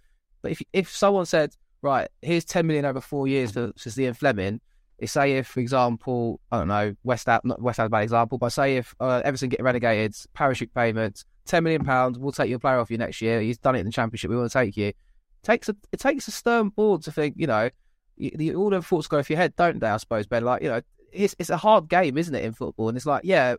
But 0.41 0.51
if 0.51 0.61
if 0.73 0.89
someone 0.89 1.25
said, 1.25 1.55
right, 1.81 2.09
here's 2.21 2.43
ten 2.43 2.67
million 2.67 2.83
over 2.83 2.99
four 2.99 3.27
years 3.27 3.51
for 3.51 3.71
for 3.77 3.89
Zian 3.89 4.17
Flemming, 4.17 4.59
say 5.05 5.37
if, 5.37 5.47
for 5.47 5.59
example, 5.59 6.39
I 6.51 6.57
don't 6.57 6.67
know, 6.67 6.95
West 7.03 7.27
Ham, 7.27 7.41
not 7.43 7.61
West 7.61 7.77
Ham's 7.77 7.91
bad 7.91 8.03
example, 8.03 8.37
but 8.37 8.49
say 8.49 8.77
if 8.77 8.95
uh, 8.99 9.21
Everton 9.23 9.49
get 9.49 9.61
relegated, 9.61 10.15
parachute 10.33 10.73
payments, 10.73 11.25
ten 11.45 11.63
million 11.63 11.85
pounds, 11.85 12.17
we'll 12.17 12.31
take 12.31 12.49
your 12.49 12.59
player 12.59 12.79
off 12.79 12.89
you 12.89 12.97
next 12.97 13.21
year. 13.21 13.39
He's 13.41 13.59
done 13.59 13.75
it 13.75 13.79
in 13.79 13.85
the 13.85 13.91
championship. 13.91 14.31
We 14.31 14.37
want 14.37 14.51
to 14.51 14.57
take 14.57 14.75
you. 14.75 14.87
It 14.87 14.95
takes 15.43 15.69
a 15.69 15.75
it 15.91 15.99
takes 15.99 16.27
a 16.27 16.31
stern 16.31 16.69
board 16.69 17.03
to 17.03 17.11
think. 17.11 17.35
You 17.37 17.47
know, 17.47 17.69
you, 18.15 18.31
the, 18.33 18.55
all 18.55 18.71
them 18.71 18.81
thoughts 18.81 19.07
go 19.07 19.19
off 19.19 19.29
your 19.29 19.37
head, 19.37 19.55
don't 19.55 19.79
they? 19.79 19.87
I 19.87 19.97
suppose, 19.97 20.25
Ben. 20.25 20.43
Like 20.43 20.63
you 20.63 20.69
know, 20.69 20.81
it's 21.11 21.35
it's 21.37 21.51
a 21.51 21.57
hard 21.57 21.89
game, 21.89 22.17
isn't 22.17 22.33
it, 22.33 22.43
in 22.43 22.53
football? 22.53 22.89
And 22.89 22.97
it's 22.97 23.05
like, 23.05 23.21
yeah, 23.23 23.55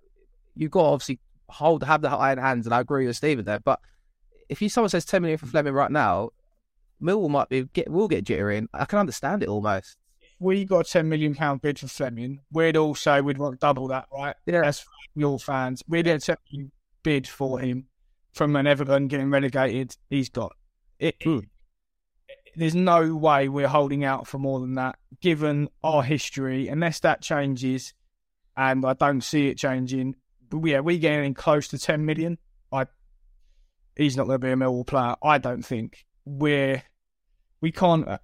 you've 0.56 0.72
got 0.72 0.82
to 0.82 0.86
obviously 0.86 1.20
hold 1.48 1.84
have 1.84 2.02
the 2.02 2.10
iron 2.10 2.38
hands, 2.38 2.66
and 2.66 2.74
I 2.74 2.80
agree 2.80 3.06
with 3.06 3.16
Stephen 3.16 3.44
there. 3.44 3.60
But 3.60 3.80
if 4.48 4.60
you 4.60 4.68
someone 4.68 4.90
says 4.90 5.04
ten 5.04 5.22
million 5.22 5.38
for 5.38 5.46
Flemming 5.46 5.74
right 5.74 5.90
now, 5.90 6.30
Millwall 7.00 7.30
might 7.30 7.48
be 7.48 7.64
get 7.72 7.88
will 7.88 8.08
get 8.08 8.24
jittery. 8.24 8.66
I 8.74 8.84
can 8.86 8.98
understand 8.98 9.44
it 9.44 9.48
almost. 9.48 9.96
We 10.40 10.64
got 10.64 10.86
a 10.86 10.90
ten 10.90 11.08
million 11.08 11.34
pound 11.34 11.62
bid 11.62 11.78
for 11.78 11.88
Flemming, 11.88 12.40
we'd 12.52 12.76
all 12.76 12.94
say 12.94 13.20
we'd 13.20 13.38
want 13.38 13.60
double 13.60 13.88
that, 13.88 14.06
right? 14.12 14.36
Yeah. 14.46 14.64
As 14.64 14.84
your 15.14 15.38
fans, 15.38 15.82
we'd 15.88 16.04
get 16.04 16.22
a 16.22 16.26
ten 16.26 16.36
million 16.50 16.72
bid 17.02 17.26
for 17.26 17.58
him 17.58 17.86
from 18.32 18.54
an 18.56 18.66
Everton 18.66 19.08
getting 19.08 19.30
relegated. 19.30 19.96
He's 20.10 20.28
got 20.28 20.54
it. 20.98 21.16
Hmm. 21.22 21.40
There's 22.54 22.74
no 22.74 23.14
way 23.14 23.48
we're 23.48 23.68
holding 23.68 24.04
out 24.04 24.26
for 24.26 24.38
more 24.38 24.60
than 24.60 24.74
that, 24.74 24.96
given 25.20 25.68
our 25.82 26.02
history. 26.02 26.68
Unless 26.68 27.00
that 27.00 27.20
changes, 27.22 27.94
and 28.56 28.84
I 28.84 28.94
don't 28.94 29.22
see 29.22 29.48
it 29.48 29.58
changing. 29.58 30.16
But 30.48 30.64
yeah, 30.64 30.80
we 30.80 30.98
getting 30.98 31.34
close 31.34 31.68
to 31.68 31.78
ten 31.78 32.04
million. 32.04 32.38
I, 32.72 32.86
he's 33.96 34.16
not 34.16 34.26
going 34.26 34.40
to 34.40 34.46
be 34.46 34.52
a 34.52 34.56
Millwall 34.56 34.86
player. 34.86 35.14
I 35.22 35.38
don't 35.38 35.62
think 35.62 36.04
we're. 36.24 36.82
We 37.60 37.72
can't. 37.72 38.06
Uh, 38.06 38.18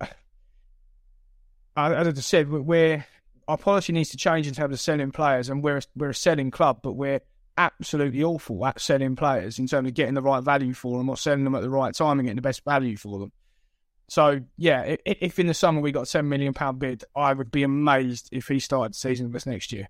as 1.76 2.06
I 2.06 2.20
said, 2.20 2.50
we're 2.50 3.04
our 3.46 3.58
policy 3.58 3.92
needs 3.92 4.10
to 4.10 4.16
change 4.16 4.46
in 4.46 4.54
terms 4.54 4.72
of 4.72 4.80
selling 4.80 5.10
players, 5.10 5.48
and 5.48 5.62
we're 5.62 5.78
a, 5.78 5.82
we're 5.96 6.10
a 6.10 6.14
selling 6.14 6.50
club, 6.50 6.80
but 6.82 6.92
we're 6.92 7.20
absolutely 7.56 8.22
awful 8.22 8.64
at 8.66 8.80
selling 8.80 9.14
players 9.14 9.58
in 9.58 9.66
terms 9.66 9.86
of 9.86 9.94
getting 9.94 10.14
the 10.14 10.22
right 10.22 10.42
value 10.42 10.74
for 10.74 10.98
them 10.98 11.08
or 11.08 11.16
selling 11.16 11.44
them 11.44 11.54
at 11.54 11.62
the 11.62 11.70
right 11.70 11.94
time 11.94 12.18
and 12.18 12.26
getting 12.26 12.36
the 12.36 12.42
best 12.42 12.64
value 12.64 12.96
for 12.96 13.18
them. 13.18 13.32
So 14.08 14.40
yeah, 14.56 14.96
if 15.04 15.38
in 15.38 15.46
the 15.46 15.54
summer 15.54 15.80
we 15.80 15.92
got 15.92 16.08
a 16.08 16.10
ten 16.10 16.28
million 16.28 16.52
pound 16.52 16.78
bid, 16.78 17.04
I 17.16 17.32
would 17.32 17.50
be 17.50 17.62
amazed 17.62 18.28
if 18.32 18.48
he 18.48 18.58
started 18.58 18.94
the 18.94 18.98
season 18.98 19.26
with 19.26 19.36
us 19.36 19.46
next 19.46 19.72
year. 19.72 19.88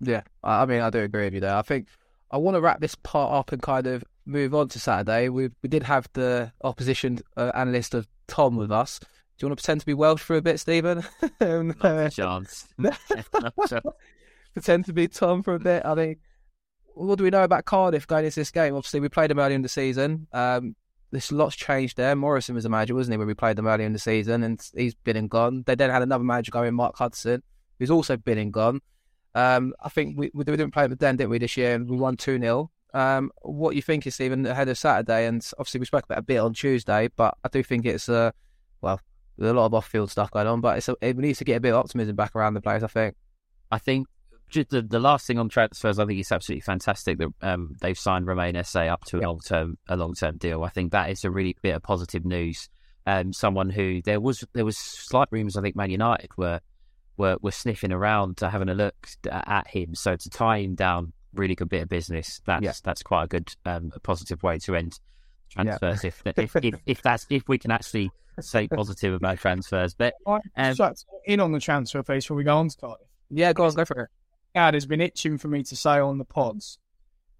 Yeah, 0.00 0.22
I 0.42 0.62
I 0.62 0.66
mean, 0.66 0.80
I 0.80 0.90
do 0.90 1.00
agree 1.00 1.24
with 1.24 1.34
you 1.34 1.40
there. 1.40 1.56
I 1.56 1.62
think 1.62 1.88
I 2.30 2.36
want 2.38 2.56
to 2.56 2.60
wrap 2.60 2.80
this 2.80 2.94
part 2.94 3.32
up 3.32 3.52
and 3.52 3.60
kind 3.60 3.86
of 3.86 4.04
move 4.26 4.54
on 4.54 4.68
to 4.68 4.80
Saturday. 4.80 5.28
We 5.28 5.50
we 5.62 5.68
did 5.68 5.82
have 5.82 6.08
the 6.12 6.52
opposition 6.62 7.18
uh, 7.36 7.52
analyst 7.54 7.94
of 7.94 8.06
Tom 8.28 8.56
with 8.56 8.70
us. 8.70 9.00
Do 9.38 9.44
you 9.44 9.48
want 9.48 9.58
to 9.58 9.62
pretend 9.62 9.80
to 9.80 9.86
be 9.86 9.94
Welsh 9.94 10.20
for 10.22 10.36
a 10.36 10.42
bit, 10.42 10.60
Stephen? 10.60 11.04
And, 11.40 11.74
uh, 11.80 12.08
Chance. 12.10 12.68
pretend 14.52 14.84
to 14.84 14.92
be 14.92 15.08
Tom 15.08 15.42
for 15.42 15.54
a 15.54 15.60
bit. 15.60 15.84
I 15.84 15.94
think. 15.94 16.18
What 16.94 17.16
do 17.16 17.24
we 17.24 17.30
know 17.30 17.42
about 17.42 17.64
Cardiff 17.64 18.06
going 18.06 18.26
into 18.26 18.38
this 18.38 18.50
game? 18.50 18.74
Obviously, 18.74 19.00
we 19.00 19.08
played 19.08 19.30
them 19.30 19.38
early 19.38 19.54
in 19.54 19.62
the 19.62 19.68
season. 19.68 20.26
Um, 20.32 20.76
this 21.10 21.32
lot's 21.32 21.56
changed 21.56 21.96
there. 21.96 22.14
Morison 22.14 22.54
was 22.54 22.64
the 22.64 22.70
manager, 22.70 22.94
wasn't 22.94 23.14
he, 23.14 23.18
when 23.18 23.26
we 23.26 23.34
played 23.34 23.56
them 23.56 23.66
early 23.66 23.84
in 23.84 23.92
the 23.92 23.98
season, 23.98 24.42
and 24.42 24.60
he's 24.74 24.94
been 24.94 25.16
and 25.16 25.30
gone. 25.30 25.62
They 25.66 25.74
then 25.74 25.90
had 25.90 26.02
another 26.02 26.24
manager 26.24 26.52
going, 26.52 26.74
Mark 26.74 26.96
Hudson, 26.96 27.42
who's 27.78 27.90
also 27.90 28.16
been 28.16 28.38
and 28.38 28.52
gone. 28.52 28.80
Um, 29.34 29.74
I 29.80 29.88
think 29.88 30.18
we, 30.18 30.30
we 30.34 30.44
didn't 30.44 30.72
play 30.72 30.86
them 30.86 30.98
then, 30.98 31.16
didn't 31.16 31.30
we, 31.30 31.38
this 31.38 31.56
year? 31.56 31.74
And 31.74 31.88
we 31.88 31.96
won 31.96 32.16
2 32.16 32.38
0. 32.38 32.70
Um, 32.94 33.30
what 33.42 33.74
you 33.74 33.82
think 33.82 34.06
is, 34.06 34.14
Stephen, 34.14 34.44
ahead 34.46 34.68
of 34.68 34.76
Saturday? 34.76 35.26
And 35.26 35.46
obviously, 35.58 35.80
we 35.80 35.86
spoke 35.86 36.04
about 36.04 36.18
a 36.18 36.22
bit 36.22 36.38
on 36.38 36.54
Tuesday, 36.54 37.08
but 37.16 37.36
I 37.44 37.48
do 37.48 37.62
think 37.62 37.86
it's, 37.86 38.08
uh, 38.08 38.32
well, 38.80 39.00
there's 39.42 39.52
a 39.52 39.56
lot 39.58 39.66
of 39.66 39.74
off 39.74 39.86
field 39.86 40.10
stuff 40.10 40.30
going 40.30 40.46
on, 40.46 40.60
but 40.60 40.78
it's 40.78 40.88
a, 40.88 40.96
it 41.00 41.16
needs 41.16 41.38
to 41.38 41.44
get 41.44 41.56
a 41.56 41.60
bit 41.60 41.70
of 41.70 41.76
optimism 41.76 42.16
back 42.16 42.34
around 42.34 42.54
the 42.54 42.60
players, 42.60 42.82
I 42.82 42.88
think. 42.88 43.14
I 43.70 43.78
think 43.78 44.06
just 44.48 44.70
the, 44.70 44.82
the 44.82 45.00
last 45.00 45.26
thing 45.26 45.38
on 45.38 45.48
transfers, 45.48 45.98
I 45.98 46.06
think 46.06 46.20
it's 46.20 46.30
absolutely 46.30 46.60
fantastic 46.60 47.18
that 47.18 47.28
um, 47.40 47.74
they've 47.80 47.98
signed 47.98 48.26
Romain 48.26 48.54
Esse 48.54 48.76
up 48.76 49.04
to 49.06 49.18
a 49.18 49.22
long 49.22 49.40
term 49.40 49.78
a 49.88 49.96
long 49.96 50.14
term 50.14 50.36
deal. 50.36 50.62
I 50.62 50.68
think 50.68 50.92
that 50.92 51.10
is 51.10 51.24
a 51.24 51.30
really 51.30 51.56
bit 51.62 51.74
of 51.74 51.82
positive 51.82 52.24
news. 52.24 52.68
Um, 53.06 53.32
someone 53.32 53.70
who 53.70 54.00
there 54.02 54.20
was 54.20 54.44
there 54.52 54.64
was 54.64 54.76
slight 54.76 55.28
rumours. 55.30 55.56
I 55.56 55.62
think 55.62 55.74
Man 55.74 55.90
United 55.90 56.30
were 56.36 56.60
were 57.16 57.36
were 57.40 57.50
sniffing 57.50 57.92
around, 57.92 58.42
uh, 58.42 58.50
having 58.50 58.68
a 58.68 58.74
look 58.74 58.94
at 59.28 59.66
him. 59.68 59.94
So 59.94 60.16
to 60.16 60.30
tie 60.30 60.58
him 60.58 60.74
down, 60.74 61.12
really 61.34 61.54
good 61.54 61.68
bit 61.68 61.82
of 61.82 61.88
business. 61.88 62.40
That's 62.46 62.62
Yeah. 62.62 62.72
that's 62.84 63.02
quite 63.02 63.24
a 63.24 63.28
good 63.28 63.54
um, 63.64 63.90
a 63.94 64.00
positive 64.00 64.42
way 64.42 64.58
to 64.60 64.76
end 64.76 65.00
transfers. 65.52 66.04
If, 66.04 66.22
if 66.24 66.56
if 66.56 66.74
if 66.86 67.02
that's 67.02 67.26
if 67.30 67.48
we 67.48 67.58
can 67.58 67.70
actually 67.70 68.10
say 68.40 68.68
positive 68.68 69.14
about 69.14 69.38
transfers, 69.38 69.94
but 69.94 70.14
Um, 70.56 70.74
so 70.74 70.92
in 71.26 71.40
on 71.40 71.52
the 71.52 71.60
transfer 71.60 72.02
piece 72.02 72.24
before 72.24 72.36
we 72.36 72.44
go 72.44 72.56
on 72.56 72.68
to 72.68 72.76
Cardiff. 72.76 73.06
Yeah, 73.30 73.52
go 73.52 73.64
on, 73.64 73.74
go 73.74 73.84
for 73.84 74.02
it. 74.02 74.10
Ad 74.54 74.74
has 74.74 74.86
been 74.86 75.00
itching 75.00 75.38
for 75.38 75.48
me 75.48 75.62
to 75.64 75.76
say 75.76 75.98
on 75.98 76.18
the 76.18 76.24
pods. 76.24 76.78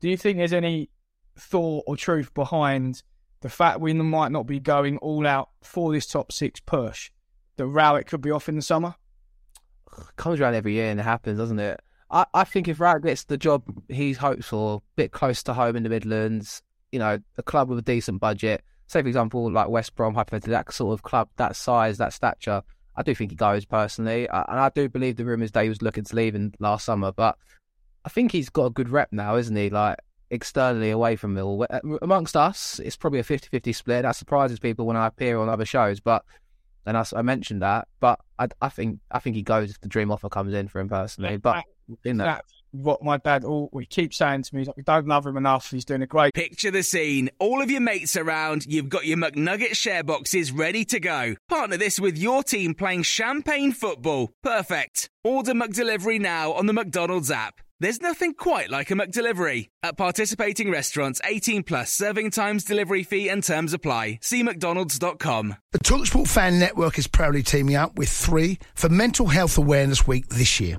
Do 0.01 0.09
you 0.09 0.17
think 0.17 0.39
there's 0.39 0.53
any 0.53 0.91
thought 1.37 1.85
or 1.87 1.97
truth 1.97 2.33
behind 2.35 3.03
the 3.41 3.49
fact 3.49 3.81
we 3.81 3.93
might 3.93 4.33
not 4.33 4.47
be 4.47 4.61
going 4.61 4.99
all 4.99 5.27
out 5.27 5.51
for 5.63 5.93
this 5.93 6.07
top 6.07 6.33
six 6.33 6.61
push? 6.61 7.11
That 7.57 7.67
Rowett 7.67 8.07
could 8.07 8.23
be 8.23 8.31
off 8.31 8.49
in 8.49 8.57
the 8.57 8.63
summer. 8.63 8.95
comes 10.17 10.41
around 10.41 10.55
every 10.55 10.73
year 10.73 10.91
and 10.91 10.99
it 10.99 11.05
happens, 11.05 11.39
doesn't 11.39 11.59
it? 11.59 11.81
I, 12.11 12.27
I 12.33 12.45
think 12.45 12.69
if 12.69 12.81
Rowett 12.81 13.03
gets 13.03 13.25
the 13.25 13.37
job 13.37 13.63
he's 13.89 14.19
hopes 14.19 14.47
for, 14.47 14.77
a 14.77 14.81
bit 14.97 15.13
close 15.13 15.43
to 15.45 15.55
home 15.55 15.77
in 15.77 15.83
the 15.83 15.89
Midlands, 15.89 16.63
you 16.93 16.99
know, 16.99 17.19
a 17.39 17.43
club 17.43 17.69
with 17.69 17.79
a 17.79 17.83
decent 17.83 18.21
budget, 18.21 18.63
say 18.87 19.03
for 19.03 19.09
example, 19.09 19.51
like 19.51 19.69
West 19.69 19.97
Brom, 19.97 20.15
hypothetically, 20.15 20.53
that 20.53 20.73
sort 20.73 20.93
of 20.93 21.03
club, 21.03 21.29
that 21.37 21.57
size, 21.57 21.99
that 21.99 22.13
stature, 22.13 22.63
I 22.95 23.03
do 23.03 23.15
think 23.15 23.31
he 23.31 23.37
goes 23.37 23.65
personally, 23.65 24.29
I, 24.29 24.45
and 24.49 24.61
I 24.61 24.69
do 24.69 24.89
believe 24.89 25.17
the 25.17 25.25
rumours 25.25 25.53
that 25.53 25.63
he 25.63 25.69
was 25.69 25.83
looking 25.83 26.05
to 26.05 26.17
leave 26.17 26.35
in 26.35 26.55
last 26.59 26.85
summer. 26.85 27.11
But 27.11 27.39
I 28.05 28.11
think 28.11 28.33
he's 28.33 28.51
got 28.51 28.67
a 28.67 28.71
good 28.71 28.91
rep 28.91 29.09
now, 29.13 29.37
isn't 29.37 29.57
he? 29.57 29.71
Like 29.71 29.99
externally 30.31 30.91
away 30.91 31.17
from 31.17 31.35
Mill. 31.35 31.67
Uh, 31.69 31.81
amongst 32.03 32.37
us, 32.37 32.79
it's 32.85 32.97
probably 32.97 33.21
a 33.21 33.25
50-50 33.25 33.75
split. 33.75 34.03
That 34.03 34.17
surprises 34.17 34.59
people 34.59 34.87
when 34.87 34.97
I 34.97 35.07
appear 35.07 35.39
on 35.39 35.49
other 35.49 35.65
shows, 35.65 36.01
but 36.01 36.25
and 36.85 36.97
I, 36.97 37.05
I 37.15 37.23
mentioned 37.23 37.63
that. 37.63 37.89
But 38.01 38.21
I, 38.39 38.49
I 38.61 38.69
think 38.69 39.01
I 39.11 39.21
think 39.21 39.37
he 39.37 39.43
goes 39.43 39.71
if 39.71 39.81
the 39.81 39.89
dream 39.89 40.11
offer 40.11 40.29
comes 40.29 40.53
in 40.53 40.69
for 40.69 40.81
him 40.81 40.89
personally. 40.89 41.37
But 41.39 41.65
in 42.05 42.19
that. 42.19 42.45
That's 42.73 42.85
what 42.85 43.03
my 43.03 43.19
dad 43.19 43.45
all 43.45 43.69
we 43.73 43.87
keep 43.87 44.15
saying 44.15 44.43
to 44.45 44.55
me. 44.55 44.61
He's 44.61 44.69
like, 44.69 44.77
we 44.77 44.83
don't 44.83 45.07
love 45.07 45.27
him 45.27 45.37
enough. 45.37 45.71
He's 45.71 45.85
doing 45.85 46.03
a 46.03 46.07
great. 46.07 46.35
Picture 46.35 46.71
the 46.71 46.83
scene. 46.83 47.31
All 47.39 47.63
of 47.63 47.71
your 47.71 47.81
mates 47.81 48.17
around, 48.17 48.67
you've 48.67 48.89
got 48.89 49.07
your 49.07 49.19
McNugget 49.19 49.77
share 49.77 50.03
boxes 50.03 50.53
ready 50.53 50.85
to 50.87 51.01
go. 51.01 51.35
Partner 51.49 51.77
this 51.77 52.01
with 52.01 52.19
your 52.19 52.43
team 52.43 52.75
playing 52.75 53.03
champagne 53.03 53.73
football. 53.73 54.33
Perfect. 54.43 55.09
Order 55.25 55.53
McDelivery 55.53 56.21
now 56.21 56.53
on 56.53 56.67
the 56.67 56.73
McDonald's 56.73 57.31
app. 57.31 57.61
There's 57.83 58.01
nothing 58.01 58.35
quite 58.35 58.71
like 58.71 58.93
a 58.93 58.95
McDelivery. 58.95 59.69
At 59.83 59.97
participating 59.97 60.71
restaurants, 60.71 61.21
18 61.25 61.65
plus 61.65 61.93
serving 61.93 62.31
times, 62.31 62.63
delivery 62.63 63.03
fee 63.03 63.29
and 63.29 63.43
terms 63.43 63.75
apply. 63.75 64.21
See 64.23 64.45
mcdonalds.com. 64.45 65.57
The 65.73 65.79
Talksport 65.81 66.29
Fan 66.29 66.61
Network 66.61 66.97
is 66.97 67.09
proudly 67.09 67.43
teaming 67.43 67.75
up 67.75 67.97
with 67.97 68.09
three 68.09 68.61
for 68.77 68.89
Mental 68.89 69.27
Health 69.27 69.59
Awareness 69.59 70.07
Week 70.07 70.29
this 70.29 70.61
year. 70.61 70.79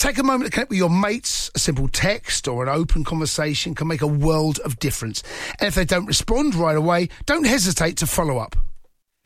Take 0.00 0.16
a 0.16 0.22
moment 0.22 0.46
to 0.46 0.50
connect 0.50 0.70
with 0.70 0.78
your 0.78 0.88
mates. 0.88 1.50
A 1.54 1.58
simple 1.58 1.86
text 1.86 2.48
or 2.48 2.62
an 2.62 2.70
open 2.70 3.04
conversation 3.04 3.74
can 3.74 3.86
make 3.86 4.00
a 4.00 4.06
world 4.06 4.58
of 4.60 4.78
difference. 4.78 5.22
And 5.60 5.68
if 5.68 5.74
they 5.74 5.84
don't 5.84 6.06
respond 6.06 6.54
right 6.54 6.74
away, 6.74 7.10
don't 7.26 7.44
hesitate 7.44 7.98
to 7.98 8.06
follow 8.06 8.38
up. 8.38 8.56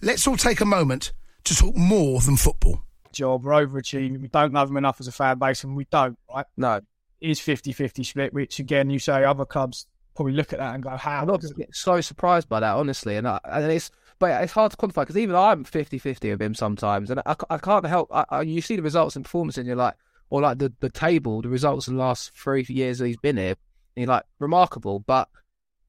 Let's 0.02 0.26
all 0.26 0.36
take 0.36 0.60
a 0.60 0.64
moment 0.64 1.12
to 1.44 1.54
talk 1.54 1.76
more 1.76 2.20
than 2.20 2.36
football. 2.36 2.82
job. 3.12 3.44
We're 3.44 3.64
overachieving. 3.64 4.20
We 4.20 4.26
don't 4.26 4.52
love 4.52 4.68
him 4.68 4.76
enough 4.76 4.98
as 4.98 5.06
a 5.06 5.12
fan 5.12 5.38
base, 5.38 5.62
and 5.62 5.76
we 5.76 5.84
don't, 5.92 6.18
right? 6.28 6.46
No, 6.56 6.80
It 7.20 7.30
is 7.30 7.38
50 7.38 7.70
50 7.72 8.02
split, 8.02 8.34
which 8.34 8.58
again, 8.58 8.90
you 8.90 8.98
say 8.98 9.22
other 9.22 9.44
clubs 9.44 9.86
probably 10.16 10.32
look 10.32 10.52
at 10.52 10.58
that 10.58 10.74
and 10.74 10.82
go, 10.82 10.90
how? 10.96 11.20
I'm 11.20 11.28
not 11.28 11.44
so 11.72 12.00
surprised 12.00 12.48
by 12.48 12.58
that, 12.58 12.74
honestly. 12.74 13.14
And, 13.14 13.28
I, 13.28 13.38
and 13.44 13.70
it's 13.70 13.92
but 14.18 14.42
it's 14.42 14.52
hard 14.52 14.72
to 14.72 14.76
quantify 14.76 15.02
because 15.02 15.16
even 15.16 15.36
I'm 15.36 15.64
50-50 15.64 16.32
of 16.32 16.42
him 16.42 16.54
sometimes, 16.56 17.10
and 17.10 17.20
I, 17.24 17.36
I 17.48 17.58
can't 17.58 17.86
help. 17.86 18.10
I, 18.12 18.24
I, 18.28 18.42
you 18.42 18.60
see 18.60 18.74
the 18.74 18.82
results 18.82 19.14
and 19.14 19.24
performance, 19.24 19.56
and 19.56 19.68
you're 19.68 19.76
like, 19.76 19.94
or 20.30 20.40
like 20.42 20.58
the 20.58 20.72
the 20.80 20.90
table, 20.90 21.42
the 21.42 21.48
results 21.48 21.86
of 21.86 21.94
the 21.94 22.00
last 22.00 22.32
three 22.36 22.64
years 22.68 22.98
that 22.98 23.06
he's 23.06 23.16
been 23.16 23.36
here, 23.36 23.56
you're 23.96 24.06
like 24.06 24.24
remarkable. 24.38 25.00
But 25.00 25.28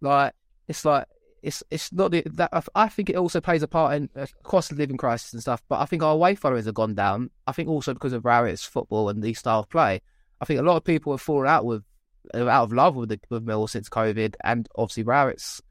like 0.02 0.34
it's 0.68 0.86
like 0.86 1.06
it's 1.42 1.64
it's 1.70 1.94
not 1.94 2.12
the, 2.12 2.24
that. 2.34 2.50
I 2.74 2.90
think 2.90 3.10
it 3.10 3.16
also 3.16 3.40
plays 3.40 3.64
a 3.64 3.68
part 3.68 3.96
in 3.96 4.10
uh, 4.16 4.26
cost 4.44 4.72
of 4.72 4.80
living 4.80 4.98
crisis 4.98 5.34
and 5.34 5.42
stuff. 5.42 5.62
But 5.70 5.80
I 5.80 5.86
think 5.86 6.04
our 6.04 6.14
away 6.14 6.36
followers 6.36 6.66
have 6.66 6.74
gone 6.74 6.96
down. 6.96 7.30
I 7.46 7.52
think 7.52 7.70
also 7.70 7.94
because 7.94 8.14
of 8.14 8.26
Rowett's 8.26 8.66
football 8.66 9.10
and 9.10 9.24
the 9.24 9.34
style 9.34 9.60
of 9.60 9.70
play. 9.70 10.02
I 10.42 10.46
think 10.46 10.60
a 10.60 10.64
lot 10.64 10.78
of 10.78 10.84
people 10.84 11.14
have 11.14 11.22
fallen 11.22 11.48
out 11.48 11.66
with 11.66 11.84
out 12.34 12.64
of 12.64 12.74
love 12.74 12.96
with 12.96 13.10
the, 13.10 13.20
with 13.30 13.44
Mill 13.44 13.68
since 13.68 13.90
COVID, 13.90 14.36
and 14.44 14.68
obviously 14.76 15.04
Rowett's. 15.04 15.62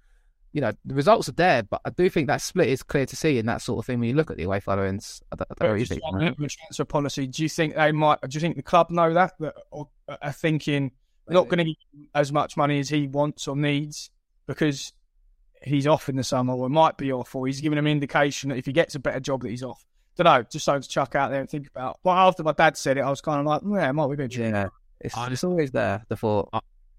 You 0.55 0.61
know 0.61 0.73
the 0.85 0.95
results 0.95 1.29
are 1.29 1.33
there, 1.33 1.64
but 1.64 1.81
I 1.85 1.90
do 1.90 2.09
think 2.09 2.29
that 2.29 2.40
split 2.40 2.69
is 2.69 2.83
clear 2.83 3.05
to 3.07 3.17
see 3.17 3.38
in 3.38 3.47
that 3.47 3.61
sort 3.61 3.81
of 3.81 3.87
thing 3.87 3.99
when 3.99 4.09
you 4.09 4.14
look 4.14 4.31
at 4.31 4.37
the 4.37 4.45
away 4.45 4.61
followings. 4.61 5.21
I 5.33 5.37
don't, 5.37 5.49
I 5.51 5.55
don't 5.59 5.67
know 5.69 5.73
what 5.73 5.81
you 5.81 5.85
Just 5.87 6.01
think. 6.01 6.03
on 6.05 6.49
transfer 6.49 6.85
policy, 6.85 7.27
do 7.27 7.43
you 7.43 7.49
think 7.49 7.75
they 7.75 7.90
might? 7.90 8.21
Do 8.23 8.29
you 8.31 8.40
think 8.40 8.55
the 8.57 8.62
club 8.62 8.88
know 8.90 9.12
that? 9.12 9.35
That 9.40 9.55
or 9.73 9.88
uh, 10.09 10.17
are 10.23 10.33
thinking 10.33 10.93
not 11.29 11.49
going 11.49 11.59
to 11.59 11.64
give 11.64 11.77
as 12.14 12.33
much 12.33 12.57
money 12.57 12.79
as 12.79 12.88
he 12.88 13.09
wants 13.09 13.49
or 13.49 13.57
needs 13.57 14.11
because 14.47 14.93
he's 15.62 15.87
off 15.88 16.09
in 16.09 16.14
the 16.17 16.23
summer 16.23 16.55
or 16.55 16.69
might 16.69 16.97
be 16.99 17.11
off, 17.12 17.35
or 17.35 17.47
he's 17.49 17.61
giving 17.61 17.77
him 17.79 17.87
an 17.87 17.93
indication 17.93 18.51
that 18.51 18.57
if 18.57 18.67
he 18.67 18.73
gets 18.73 18.95
a 18.95 19.01
better 19.01 19.19
job 19.21 19.43
that 19.43 19.49
he's 19.51 19.62
off. 19.64 19.85
Don't 20.17 20.27
know. 20.27 20.45
Just 20.45 20.67
something 20.67 20.83
to 20.83 20.88
chuck 20.88 21.17
out 21.17 21.33
there 21.33 21.40
and 21.40 21.51
think 21.51 21.67
about. 21.67 21.99
But 22.05 22.11
after 22.12 22.45
my 22.45 22.53
dad 22.53 22.77
said 22.77 22.97
it, 22.97 23.01
I 23.01 23.11
was 23.11 23.21
kind 23.21 23.40
of 23.40 23.47
like, 23.47 23.62
yeah, 23.67 23.88
it 23.88 23.93
might 23.95 24.07
be 24.07 24.14
a 24.14 24.17
bit. 24.19 24.31
true. 24.31 24.45
Yeah, 24.45 24.69
it's, 25.01 25.17
I- 25.17 25.33
it's 25.33 25.43
always 25.43 25.73
there. 25.73 26.05
The 26.09 26.17
thought. 26.17 26.51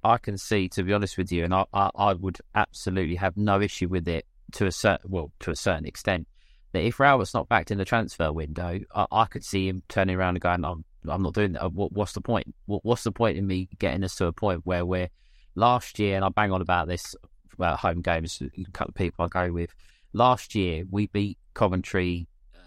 I 0.06 0.20
can 0.20 0.38
see, 0.38 0.70
to 0.70 0.84
be 0.84 0.94
honest 0.94 1.18
with 1.18 1.32
you, 1.32 1.44
and 1.44 1.54
I, 1.54 1.66
I, 1.74 1.90
I 1.96 2.14
would 2.14 2.38
absolutely 2.54 3.16
have 3.16 3.36
no 3.36 3.60
issue 3.60 3.88
with 3.88 4.08
it 4.08 4.28
to 4.52 4.68
a 4.68 4.72
certain, 4.72 5.10
well, 5.10 5.32
to 5.40 5.50
a 5.50 5.56
certain 5.56 5.86
extent. 5.86 6.28
That 6.74 6.84
if 6.84 7.00
Rowett's 7.00 7.34
not 7.34 7.50
backed 7.50 7.72
in 7.72 7.80
the 7.80 7.86
transfer 7.86 8.32
window, 8.32 8.80
I, 8.94 9.08
I 9.12 9.26
could 9.26 9.44
see 9.44 9.68
him 9.68 9.82
turning 9.90 10.16
around 10.16 10.36
and 10.36 10.42
going, 10.42 10.64
"I'm, 10.64 10.86
I'm 11.08 11.24
not 11.24 11.34
doing 11.34 11.54
that. 11.54 11.74
What, 11.74 11.92
what's 11.92 12.14
the 12.14 12.22
point? 12.22 12.54
What, 12.68 12.86
what's 12.86 13.04
the 13.04 13.12
point 13.12 13.38
in 13.38 13.48
me 13.48 13.68
getting 13.80 14.04
us 14.04 14.16
to 14.18 14.28
a 14.28 14.34
point 14.34 14.62
where 14.64 14.86
we're 14.86 15.10
last 15.56 15.98
year?" 15.98 16.16
And 16.16 16.24
I 16.24 16.30
bang 16.30 16.52
on 16.52 16.62
about 16.62 16.88
this 16.88 17.16
about 17.54 17.80
home 17.80 18.02
games. 18.02 18.40
A 18.42 18.72
couple 18.74 18.92
of 18.92 18.96
people 18.96 19.26
I 19.26 19.28
go 19.30 19.52
with. 19.52 19.74
Last 20.14 20.54
year 20.54 20.84
we 20.90 21.08
beat 21.08 21.40
Coventry 21.56 22.28
uh, 22.54 22.60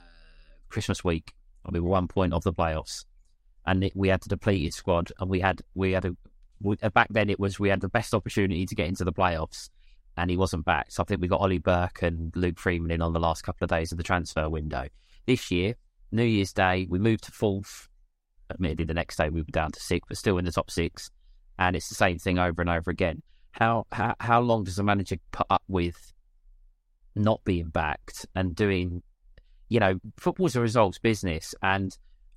Christmas 0.71 1.05
week. 1.05 1.35
We 1.71 1.79
were 1.79 1.91
one 1.91 2.09
point 2.09 2.33
of 2.33 2.43
the 2.43 2.53
playoffs, 2.53 3.05
and 3.65 3.89
we 3.95 4.09
had 4.09 4.25
a 4.27 4.29
depleted 4.29 4.75
squad, 4.75 5.13
and 5.21 5.31
we 5.31 5.39
had 5.39 5.63
we 5.75 5.93
had 5.93 6.05
a 6.05 6.09
uh, 6.09 6.28
Uh, 6.83 6.89
back 6.91 7.09
then 7.11 7.31
it 7.31 7.39
was 7.39 7.59
we 7.59 7.69
had 7.69 7.81
the 7.81 7.89
best 7.89 8.15
opportunity 8.15 8.67
to 8.67 8.75
get 8.75 8.89
into 8.89 9.05
the 9.05 9.13
playoffs, 9.13 9.71
and 10.17 10.31
he 10.31 10.37
wasn't 10.37 10.65
back. 10.65 10.91
So 10.91 11.03
I 11.03 11.07
think 11.07 11.21
we 11.21 11.29
got 11.29 11.41
Ollie 11.41 11.59
Burke 11.59 12.03
and 12.03 12.35
Luke 12.37 12.59
Freeman 12.59 12.91
in 12.91 13.03
on 13.03 13.13
the 13.13 13.21
last 13.21 13.43
couple 13.43 13.65
of 13.65 13.71
days 13.71 13.93
of 13.93 13.99
the 13.99 14.05
transfer 14.05 14.49
window. 14.49 14.89
This 15.27 15.51
year, 15.51 15.75
New 16.11 16.25
Year's 16.25 16.53
Day, 16.53 16.87
we 16.89 16.99
moved 16.99 17.25
to 17.25 17.33
fourth. 17.33 17.89
Admittedly, 18.51 18.87
the 18.87 18.95
next 18.95 19.17
day 19.17 19.29
we 19.29 19.43
were 19.43 19.47
down 19.51 19.73
to 19.73 19.81
sixth, 19.81 20.09
but 20.09 20.17
still 20.17 20.39
in 20.39 20.45
the 20.45 20.53
top 20.53 20.71
six. 20.71 21.11
And 21.59 21.77
it's 21.77 21.89
the 21.89 21.95
same 21.95 22.19
thing 22.19 22.39
over 22.39 22.63
and 22.63 22.71
over 22.71 22.91
again. 22.91 23.23
How 23.53 23.87
how 23.93 24.15
how 24.21 24.41
long 24.41 24.65
does 24.65 24.79
a 24.79 24.83
manager 24.83 25.17
put 25.33 25.47
up 25.51 25.63
with 25.69 26.13
not 27.15 27.45
being 27.45 27.69
backed 27.69 28.27
and 28.35 28.55
doing? 28.55 29.03
You 29.69 29.81
know, 29.81 29.99
football's 30.17 30.57
a 30.57 30.61
results 30.61 30.99
business, 30.99 31.55
and 31.63 31.97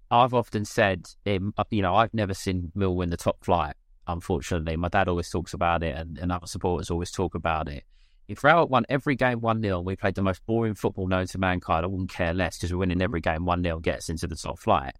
I've 0.09 0.33
often 0.33 0.65
said, 0.65 1.05
you 1.25 1.81
know, 1.81 1.95
I've 1.95 2.13
never 2.13 2.33
seen 2.33 2.71
Mill 2.75 2.95
win 2.95 3.09
the 3.09 3.17
top 3.17 3.37
flight 3.45 3.75
unfortunately. 4.07 4.75
My 4.77 4.89
dad 4.89 5.07
always 5.07 5.29
talks 5.29 5.53
about 5.53 5.83
it, 5.83 5.95
and, 5.95 6.17
and 6.17 6.31
other 6.31 6.47
supporters 6.47 6.89
always 6.89 7.11
talk 7.11 7.35
about 7.35 7.67
it. 7.67 7.83
If 8.27 8.43
Rowett 8.43 8.69
won 8.69 8.85
every 8.87 9.15
game 9.15 9.41
1 9.41 9.61
0, 9.61 9.81
we 9.81 9.95
played 9.95 10.15
the 10.15 10.21
most 10.21 10.45
boring 10.45 10.75
football 10.75 11.07
known 11.07 11.27
to 11.27 11.37
mankind, 11.37 11.83
I 11.83 11.87
wouldn't 11.87 12.09
care 12.09 12.33
less 12.33 12.57
because 12.57 12.71
we're 12.71 12.79
winning 12.79 13.01
every 13.01 13.21
game 13.21 13.45
1 13.45 13.63
0 13.63 13.79
gets 13.79 14.09
into 14.09 14.27
the 14.27 14.35
top 14.35 14.59
flight. 14.59 14.93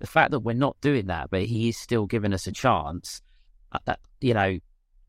The 0.00 0.06
fact 0.06 0.32
that 0.32 0.40
we're 0.40 0.54
not 0.54 0.80
doing 0.80 1.06
that, 1.06 1.30
but 1.30 1.44
he 1.44 1.70
is 1.70 1.78
still 1.78 2.06
giving 2.06 2.34
us 2.34 2.46
a 2.46 2.52
chance, 2.52 3.22
uh, 3.72 3.78
that, 3.86 4.00
you 4.20 4.34
know, 4.34 4.58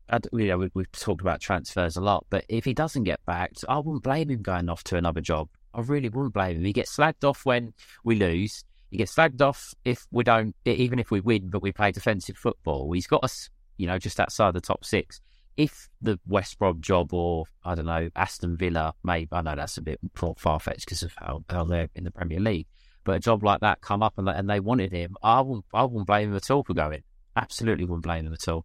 I, 0.08 0.20
you 0.32 0.46
know, 0.46 0.58
we, 0.58 0.70
we've 0.74 0.92
talked 0.92 1.20
about 1.20 1.40
transfers 1.40 1.96
a 1.96 2.00
lot, 2.00 2.26
but 2.30 2.44
if 2.48 2.64
he 2.64 2.72
doesn't 2.74 3.04
get 3.04 3.20
backed, 3.26 3.64
I 3.68 3.78
wouldn't 3.78 4.04
blame 4.04 4.30
him 4.30 4.42
going 4.42 4.68
off 4.68 4.84
to 4.84 4.96
another 4.96 5.20
job. 5.20 5.48
I 5.74 5.80
really 5.80 6.08
wouldn't 6.08 6.34
blame 6.34 6.56
him. 6.56 6.64
He 6.64 6.72
gets 6.72 6.96
slagged 6.96 7.24
off 7.24 7.44
when 7.44 7.74
we 8.04 8.14
lose. 8.14 8.64
He 8.90 8.98
gets 8.98 9.14
slagged 9.14 9.40
off 9.42 9.74
if 9.84 10.06
we 10.10 10.24
don't, 10.24 10.54
even 10.64 10.98
if 10.98 11.10
we 11.10 11.20
win, 11.20 11.48
but 11.50 11.62
we 11.62 11.72
play 11.72 11.90
defensive 11.92 12.36
football. 12.36 12.92
He's 12.92 13.06
got 13.06 13.24
us, 13.24 13.50
you 13.76 13.86
know, 13.86 13.98
just 13.98 14.20
outside 14.20 14.54
the 14.54 14.60
top 14.60 14.84
six. 14.84 15.20
If 15.56 15.88
the 16.02 16.18
West 16.26 16.58
Brom 16.58 16.80
job 16.80 17.12
or, 17.14 17.46
I 17.64 17.74
don't 17.74 17.86
know, 17.86 18.10
Aston 18.14 18.56
Villa, 18.56 18.94
maybe, 19.02 19.28
I 19.32 19.40
know 19.42 19.56
that's 19.56 19.78
a 19.78 19.82
bit 19.82 19.98
far 20.36 20.60
fetched 20.60 20.84
because 20.84 21.02
of 21.02 21.12
how, 21.16 21.44
how 21.48 21.64
they're 21.64 21.88
in 21.94 22.04
the 22.04 22.10
Premier 22.10 22.40
League, 22.40 22.66
but 23.04 23.16
a 23.16 23.20
job 23.20 23.42
like 23.42 23.60
that 23.60 23.80
come 23.80 24.02
up 24.02 24.14
and, 24.18 24.28
they- 24.28 24.34
and 24.34 24.48
they 24.50 24.60
wanted 24.60 24.92
him, 24.92 25.16
I 25.22 25.40
wouldn't, 25.40 25.64
I 25.72 25.82
wouldn't 25.84 26.06
blame 26.06 26.30
him 26.30 26.36
at 26.36 26.50
all 26.50 26.62
for 26.62 26.74
going. 26.74 27.02
Absolutely 27.34 27.84
wouldn't 27.84 28.02
blame 28.04 28.26
him 28.26 28.32
at 28.34 28.46
all. 28.48 28.64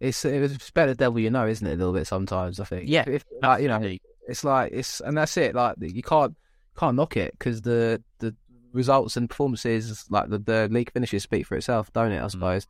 It's 0.00 0.24
it's 0.24 0.70
better 0.70 0.94
devil 0.94 1.20
you 1.20 1.28
know, 1.30 1.46
isn't 1.46 1.66
it? 1.66 1.74
A 1.74 1.76
little 1.76 1.92
bit 1.92 2.06
sometimes. 2.06 2.58
I 2.58 2.64
think. 2.64 2.88
Yeah, 2.88 3.04
If, 3.06 3.22
like, 3.42 3.60
you 3.60 3.68
know, 3.68 3.82
it's 4.26 4.44
like 4.44 4.72
it's 4.72 5.00
and 5.00 5.14
that's 5.18 5.36
it. 5.36 5.54
Like 5.54 5.76
you 5.78 6.02
can't 6.02 6.34
can't 6.78 6.96
knock 6.96 7.18
it 7.18 7.32
because 7.38 7.60
the 7.60 8.02
the 8.18 8.34
results 8.72 9.16
and 9.16 9.28
performances, 9.28 10.04
like 10.10 10.28
the, 10.28 10.38
the 10.38 10.68
league 10.70 10.92
finishes, 10.92 11.22
speak 11.22 11.46
for 11.46 11.56
itself, 11.56 11.92
don't 11.92 12.12
it? 12.12 12.22
I 12.22 12.28
suppose. 12.28 12.66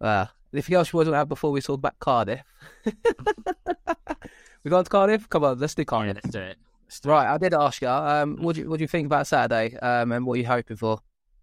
Uh, 0.00 0.26
anything 0.52 0.74
else 0.76 0.92
you 0.92 1.04
to 1.04 1.14
add 1.14 1.28
before 1.28 1.50
we 1.50 1.60
talk 1.60 1.78
about 1.78 1.98
Cardiff? 1.98 2.42
we 2.84 4.70
going 4.70 4.84
to 4.84 4.90
Cardiff? 4.90 5.28
Come 5.28 5.44
on, 5.44 5.58
let's 5.58 5.74
do 5.74 5.82
Yeah, 5.82 5.84
Cardiff. 5.86 6.14
let's 6.16 6.28
do 6.28 6.40
it. 6.40 6.56
Let's 6.84 7.00
do 7.00 7.08
it. 7.08 7.12
Right, 7.12 7.34
I 7.34 7.38
did 7.38 7.54
ask 7.54 7.82
you. 7.82 7.88
Um, 7.88 8.36
what 8.36 8.56
do 8.56 8.62
you 8.62 8.70
what 8.70 8.78
do 8.78 8.84
you 8.84 8.88
think 8.88 9.06
about 9.06 9.26
Saturday? 9.26 9.76
Um, 9.78 10.12
and 10.12 10.26
what 10.26 10.34
are 10.34 10.38
you 10.38 10.46
hoping 10.46 10.76
for? 10.76 11.00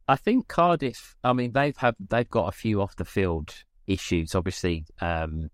I 0.07 0.15
think 0.15 0.47
Cardiff. 0.47 1.15
I 1.23 1.33
mean, 1.33 1.51
they've 1.53 1.77
had 1.77 1.95
they've 2.09 2.29
got 2.29 2.47
a 2.47 2.51
few 2.51 2.81
off 2.81 2.95
the 2.95 3.05
field 3.05 3.53
issues. 3.87 4.35
Obviously, 4.35 4.85
um, 5.01 5.49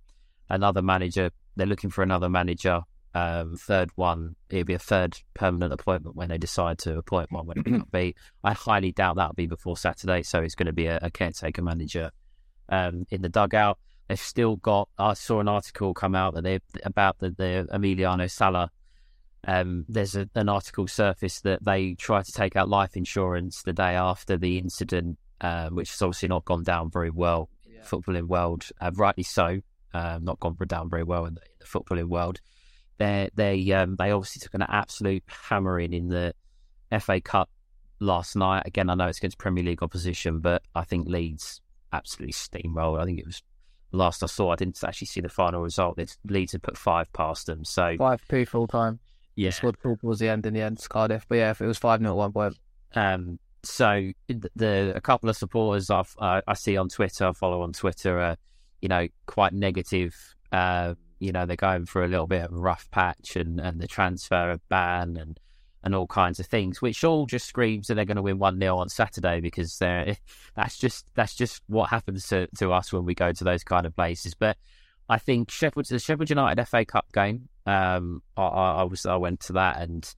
another 0.49 0.81
manager. 0.81 1.31
They're 1.55 1.67
looking 1.67 1.89
for 1.89 2.03
another 2.03 2.29
manager. 2.29 2.81
Um, 3.13 3.55
third 3.55 3.89
one. 3.95 4.35
It'll 4.49 4.65
be 4.65 4.73
a 4.73 4.79
third 4.79 5.17
permanent 5.33 5.73
appointment 5.73 6.15
when 6.15 6.29
they 6.29 6.37
decide 6.37 6.77
to 6.79 6.97
appoint 6.97 7.31
one. 7.31 7.47
When 7.47 7.59
it 7.59 7.65
be, 7.91 8.15
I 8.43 8.53
highly 8.53 8.91
doubt 8.91 9.15
that'll 9.15 9.33
be 9.33 9.47
before 9.47 9.77
Saturday. 9.77 10.23
So 10.23 10.41
it's 10.41 10.55
going 10.55 10.67
to 10.67 10.73
be 10.73 10.85
a, 10.85 10.99
a 11.01 11.09
caretaker 11.09 11.61
manager 11.61 12.11
um, 12.69 13.05
in 13.09 13.21
the 13.21 13.29
dugout. 13.29 13.79
They've 14.07 14.19
still 14.19 14.55
got. 14.57 14.89
I 14.97 15.13
saw 15.13 15.39
an 15.39 15.47
article 15.47 15.93
come 15.93 16.15
out 16.15 16.33
that 16.35 16.43
they 16.43 16.59
about 16.83 17.19
the, 17.19 17.31
the 17.31 17.67
Emiliano 17.71 18.29
Sala. 18.29 18.71
Um, 19.47 19.85
there's 19.87 20.15
a, 20.15 20.27
an 20.35 20.49
article 20.49 20.87
surfaced 20.87 21.43
that 21.43 21.63
they 21.63 21.93
tried 21.93 22.25
to 22.25 22.31
take 22.31 22.55
out 22.55 22.67
life 22.67 22.97
insurance 22.97 23.63
the 23.63 23.73
day 23.73 23.95
after 23.95 24.37
the 24.37 24.57
incident, 24.57 25.17
uh, 25.41 25.69
which 25.69 25.91
has 25.91 26.01
obviously 26.01 26.27
not 26.27 26.45
gone 26.45 26.63
down 26.63 26.91
very 26.91 27.09
well 27.09 27.49
in 27.65 27.77
the 27.79 27.85
footballing 27.85 28.27
world. 28.27 28.65
Uh, 28.81 28.91
rightly 28.95 29.23
so, 29.23 29.59
um, 29.93 30.25
not 30.25 30.39
gone 30.39 30.57
down 30.67 30.89
very 30.89 31.03
well 31.03 31.25
in 31.25 31.35
the, 31.35 31.41
in 31.41 31.57
the 31.59 31.65
footballing 31.65 32.09
world. 32.09 32.41
They 32.99 33.29
they 33.33 33.71
um, 33.71 33.95
they 33.97 34.11
obviously 34.11 34.41
took 34.41 34.53
an 34.53 34.61
absolute 34.61 35.23
hammering 35.27 35.93
in 35.93 36.09
the 36.09 36.33
FA 36.99 37.19
Cup 37.21 37.49
last 37.99 38.35
night. 38.35 38.63
Again, 38.65 38.89
I 38.89 38.95
know 38.95 39.07
it's 39.07 39.17
against 39.17 39.37
Premier 39.37 39.63
League 39.63 39.81
opposition, 39.81 40.39
but 40.39 40.61
I 40.75 40.83
think 40.83 41.07
Leeds 41.07 41.61
absolutely 41.91 42.33
steamrolled. 42.33 42.99
I 43.01 43.05
think 43.05 43.19
it 43.19 43.25
was 43.25 43.41
last 43.91 44.21
I 44.21 44.27
saw. 44.27 44.51
I 44.51 44.55
didn't 44.55 44.83
actually 44.83 45.07
see 45.07 45.21
the 45.21 45.29
final 45.29 45.61
result. 45.61 45.97
It's 45.97 46.17
Leeds 46.25 46.51
had 46.51 46.61
put 46.61 46.77
five 46.77 47.11
past 47.13 47.47
them. 47.47 47.63
So 47.63 47.95
Five 47.97 48.21
P 48.27 48.45
full 48.45 48.67
time. 48.67 48.99
yeah, 49.35 49.49
Scored 49.51 49.77
four 49.77 49.97
towards 49.97 50.19
the 50.19 50.29
end 50.29 50.45
in 50.45 50.53
the 50.53 50.61
end, 50.61 50.85
Cardiff. 50.89 51.25
But 51.27 51.35
yeah, 51.35 51.51
if 51.51 51.61
it 51.61 51.67
was 51.67 51.77
five 51.77 51.99
0 51.99 52.11
at 52.11 52.17
one 52.17 52.31
point. 52.33 52.57
Um, 52.95 53.39
so 53.63 54.11
the, 54.27 54.49
the 54.55 54.93
a 54.95 55.01
couple 55.01 55.29
of 55.29 55.37
supporters 55.37 55.89
I've, 55.89 56.13
uh, 56.19 56.41
I 56.47 56.53
see 56.53 56.77
on 56.77 56.89
Twitter, 56.89 57.27
I 57.27 57.33
follow 57.33 57.61
on 57.61 57.73
Twitter, 57.73 58.19
are 58.19 58.37
you 58.81 58.89
know 58.89 59.07
quite 59.25 59.53
negative. 59.53 60.15
Uh, 60.51 60.95
you 61.19 61.31
know 61.31 61.45
they're 61.45 61.55
going 61.55 61.85
for 61.85 62.03
a 62.03 62.07
little 62.07 62.27
bit 62.27 62.43
of 62.43 62.53
a 62.53 62.57
rough 62.57 62.89
patch 62.91 63.35
and, 63.35 63.59
and 63.59 63.79
the 63.79 63.87
transfer 63.87 64.51
of 64.51 64.67
ban 64.69 65.17
and 65.17 65.39
and 65.81 65.95
all 65.95 66.07
kinds 66.07 66.41
of 66.41 66.45
things, 66.45 66.81
which 66.81 67.05
all 67.05 67.25
just 67.25 67.47
screams 67.47 67.87
that 67.87 67.95
they're 67.95 68.03
going 68.03 68.17
to 68.17 68.21
win 68.21 68.37
one 68.37 68.59
0 68.59 68.77
on 68.77 68.89
Saturday 68.89 69.39
because 69.39 69.77
they're 69.77 70.17
that's 70.55 70.77
just 70.77 71.05
that's 71.15 71.35
just 71.35 71.61
what 71.67 71.89
happens 71.89 72.27
to, 72.27 72.47
to 72.57 72.73
us 72.73 72.91
when 72.91 73.05
we 73.05 73.15
go 73.15 73.31
to 73.31 73.43
those 73.43 73.63
kind 73.63 73.85
of 73.85 73.95
places. 73.95 74.33
But 74.33 74.57
I 75.07 75.17
think 75.17 75.51
Sheffield 75.51 75.85
the 75.87 75.99
Sheffield 75.99 76.29
United 76.29 76.63
FA 76.65 76.85
Cup 76.85 77.11
game, 77.13 77.49
um, 77.65 78.21
I, 78.35 78.43
I 78.43 78.83
was 78.83 79.05
I 79.05 79.15
went 79.15 79.39
to 79.41 79.53
that 79.53 79.81
and 79.81 80.13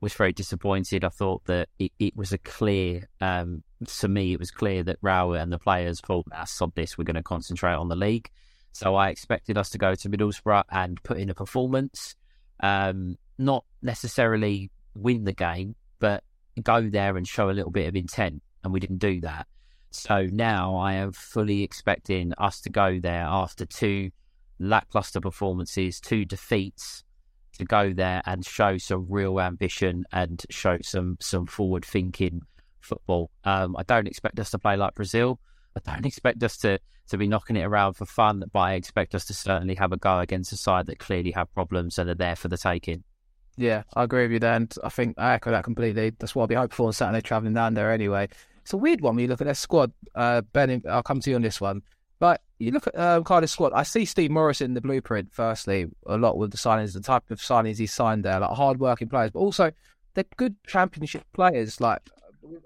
was 0.00 0.14
very 0.14 0.32
disappointed. 0.32 1.04
I 1.04 1.08
thought 1.08 1.44
that 1.46 1.68
it, 1.78 1.90
it 1.98 2.16
was 2.16 2.32
a 2.32 2.38
clear, 2.38 3.08
um, 3.20 3.62
to 3.86 4.06
me, 4.06 4.34
it 4.34 4.38
was 4.38 4.50
clear 4.50 4.82
that 4.84 4.98
Rowett 5.00 5.40
and 5.40 5.52
the 5.52 5.58
players 5.58 6.00
thought, 6.00 6.26
ah, 6.32 6.44
sod 6.44 6.74
this, 6.74 6.98
we're 6.98 7.04
going 7.04 7.14
to 7.16 7.22
concentrate 7.22 7.72
on 7.72 7.88
the 7.88 7.96
league. 7.96 8.30
So 8.74 8.96
I 8.96 9.08
expected 9.08 9.56
us 9.56 9.70
to 9.70 9.78
go 9.78 9.94
to 9.94 10.08
Middlesbrough 10.10 10.64
and 10.68 11.00
put 11.04 11.16
in 11.16 11.30
a 11.30 11.34
performance, 11.34 12.16
um, 12.58 13.16
not 13.38 13.64
necessarily 13.82 14.70
win 14.96 15.24
the 15.24 15.32
game, 15.32 15.76
but 16.00 16.24
go 16.60 16.88
there 16.90 17.16
and 17.16 17.26
show 17.26 17.50
a 17.50 17.52
little 17.52 17.70
bit 17.70 17.86
of 17.88 17.94
intent. 17.94 18.42
And 18.64 18.72
we 18.72 18.80
didn't 18.80 18.98
do 18.98 19.20
that. 19.20 19.46
So 19.92 20.26
now 20.32 20.74
I 20.74 20.94
am 20.94 21.12
fully 21.12 21.62
expecting 21.62 22.32
us 22.36 22.60
to 22.62 22.70
go 22.70 22.98
there 23.00 23.22
after 23.22 23.64
two 23.64 24.10
lackluster 24.58 25.20
performances, 25.20 26.00
two 26.00 26.24
defeats, 26.24 27.04
to 27.58 27.64
go 27.64 27.92
there 27.92 28.22
and 28.26 28.44
show 28.44 28.76
some 28.78 29.06
real 29.08 29.40
ambition 29.40 30.04
and 30.10 30.44
show 30.50 30.78
some 30.82 31.16
some 31.20 31.46
forward 31.46 31.84
thinking 31.84 32.42
football. 32.80 33.30
Um, 33.44 33.76
I 33.76 33.84
don't 33.84 34.08
expect 34.08 34.40
us 34.40 34.50
to 34.50 34.58
play 34.58 34.76
like 34.76 34.96
Brazil. 34.96 35.38
I 35.76 35.94
don't 35.94 36.06
expect 36.06 36.42
us 36.42 36.56
to 36.58 36.78
to 37.08 37.18
be 37.18 37.28
knocking 37.28 37.56
it 37.56 37.64
around 37.64 37.94
for 37.94 38.06
fun, 38.06 38.44
but 38.52 38.60
I 38.60 38.72
expect 38.74 39.14
us 39.14 39.26
to 39.26 39.34
certainly 39.34 39.74
have 39.74 39.92
a 39.92 39.96
go 39.96 40.20
against 40.20 40.52
a 40.52 40.56
side 40.56 40.86
that 40.86 40.98
clearly 40.98 41.32
have 41.32 41.52
problems 41.52 41.98
and 41.98 42.08
are 42.08 42.14
there 42.14 42.36
for 42.36 42.48
the 42.48 42.56
taking. 42.56 43.04
Yeah, 43.56 43.82
I 43.94 44.04
agree 44.04 44.22
with 44.22 44.32
you 44.32 44.38
there. 44.38 44.54
And 44.54 44.74
I 44.82 44.88
think 44.88 45.14
I 45.18 45.34
echo 45.34 45.50
that 45.50 45.64
completely. 45.64 46.10
That's 46.18 46.34
what 46.34 46.42
I'll 46.42 46.48
be 46.48 46.54
hoping 46.54 46.74
for 46.74 46.86
on 46.86 46.92
Saturday, 46.92 47.20
travelling 47.20 47.54
down 47.54 47.74
there 47.74 47.92
anyway. 47.92 48.28
It's 48.62 48.72
a 48.72 48.78
weird 48.78 49.02
one 49.02 49.16
when 49.16 49.22
you 49.22 49.28
look 49.28 49.42
at 49.42 49.44
their 49.44 49.54
squad. 49.54 49.92
Uh, 50.14 50.40
ben, 50.40 50.82
I'll 50.88 51.02
come 51.02 51.20
to 51.20 51.30
you 51.30 51.36
on 51.36 51.42
this 51.42 51.60
one. 51.60 51.82
But 52.18 52.40
you 52.58 52.70
look 52.70 52.86
at 52.86 52.98
um, 52.98 53.24
Cardiff's 53.24 53.52
squad. 53.52 53.72
I 53.74 53.82
see 53.82 54.06
Steve 54.06 54.30
Morison 54.30 54.74
the 54.74 54.80
blueprint. 54.80 55.32
Firstly, 55.32 55.86
a 56.06 56.16
lot 56.16 56.38
with 56.38 56.52
the 56.52 56.56
signings, 56.56 56.94
the 56.94 57.00
type 57.00 57.30
of 57.30 57.38
signings 57.38 57.78
he 57.78 57.86
signed 57.86 58.24
there, 58.24 58.40
like 58.40 58.50
hard-working 58.50 59.08
players, 59.08 59.30
but 59.30 59.40
also 59.40 59.72
they're 60.14 60.24
good 60.36 60.56
Championship 60.66 61.24
players. 61.34 61.80
Like 61.80 62.00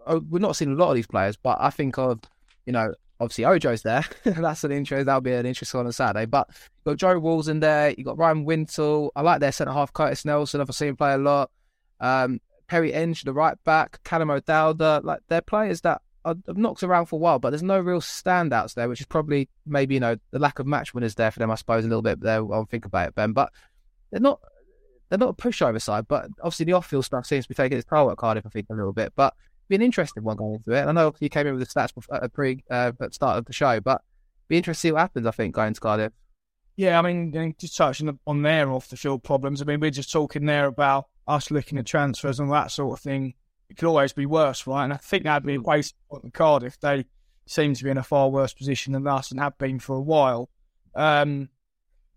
uh, 0.06 0.20
we're 0.28 0.38
not 0.38 0.54
seeing 0.54 0.72
a 0.72 0.76
lot 0.76 0.90
of 0.90 0.96
these 0.96 1.06
players, 1.06 1.36
but 1.36 1.58
I 1.60 1.70
think 1.70 1.98
of 1.98 2.20
you 2.68 2.72
know 2.72 2.92
obviously 3.18 3.44
Ojo's 3.44 3.82
there. 3.82 4.04
That's 4.24 4.62
an 4.62 4.72
interest. 4.72 5.06
That'll 5.06 5.22
be 5.22 5.32
an 5.32 5.46
interest 5.46 5.74
on 5.74 5.86
a 5.86 5.92
Saturday. 5.92 6.26
But 6.26 6.48
you 6.50 6.92
got 6.92 6.98
Joe 6.98 7.14
Ralls 7.14 7.48
in 7.48 7.60
there. 7.60 7.94
You 7.96 8.04
got 8.04 8.18
Ryan 8.18 8.44
Wintle. 8.44 9.10
I 9.16 9.22
like 9.22 9.40
their 9.40 9.52
centre 9.52 9.72
half 9.72 9.92
Curtis 9.92 10.26
Nelson. 10.26 10.60
I've 10.60 10.70
seen 10.74 10.88
him 10.88 10.96
play 10.96 11.14
a 11.14 11.18
lot. 11.18 11.50
Um, 11.98 12.40
Perry 12.68 12.92
Ng, 12.92 13.16
the 13.24 13.32
right 13.32 13.56
back. 13.64 14.02
Callum 14.04 14.30
O'Dowda. 14.30 15.00
Like 15.02 15.20
they're 15.28 15.40
players 15.40 15.80
that 15.80 16.02
have 16.26 16.38
knocked 16.48 16.82
around 16.82 17.06
for 17.06 17.16
a 17.16 17.18
while, 17.18 17.38
but 17.38 17.50
there's 17.50 17.62
no 17.62 17.80
real 17.80 18.02
standouts 18.02 18.74
there, 18.74 18.88
which 18.88 19.00
is 19.00 19.06
probably 19.06 19.48
maybe 19.64 19.94
you 19.94 20.00
know 20.00 20.16
the 20.30 20.38
lack 20.38 20.58
of 20.58 20.66
match 20.66 20.92
winners 20.92 21.14
there 21.14 21.30
for 21.30 21.38
them. 21.38 21.50
I 21.50 21.54
suppose 21.54 21.86
a 21.86 21.88
little 21.88 22.02
bit 22.02 22.20
there. 22.20 22.40
I'll 22.52 22.66
think 22.66 22.84
about 22.84 23.08
it, 23.08 23.14
Ben. 23.14 23.32
But 23.32 23.50
they're 24.10 24.20
not. 24.20 24.40
They're 25.08 25.18
not 25.18 25.30
a 25.30 25.32
pushover 25.32 25.80
side, 25.80 26.06
but 26.06 26.28
obviously 26.42 26.66
the 26.66 26.74
off-field 26.74 27.02
stuff 27.02 27.24
seems 27.24 27.46
to 27.46 27.48
be 27.48 27.54
taking 27.54 27.78
its 27.78 27.88
toll 27.88 28.10
at 28.10 28.18
Cardiff. 28.18 28.44
I 28.44 28.50
think 28.50 28.66
a 28.68 28.74
little 28.74 28.92
bit, 28.92 29.14
but 29.16 29.32
be 29.68 29.76
an 29.76 29.82
interesting 29.82 30.24
one 30.24 30.36
going 30.36 30.54
into 30.54 30.72
it. 30.72 30.80
And 30.80 30.90
I 30.90 30.92
know 30.92 31.14
you 31.20 31.28
came 31.28 31.46
in 31.46 31.54
with 31.54 31.66
the 31.66 31.80
stats 31.80 31.94
before, 31.94 32.22
uh, 32.22 32.28
pre 32.28 32.64
uh, 32.70 32.92
at 32.92 32.98
the 32.98 33.12
start 33.12 33.38
of 33.38 33.44
the 33.44 33.52
show, 33.52 33.80
but 33.80 34.02
be 34.48 34.56
interested 34.56 34.80
to 34.80 34.88
see 34.88 34.92
what 34.92 35.00
happens. 35.00 35.26
I 35.26 35.30
think 35.30 35.54
going 35.54 35.74
to 35.74 35.80
Cardiff. 35.80 36.12
Yeah, 36.76 36.98
I 36.98 37.02
mean, 37.02 37.36
I 37.36 37.40
mean, 37.40 37.54
just 37.58 37.76
touching 37.76 38.18
on 38.26 38.42
their 38.42 38.70
off 38.70 38.88
the 38.88 38.96
field 38.96 39.24
problems. 39.24 39.60
I 39.60 39.64
mean, 39.64 39.80
we're 39.80 39.90
just 39.90 40.12
talking 40.12 40.46
there 40.46 40.66
about 40.66 41.06
us 41.26 41.50
looking 41.50 41.78
at 41.78 41.86
transfers 41.86 42.40
and 42.40 42.50
that 42.52 42.70
sort 42.70 42.98
of 42.98 43.02
thing. 43.02 43.34
It 43.68 43.76
could 43.76 43.88
always 43.88 44.12
be 44.12 44.26
worse, 44.26 44.66
right? 44.66 44.84
And 44.84 44.92
I 44.92 44.96
think 44.96 45.24
that'd 45.24 45.44
be 45.44 45.56
a 45.56 45.60
waste 45.60 45.94
of 46.10 46.22
Cardiff. 46.32 46.78
They 46.80 47.04
seem 47.46 47.74
to 47.74 47.84
be 47.84 47.90
in 47.90 47.98
a 47.98 48.02
far 48.02 48.30
worse 48.30 48.54
position 48.54 48.92
than 48.92 49.06
us 49.06 49.30
and 49.30 49.40
have 49.40 49.58
been 49.58 49.78
for 49.78 49.96
a 49.96 50.00
while. 50.00 50.48
Um, 50.94 51.48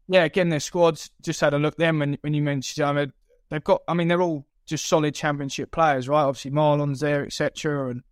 yeah, 0.07 0.23
again, 0.23 0.49
their 0.49 0.59
squads 0.59 1.09
just 1.21 1.41
had 1.41 1.53
a 1.53 1.59
look. 1.59 1.77
Them 1.77 1.99
when 1.99 2.17
when 2.21 2.33
you 2.33 2.41
mentioned, 2.41 2.85
I 2.85 2.93
mean, 2.93 3.13
they've 3.49 3.63
got. 3.63 3.81
I 3.87 3.93
mean, 3.93 4.07
they're 4.07 4.21
all 4.21 4.45
just 4.65 4.85
solid 4.87 5.13
championship 5.15 5.71
players, 5.71 6.07
right? 6.07 6.23
Obviously, 6.23 6.51
Mahlon's 6.51 6.99
there, 6.99 7.25
etc. 7.25 7.89
And 7.89 8.03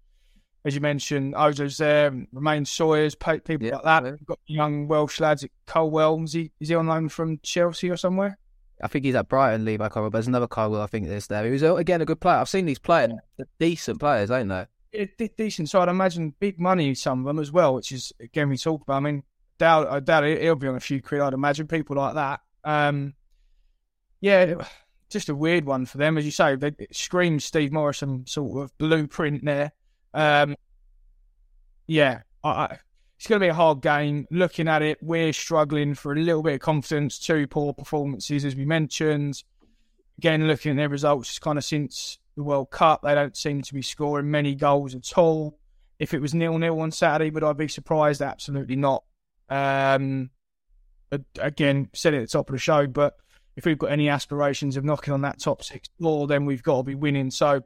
as 0.66 0.76
you 0.76 0.82
mentioned, 0.82 1.34
Ojo's 1.36 1.78
there, 1.78 2.08
and 2.08 2.28
Romaine 2.34 2.66
Sawyers, 2.66 3.16
people 3.16 3.58
Yeah. 3.62 3.76
like 3.76 3.84
that. 3.84 4.04
We've 4.04 4.26
got 4.26 4.39
young 4.45 4.88
Welsh 4.88 5.20
lads 5.20 5.43
at 5.43 5.52
Colwill. 5.66 6.24
Is 6.24 6.34
he, 6.34 6.52
is 6.60 6.70
he 6.70 6.76
on 6.76 6.88
loan 6.88 7.10
from 7.10 7.39
Chelsea 7.43 7.89
or 7.89 7.97
somewhere? 7.97 8.38
I 8.82 8.88
think 8.88 9.04
he's 9.06 9.16
at 9.16 9.28
Brighton, 9.28 9.66
Levi 9.66 9.89
Colwill, 9.89 10.10
but 10.10 10.18
there's 10.18 10.28
another 10.28 10.47
Colwill 10.47 10.82
I 10.82 10.88
think 10.88 11.08
is 11.08 11.28
there. 11.28 11.43
He 11.45 11.52
was 11.52 11.64
again 11.64 12.02
a 12.02 12.06
good 12.06 12.22
player. 12.22 12.38
I've 12.38 12.47
seen 12.50 12.66
these 12.66 12.80
players, 12.80 13.12
they're 13.38 13.45
decent 13.60 14.00
players, 14.00 14.32
ain't 14.32 14.50
they? 14.50 14.66
De- 15.18 15.28
decent. 15.38 15.70
So 15.70 15.82
I'd 15.82 15.89
imagine 15.89 16.34
big 16.39 16.60
money, 16.60 16.95
some 16.95 17.20
of 17.20 17.26
them 17.26 17.39
as 17.39 17.52
well, 17.52 17.76
which 17.76 17.91
is, 17.91 18.12
again, 18.22 18.50
we 18.50 18.58
talk 18.58 18.82
about. 18.82 18.95
I 18.97 19.00
mean, 19.02 19.24
doubt, 19.58 19.88
I 19.89 20.00
doubt 20.00 20.24
it, 20.24 20.41
he'll 20.41 20.56
be 20.56 20.68
on 20.68 20.76
a 20.76 20.80
few 20.80 21.02
quid, 21.02 21.20
I'd 21.22 21.34
imagine, 21.34 21.68
people 21.68 21.95
like 21.97 22.16
that. 22.16 22.39
Um, 22.64 23.14
yeah, 24.22 24.56
just 25.10 25.30
a 25.30 25.36
weird 25.36 25.66
one 25.66 25.86
for 25.86 25.97
them. 25.97 26.18
As 26.18 26.26
you 26.26 26.32
say, 26.32 26.55
they, 26.55 26.72
it 26.78 26.95
screams 26.95 27.45
Steve 27.45 27.72
Morison 27.72 28.26
sort 28.28 28.64
of 28.64 28.78
blueprint 28.78 29.43
there. 29.43 29.72
Um, 30.14 30.55
yeah, 31.88 32.22
I, 32.43 32.49
I, 32.49 32.80
it's 33.18 33.28
going 33.28 33.39
to 33.39 33.45
be 33.45 33.49
a 33.49 33.53
hard 33.53 33.82
game. 33.82 34.28
Looking 34.32 34.68
at 34.68 34.82
it, 34.82 34.97
we're 35.01 35.34
struggling 35.34 35.93
for 35.93 36.14
a 36.14 36.20
little 36.20 36.43
bit 36.43 36.53
of 36.53 36.60
confidence. 36.62 37.20
Two 37.20 37.47
poor 37.47 37.74
performances, 37.74 38.45
as 38.45 38.55
we 38.55 38.66
mentioned. 38.66 39.43
Again, 40.18 40.47
looking 40.47 40.72
at 40.72 40.78
their 40.78 40.89
results, 40.89 41.39
kind 41.39 41.57
of 41.57 41.64
since 41.64 42.20
the 42.36 42.43
World 42.43 42.72
Cup, 42.72 43.01
they 43.01 43.16
don't 43.16 43.36
seem 43.36 43.62
to 43.62 43.74
be 43.74 43.82
scoring 43.82 44.32
many 44.32 44.55
goals 44.55 44.95
at 44.95 45.18
all. 45.18 45.60
If 45.99 46.14
it 46.14 46.22
was 46.22 46.34
nil 46.34 46.57
nil 46.57 46.80
on 46.80 46.91
Saturday, 46.91 47.30
would 47.30 47.43
I 47.43 47.51
be 47.53 47.68
surprised? 47.68 48.22
Absolutely 48.22 48.78
not. 48.78 49.03
Um, 49.49 50.30
again, 51.39 51.89
said 51.93 52.14
it 52.14 52.18
at 52.18 52.22
the 52.22 52.28
top 52.28 52.49
of 52.49 52.53
the 52.53 52.60
show, 52.60 52.88
but 52.88 53.16
if 53.60 53.66
we've 53.66 53.78
got 53.78 53.91
any 53.91 54.07
aspirations 54.07 54.78
of 54.78 54.86
knocking 54.86 55.14
on 55.14 55.20
that 55.24 55.38
top 55.38 55.62
six 55.62 55.89
floor, 55.97 56.28
then 56.28 56.45
we've 56.45 56.64
got 56.64 56.78
to 56.78 56.84
be 56.84 56.95
winning. 56.95 57.30
So 57.30 57.62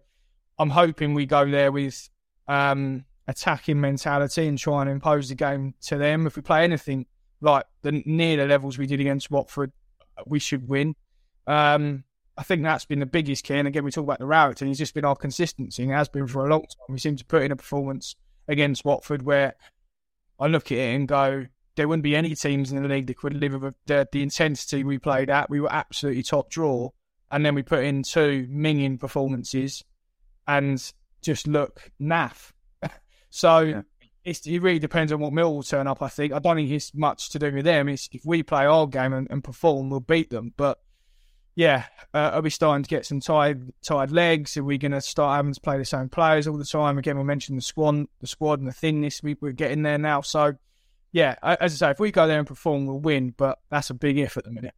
I'm 0.58 0.72
hoping 0.72 1.14
we 1.14 1.28
go 1.28 1.48
there 1.48 1.72
with 1.72 2.10
um, 2.48 3.06
attacking 3.28 3.80
mentality 3.80 4.48
and 4.48 4.58
try 4.58 4.82
and 4.82 4.89
impose 4.89 5.30
the 5.30 5.36
game 5.36 5.76
to 5.82 6.00
them. 6.00 6.26
If 6.26 6.36
we 6.36 6.41
play 6.41 6.64
anything 6.64 7.06
like 7.41 7.66
the 7.84 8.02
near 8.08 8.38
the 8.38 8.48
levels 8.48 8.80
we 8.80 8.88
did 8.88 9.02
against 9.02 9.30
Watford, 9.30 9.72
we 10.26 10.39
should 10.39 10.68
win. 10.68 10.96
Um, 11.46 12.06
I 12.39 12.41
think 12.41 12.64
that's 12.64 12.86
been 12.86 13.00
the 13.00 13.06
biggest 13.06 13.44
key. 13.44 13.54
And 13.54 13.68
again, 13.68 13.84
we 13.84 13.91
talk 13.91 14.06
about 14.06 14.18
the 14.18 14.26
route, 14.26 14.62
and 14.62 14.72
It's 14.72 14.80
just 14.80 14.96
been 14.96 15.06
our 15.06 15.16
consistency. 15.16 15.84
And 15.84 15.91
it 15.91 15.96
has 15.96 16.10
been 16.10 16.26
for 16.26 16.48
a 16.48 16.50
long 16.50 16.62
time. 16.62 16.89
We 16.89 16.98
seem 16.98 17.18
to 17.18 17.26
put 17.26 17.44
in 17.44 17.52
a 17.52 17.56
performance 17.56 18.16
against 18.48 18.84
Watford 18.84 19.22
where 19.22 19.54
I 20.39 20.48
look 20.48 20.72
at 20.72 20.80
it 20.80 20.96
and 20.96 21.08
go, 21.08 21.46
there 21.76 21.88
wouldn't 21.88 22.03
be 22.03 22.15
any 22.15 22.36
teams 22.36 22.71
in 22.71 22.82
the 22.82 22.88
league 22.88 23.07
that 23.07 23.17
could 23.17 23.34
live 23.34 23.61
with 23.61 23.76
the, 23.86 24.07
the 24.11 24.21
intensity 24.21 24.84
we 24.84 24.97
played 24.99 25.30
at. 25.30 25.49
We 25.49 25.59
were 25.59 25.71
absolutely 25.74 26.24
top 26.24 26.49
draw. 26.49 26.89
And 27.32 27.43
then 27.45 27.55
we 27.55 27.63
put 27.63 27.84
in 27.84 28.03
two 28.03 28.47
minging 28.49 28.99
performances 28.99 29.84
and 30.47 30.80
just 31.21 31.47
look 31.47 31.91
naff. 31.99 32.51
so 33.30 33.59
Yeah. 33.59 33.82
it's, 34.24 34.45
it 34.45 34.59
really 34.59 34.78
depends 34.80 35.11
on 35.11 35.19
what 35.19 35.34
Mill 35.34 35.55
will 35.55 35.63
turn 35.63 35.88
up, 35.88 36.01
I 36.03 36.09
think. 36.09 36.32
I 36.32 36.39
don't 36.39 36.57
think 36.57 36.69
it's 36.69 36.93
much 36.93 37.30
to 37.30 37.39
do 37.39 37.51
with 37.51 37.65
them. 37.65 37.89
It's 37.89 38.07
if 38.11 38.21
we 38.24 38.43
play 38.43 38.65
our 38.65 38.86
game 38.86 39.13
and, 39.13 39.28
and 39.32 39.43
perform, 39.43 39.89
we'll 39.89 39.99
beat 39.99 40.30
them. 40.30 40.53
But 40.57 40.80
yeah, 41.55 41.86
uh, 42.13 42.32
are 42.34 42.41
we 42.41 42.49
starting 42.49 42.84
to 42.84 42.89
get 42.89 43.05
some 43.05 43.19
tired 43.19 43.71
tired 43.84 44.11
legs? 44.11 44.57
Are 44.57 44.63
we 44.63 44.78
going 44.78 44.91
to 44.91 45.01
start 45.01 45.36
having 45.36 45.53
to 45.53 45.61
play 45.61 45.78
the 45.78 45.86
same 45.86 46.09
players 46.09 46.47
all 46.47 46.57
the 46.57 46.65
time? 46.65 46.97
Again, 46.97 47.17
we 47.17 47.24
mentioned 47.24 47.57
the 47.57 47.61
squad, 47.63 48.05
the 48.21 48.28
squad, 48.28 48.59
and 48.59 48.67
the 48.67 48.74
thinness. 48.74 49.21
We, 49.24 49.38
we're 49.39 49.51
getting 49.53 49.84
there 49.84 49.97
now. 49.99 50.21
So, 50.21 50.53
yeah, 51.14 51.36
as 51.43 51.82
I 51.82 51.88
say, 51.88 51.91
if 51.91 51.99
we 51.99 52.11
go 52.11 52.28
there 52.28 52.39
and 52.39 52.47
perform, 52.47 52.86
we'll 52.86 52.99
win. 52.99 53.34
But 53.38 53.59
that's 53.70 53.89
a 53.89 53.93
big 53.93 54.18
if 54.18 54.36
at 54.36 54.43
the 54.43 54.51
minute. 54.51 54.74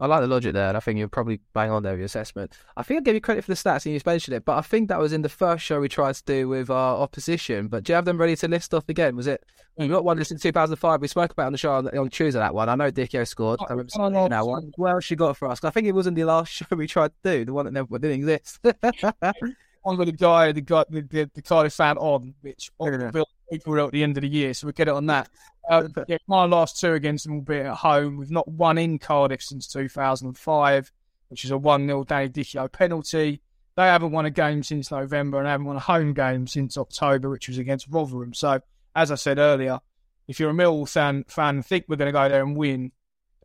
I 0.00 0.06
like 0.06 0.20
the 0.20 0.28
logic 0.28 0.52
there, 0.52 0.68
and 0.68 0.76
I 0.76 0.80
think 0.80 0.98
you're 0.98 1.08
probably 1.08 1.40
bang 1.54 1.72
on 1.72 1.82
there 1.82 1.92
with 1.92 2.00
your 2.00 2.06
assessment. 2.06 2.56
I 2.76 2.84
think 2.84 2.98
I 2.98 3.02
gave 3.02 3.14
you 3.14 3.20
credit 3.20 3.42
for 3.42 3.50
the 3.50 3.56
stats 3.56 3.84
and 3.84 3.94
you 3.94 4.00
mentioned 4.06 4.36
it, 4.36 4.44
but 4.44 4.56
I 4.56 4.60
think 4.60 4.88
that 4.88 5.00
was 5.00 5.12
in 5.12 5.22
the 5.22 5.28
first 5.28 5.64
show 5.64 5.80
we 5.80 5.88
tried 5.88 6.14
to 6.14 6.22
do 6.24 6.48
with 6.48 6.70
our 6.70 6.98
opposition. 6.98 7.66
But 7.66 7.82
do 7.82 7.90
you 7.92 7.94
have 7.96 8.04
them 8.04 8.16
ready 8.16 8.36
to 8.36 8.46
list 8.46 8.72
off 8.74 8.88
again? 8.88 9.16
Was 9.16 9.26
it 9.26 9.44
we 9.76 9.88
got 9.88 10.04
one 10.04 10.24
since 10.24 10.40
2005? 10.40 11.00
We 11.00 11.08
spoke 11.08 11.32
about 11.32 11.46
on 11.46 11.52
the 11.52 11.58
show 11.58 11.72
on, 11.72 11.98
on 11.98 12.10
Tuesday 12.10 12.38
that 12.38 12.54
one. 12.54 12.68
I 12.68 12.76
know 12.76 12.92
Dichio 12.92 13.26
scored. 13.26 13.58
I 13.60 13.72
remember 13.72 13.90
oh, 13.98 14.28
no, 14.28 14.44
one. 14.44 14.70
What 14.76 14.92
else 14.92 15.10
you 15.10 15.16
got 15.16 15.36
for 15.36 15.48
us? 15.48 15.64
I 15.64 15.70
think 15.70 15.88
it 15.88 15.92
wasn't 15.92 16.14
the 16.14 16.24
last 16.24 16.52
show 16.52 16.66
we 16.76 16.86
tried 16.86 17.10
to 17.24 17.38
do, 17.38 17.44
the 17.46 17.52
one 17.52 17.64
that 17.64 17.72
never 17.72 17.98
didn't 17.98 18.20
exist. 18.20 18.60
I'm 18.62 19.96
going 19.96 20.06
to 20.06 20.12
die 20.12 20.52
the 20.52 20.60
guy 20.60 20.84
the, 20.90 21.00
the, 21.00 21.30
the 21.34 21.42
Cardiff 21.42 21.72
fan 21.72 21.98
on, 21.98 22.34
which 22.40 22.70
on 22.78 23.00
yeah. 23.00 23.22
People 23.50 23.78
at 23.84 23.92
the 23.92 24.02
end 24.02 24.16
of 24.16 24.22
the 24.22 24.28
year, 24.28 24.54
so 24.54 24.66
we 24.66 24.72
get 24.72 24.88
it 24.88 24.94
on 24.94 25.06
that. 25.06 25.28
Uh, 25.68 25.88
yeah, 26.06 26.16
my 26.26 26.44
last 26.44 26.80
two 26.80 26.94
against 26.94 27.24
them 27.24 27.34
will 27.34 27.42
be 27.42 27.58
at 27.58 27.74
home. 27.74 28.16
We've 28.16 28.30
not 28.30 28.48
won 28.48 28.78
in 28.78 28.98
Cardiff 28.98 29.42
since 29.42 29.66
2005, 29.68 30.92
which 31.28 31.44
is 31.44 31.50
a 31.50 31.58
1 31.58 31.86
0 31.86 32.04
Danny 32.04 32.28
Dichio 32.28 32.70
penalty. 32.70 33.42
They 33.76 33.84
haven't 33.84 34.12
won 34.12 34.26
a 34.26 34.30
game 34.30 34.62
since 34.62 34.90
November 34.90 35.38
and 35.38 35.46
haven't 35.46 35.66
won 35.66 35.76
a 35.76 35.80
home 35.80 36.14
game 36.14 36.46
since 36.46 36.76
October, 36.76 37.30
which 37.30 37.48
was 37.48 37.58
against 37.58 37.86
Rotherham. 37.88 38.34
So, 38.34 38.60
as 38.96 39.12
I 39.12 39.14
said 39.14 39.38
earlier, 39.38 39.80
if 40.26 40.40
you're 40.40 40.50
a 40.50 40.54
Millwall 40.54 40.88
fan, 40.88 41.24
fan 41.28 41.62
think 41.62 41.84
we're 41.86 41.96
going 41.96 42.08
to 42.08 42.12
go 42.12 42.28
there 42.28 42.42
and 42.42 42.56
win, 42.56 42.92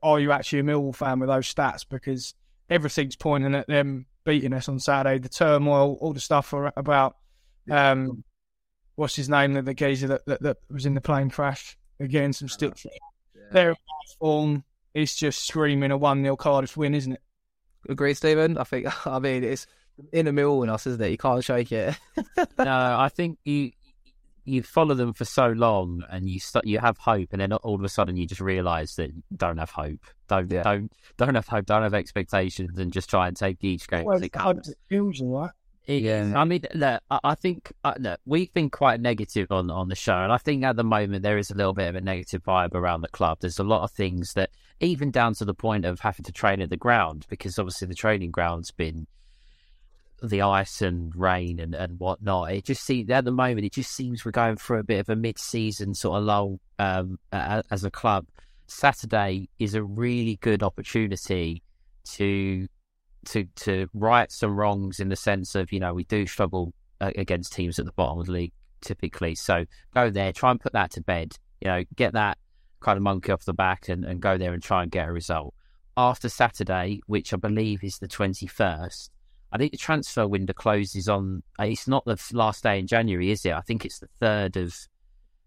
are 0.01 0.19
you 0.19 0.31
actually 0.31 0.59
a 0.59 0.63
Millwall 0.63 0.95
fan 0.95 1.19
with 1.19 1.29
those 1.29 1.53
stats? 1.53 1.85
Because 1.87 2.33
everything's 2.69 3.15
pointing 3.15 3.53
at 3.53 3.67
them 3.67 4.05
beating 4.25 4.53
us 4.53 4.69
on 4.69 4.79
Saturday. 4.79 5.19
The 5.19 5.29
turmoil, 5.29 5.97
all 6.01 6.13
the 6.13 6.19
stuff 6.19 6.53
about 6.75 7.17
um, 7.69 8.23
what's 8.95 9.15
his 9.15 9.29
name, 9.29 9.53
the, 9.53 9.61
the 9.61 9.73
geezer 9.73 10.07
that, 10.07 10.25
that, 10.25 10.41
that 10.41 10.57
was 10.69 10.85
in 10.85 10.93
the 10.93 11.01
plane 11.01 11.29
crash 11.29 11.77
again, 11.99 12.33
some 12.33 12.47
still 12.47 12.73
yeah. 12.83 12.91
their 13.51 13.75
form 14.19 14.63
is 14.93 15.15
just 15.15 15.45
screaming 15.45 15.91
a 15.91 15.97
one 15.97 16.21
0 16.21 16.35
Cardiff 16.35 16.77
win, 16.77 16.93
isn't 16.93 17.13
it? 17.13 17.21
Agree, 17.89 18.13
Stephen. 18.13 18.57
I 18.57 18.63
think. 18.63 19.07
I 19.07 19.19
mean, 19.19 19.43
it's 19.43 19.67
in 20.11 20.25
the 20.25 20.33
middle 20.33 20.63
in 20.63 20.69
us, 20.69 20.87
isn't 20.87 21.01
it? 21.01 21.11
You 21.11 21.17
can't 21.17 21.43
shake 21.43 21.71
it. 21.71 21.97
no, 22.37 22.97
I 22.99 23.09
think 23.09 23.39
you 23.43 23.71
you 24.45 24.61
follow 24.61 24.93
them 24.93 25.13
for 25.13 25.25
so 25.25 25.47
long, 25.47 26.03
and 26.09 26.29
you 26.29 26.39
st- 26.39 26.65
you 26.65 26.79
have 26.79 26.97
hope, 26.97 27.29
and 27.31 27.41
then 27.41 27.53
all 27.53 27.75
of 27.75 27.83
a 27.83 27.89
sudden 27.89 28.17
you 28.17 28.27
just 28.27 28.41
realise 28.41 28.95
that 28.95 29.13
you 29.13 29.23
don't 29.35 29.57
have 29.57 29.71
hope. 29.71 29.99
Don't 30.27 30.51
yeah. 30.51 30.63
don't 30.63 30.91
don't 31.17 31.35
have 31.35 31.47
hope. 31.47 31.65
Don't 31.65 31.83
have 31.83 31.93
expectations, 31.93 32.77
and 32.77 32.91
just 32.91 33.09
try 33.09 33.27
and 33.27 33.35
take 33.35 33.63
each 33.63 33.87
game 33.87 34.05
well, 34.05 34.17
as 34.17 34.21
it 34.21 34.29
comes. 34.29 34.73
right? 34.89 35.51
Yeah. 35.86 36.34
I 36.36 36.45
mean, 36.45 36.63
look, 36.73 37.01
I 37.09 37.36
think 37.36 37.73
uh, 37.84 37.95
look, 37.99 38.19
we've 38.25 38.53
been 38.53 38.69
quite 38.69 39.01
negative 39.01 39.51
on, 39.51 39.69
on 39.69 39.89
the 39.89 39.95
show, 39.95 40.17
and 40.17 40.31
I 40.31 40.38
think 40.38 40.63
at 40.63 40.75
the 40.75 40.84
moment 40.84 41.23
there 41.23 41.38
is 41.38 41.51
a 41.51 41.55
little 41.55 41.73
bit 41.73 41.89
of 41.89 41.95
a 41.95 42.01
negative 42.01 42.43
vibe 42.43 42.73
around 42.73 43.01
the 43.01 43.09
club. 43.09 43.39
There's 43.41 43.59
a 43.59 43.63
lot 43.63 43.84
of 43.84 43.91
things 43.91 44.34
that, 44.34 44.51
even 44.79 45.11
down 45.11 45.34
to 45.36 45.45
the 45.45 45.53
point 45.53 45.86
of 45.86 45.99
having 45.99 46.23
to 46.23 46.31
train 46.31 46.61
at 46.61 46.69
the 46.69 46.77
ground, 46.77 47.25
because 47.29 47.59
obviously 47.59 47.88
the 47.88 47.95
training 47.95 48.31
ground's 48.31 48.71
been 48.71 49.07
the 50.21 50.41
ice 50.41 50.81
and 50.81 51.13
rain 51.15 51.59
and, 51.59 51.75
and 51.75 51.99
whatnot. 51.99 52.53
It 52.53 52.63
just 52.63 52.84
seems 52.86 53.09
at 53.09 53.25
the 53.25 53.31
moment 53.31 53.65
it 53.65 53.73
just 53.73 53.91
seems 53.91 54.23
we're 54.23 54.31
going 54.31 54.55
through 54.55 54.79
a 54.79 54.84
bit 54.84 54.99
of 54.99 55.09
a 55.09 55.17
mid-season 55.17 55.93
sort 55.95 56.19
of 56.19 56.23
lull 56.23 56.59
um, 56.79 57.19
as 57.31 57.84
a 57.84 57.91
club. 57.91 58.25
Saturday 58.67 59.49
is 59.59 59.75
a 59.75 59.84
really 59.84 60.38
good 60.38 60.63
opportunity 60.63 61.61
to 62.05 62.67
to 63.26 63.45
to 63.55 63.88
right 63.93 64.32
some 64.32 64.55
wrongs 64.55 64.99
in 64.99 65.09
the 65.09 65.15
sense 65.15 65.55
of 65.55 65.71
you 65.71 65.80
know 65.80 65.93
we 65.93 66.03
do 66.05 66.26
struggle 66.26 66.74
uh, 67.01 67.11
against 67.15 67.53
teams 67.53 67.80
at 67.80 67.86
the 67.86 67.91
bottom 67.93 68.19
of 68.19 68.26
the 68.28 68.32
league 68.32 68.53
typically. 68.82 69.36
So 69.36 69.65
go 69.93 70.09
there, 70.09 70.32
try 70.34 70.51
and 70.51 70.59
put 70.59 70.74
that 70.74 70.91
to 70.91 71.01
bed. 71.01 71.38
You 71.61 71.69
know, 71.69 71.84
get 71.95 72.13
that 72.13 72.38
kind 72.82 72.97
of 72.97 73.03
monkey 73.03 73.32
off 73.32 73.45
the 73.45 73.53
back 73.53 73.89
and, 73.89 74.03
and 74.03 74.21
go 74.21 74.38
there 74.38 74.53
and 74.53 74.61
try 74.61 74.84
and 74.84 74.91
get 74.91 75.07
a 75.07 75.11
result. 75.11 75.53
After 75.95 76.28
Saturday, 76.28 77.01
which 77.07 77.34
I 77.34 77.38
believe 77.38 77.84
is 77.84 77.99
the 77.99 78.07
twenty 78.07 78.47
first, 78.47 79.11
I 79.51 79.57
think 79.57 79.71
the 79.71 79.78
transfer 79.78 80.28
window 80.28 80.53
closes 80.53 81.07
on. 81.07 81.43
Uh, 81.59 81.65
it's 81.65 81.88
not 81.88 82.03
the 82.05 82.19
last 82.34 82.63
day 82.63 82.80
in 82.80 82.88
January, 82.88 83.32
is 83.32 83.45
it? 83.45 83.53
I 83.53 83.61
think 83.61 83.86
it's 83.86 83.99
the 83.99 84.09
third 84.19 84.57
of 84.57 84.76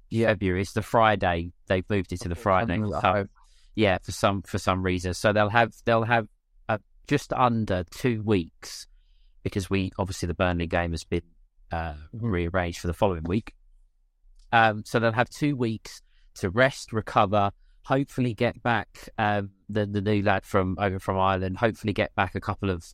yeah. 0.09 0.29
February. 0.29 0.63
It's 0.63 0.73
the 0.73 0.83
Friday. 0.83 1.53
They've 1.67 1.89
moved 1.91 2.13
it 2.13 2.21
to 2.21 2.29
the 2.29 2.37
Friday. 2.37 2.81
So, 3.01 3.27
yeah, 3.75 3.99
for 4.03 4.13
some 4.13 4.43
for 4.43 4.59
some 4.59 4.83
reason. 4.83 5.15
So 5.15 5.33
they'll 5.33 5.49
have 5.49 5.73
they'll 5.85 6.05
have 6.05 6.29
just 7.07 7.33
under 7.33 7.85
two 7.91 8.23
weeks 8.23 8.87
because 9.43 9.71
we 9.71 9.93
obviously 9.99 10.27
the 10.27 10.35
Burnley 10.35 10.67
game 10.67 10.91
has 10.91 11.05
been 11.05 11.23
uh, 11.71 11.93
mm-hmm. 11.93 12.27
rearranged 12.27 12.81
for 12.81 12.89
the 12.89 12.95
following 12.95 13.25
week. 13.25 13.55
Um, 14.53 14.85
so 14.85 14.99
they'll 14.99 15.13
have 15.13 15.31
two 15.31 15.57
weeks 15.57 16.03
to 16.37 16.51
rest, 16.51 16.93
recover, 16.93 17.53
hopefully 17.87 18.35
get 18.35 18.61
back 18.65 19.09
um, 19.17 19.51
the 19.69 19.87
the 19.87 20.01
new 20.01 20.21
lad 20.23 20.45
from 20.45 20.77
over 20.81 20.99
from 20.99 21.19
Ireland. 21.19 21.59
Hopefully 21.59 21.93
get 21.93 22.15
back 22.15 22.35
a 22.35 22.41
couple 22.41 22.71
of 22.71 22.85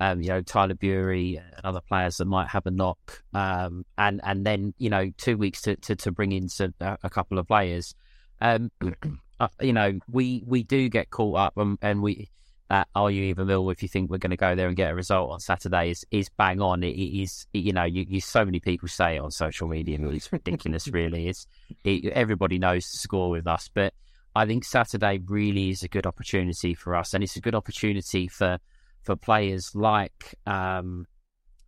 um, 0.00 0.20
you 0.20 0.28
know 0.28 0.42
Tyler 0.42 0.74
Burey 0.74 1.38
and 1.38 1.64
other 1.64 1.80
players 1.80 2.16
that 2.16 2.24
might 2.24 2.48
have 2.48 2.66
a 2.66 2.70
knock, 2.70 3.22
um, 3.32 3.84
and 3.96 4.20
and 4.24 4.44
then 4.44 4.74
you 4.78 4.90
know 4.90 5.10
two 5.16 5.36
weeks 5.36 5.62
to 5.62 5.76
to, 5.76 5.96
to 5.96 6.10
bring 6.10 6.32
in 6.32 6.48
some, 6.48 6.74
a 6.80 7.10
couple 7.10 7.38
of 7.38 7.46
players. 7.46 7.94
Um, 8.40 8.70
uh, 9.40 9.48
you 9.60 9.72
know 9.72 9.98
we 10.10 10.42
we 10.46 10.64
do 10.64 10.88
get 10.88 11.10
caught 11.10 11.36
up 11.36 11.56
and, 11.56 11.78
and 11.80 12.02
we 12.02 12.30
that 12.70 12.86
are 12.94 13.10
you 13.10 13.24
even 13.24 13.50
ill 13.50 13.68
if 13.68 13.82
you 13.82 13.88
think 13.88 14.08
we're 14.08 14.18
going 14.18 14.30
to 14.30 14.36
go 14.36 14.54
there 14.54 14.68
and 14.68 14.76
get 14.76 14.92
a 14.92 14.94
result 14.94 15.32
on 15.32 15.40
Saturday 15.40 15.90
is, 15.90 16.06
is 16.12 16.28
bang 16.28 16.62
on. 16.62 16.84
It, 16.84 16.94
it 16.94 17.22
is, 17.22 17.46
you 17.52 17.72
know, 17.72 17.82
you, 17.82 18.06
you, 18.08 18.20
so 18.20 18.44
many 18.44 18.60
people 18.60 18.86
say 18.86 19.16
it 19.16 19.18
on 19.18 19.32
social 19.32 19.66
media. 19.66 19.98
It's 20.00 20.32
ridiculous, 20.32 20.86
really. 20.92 21.26
It's 21.26 21.48
it, 21.82 22.06
everybody 22.12 22.60
knows 22.60 22.88
the 22.88 22.98
score 22.98 23.28
with 23.28 23.48
us, 23.48 23.68
but 23.74 23.92
I 24.36 24.46
think 24.46 24.64
Saturday 24.64 25.18
really 25.26 25.70
is 25.70 25.82
a 25.82 25.88
good 25.88 26.06
opportunity 26.06 26.74
for 26.74 26.94
us, 26.94 27.12
and 27.12 27.24
it's 27.24 27.34
a 27.34 27.40
good 27.40 27.56
opportunity 27.56 28.28
for 28.28 28.58
for 29.02 29.16
players 29.16 29.74
like 29.74 30.36
um, 30.46 31.06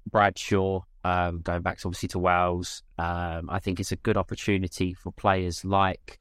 Bradshaw. 0.08 0.82
Um, 1.04 1.40
going 1.40 1.62
back 1.62 1.78
to 1.78 1.88
obviously 1.88 2.10
to 2.10 2.20
Wales, 2.20 2.84
um, 2.96 3.50
I 3.50 3.58
think 3.58 3.80
it's 3.80 3.90
a 3.90 3.96
good 3.96 4.16
opportunity 4.16 4.94
for 4.94 5.10
players 5.10 5.64
like 5.64 6.20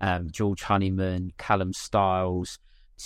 um, 0.00 0.30
George 0.30 0.62
Honeyman, 0.62 1.34
Callum 1.36 1.74
Styles, 1.74 2.58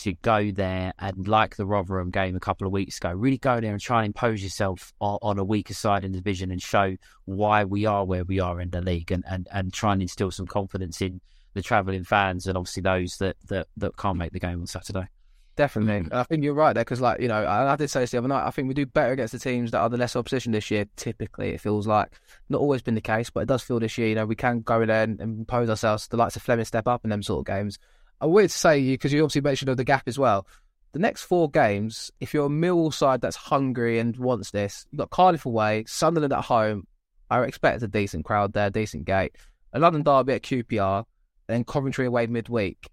to 0.03 0.13
go 0.15 0.51
there 0.51 0.93
and, 0.99 1.27
like 1.27 1.57
the 1.57 1.67
Rotherham 1.67 2.11
game 2.11 2.37
a 2.37 2.41
couple 2.41 2.67
of 2.67 2.73
weeks 2.73 2.99
ago, 2.99 3.13
really 3.13 3.39
go 3.39 3.61
there 3.61 3.73
and 3.73 3.81
try 3.81 4.01
and 4.01 4.07
impose 4.07 4.43
yourself 4.43 4.93
on, 5.01 5.19
on, 5.23 5.39
a 5.39 5.45
weaker 5.45 5.75
side 5.75 6.05
in 6.05 6.13
the 6.13 6.19
division 6.19 6.51
and 6.51 6.63
show 6.63 6.97
why 7.25 7.65
we 7.65 7.87
are 7.87 8.05
where 8.05 8.25
we 8.25 8.41
are 8.41 8.61
in 8.61 8.71
the 8.71 8.81
league 8.81 9.11
and, 9.11 9.25
and, 9.29 9.49
and 9.53 9.73
try 9.73 9.93
and 9.93 10.03
instill 10.03 10.31
some 10.31 10.47
confidence 10.47 11.01
in 11.01 11.21
the 11.55 11.63
travelling 11.63 12.05
fans 12.05 12.47
and 12.47 12.57
obviously 12.57 12.83
those 12.83 13.17
that, 13.19 13.37
that, 13.49 13.67
that 13.77 13.97
can't 13.97 14.19
make 14.19 14.33
the 14.33 14.41
game 14.41 14.61
on 14.61 14.67
Saturday. 14.67 15.09
Definitely. 15.57 16.11
Mm. 16.11 16.15
I 16.15 16.23
think 16.25 16.45
you're 16.45 16.53
right 16.53 16.75
there 16.75 16.85
because, 16.85 17.01
like, 17.01 17.19
you 17.19 17.29
know, 17.29 17.43
I, 17.43 17.73
I 17.73 17.77
did 17.77 17.89
say 17.89 18.01
this 18.01 18.11
the 18.11 18.19
other 18.19 18.29
night. 18.29 18.47
I 18.47 18.51
think 18.51 18.69
we 18.69 18.75
do 18.75 18.85
better 18.85 19.13
against 19.13 19.33
the 19.33 19.39
teams 19.39 19.71
that 19.71 19.81
are 19.81 19.89
the 19.89 19.97
less 19.97 20.15
opposition 20.15 20.53
this 20.53 20.71
year. 20.71 20.85
Typically, 20.97 21.49
it 21.55 21.63
feels 21.63 21.87
like 21.87 22.13
not 22.51 22.61
always 22.61 22.83
been 22.83 22.95
the 22.95 23.01
case, 23.01 23.31
but 23.31 23.41
it 23.41 23.49
does 23.49 23.63
feel 23.63 23.81
this 23.81 23.97
year. 23.97 24.09
You 24.09 24.17
know, 24.17 24.27
we 24.27 24.37
can 24.37 24.61
go 24.61 24.83
in 24.83 24.89
there 24.89 25.03
and, 25.03 25.19
and 25.19 25.41
impose 25.41 25.71
ourselves. 25.71 26.09
The 26.09 26.19
likes 26.19 26.37
of 26.37 26.43
Flemming 26.43 26.67
step 26.67 26.87
up 26.87 27.05
in 27.05 27.11
them 27.11 27.23
sort 27.23 27.41
of 27.41 27.47
games. 27.47 27.79
I 28.21 28.27
to 28.27 28.49
say 28.49 28.79
you 28.79 28.95
because 28.95 29.13
you 29.13 29.23
obviously 29.23 29.43
mentioned 29.43 29.69
of 29.69 29.77
the 29.77 29.85
gap 29.85 30.05
as 30.07 30.19
well. 30.19 30.47
The 30.93 30.99
next 30.99 31.23
four 31.25 31.51
games, 31.51 32.11
if 32.21 32.33
you're 32.33 32.47
a 32.47 32.51
Mill 32.51 32.91
side 32.91 33.21
that's 33.21 33.37
hungry 33.37 33.99
and 33.99 34.17
wants 34.17 34.51
this, 34.51 34.87
you've 34.91 34.99
got 34.99 35.11
Cardiff 35.11 35.45
away, 35.45 35.85
Sunderland 35.87 36.33
at 36.33 36.45
home. 36.45 36.87
I 37.29 37.43
expect 37.43 37.83
a 37.83 37.89
decent 37.89 38.25
crowd 38.25 38.55
there, 38.55 38.71
decent 38.71 39.05
gate. 39.05 39.37
A 39.73 39.79
London 39.79 40.03
derby 40.03 40.35
at 40.35 40.43
QPR, 40.43 41.05
then 41.49 41.65
Coventry 41.65 42.07
away 42.07 42.27
midweek. 42.27 42.89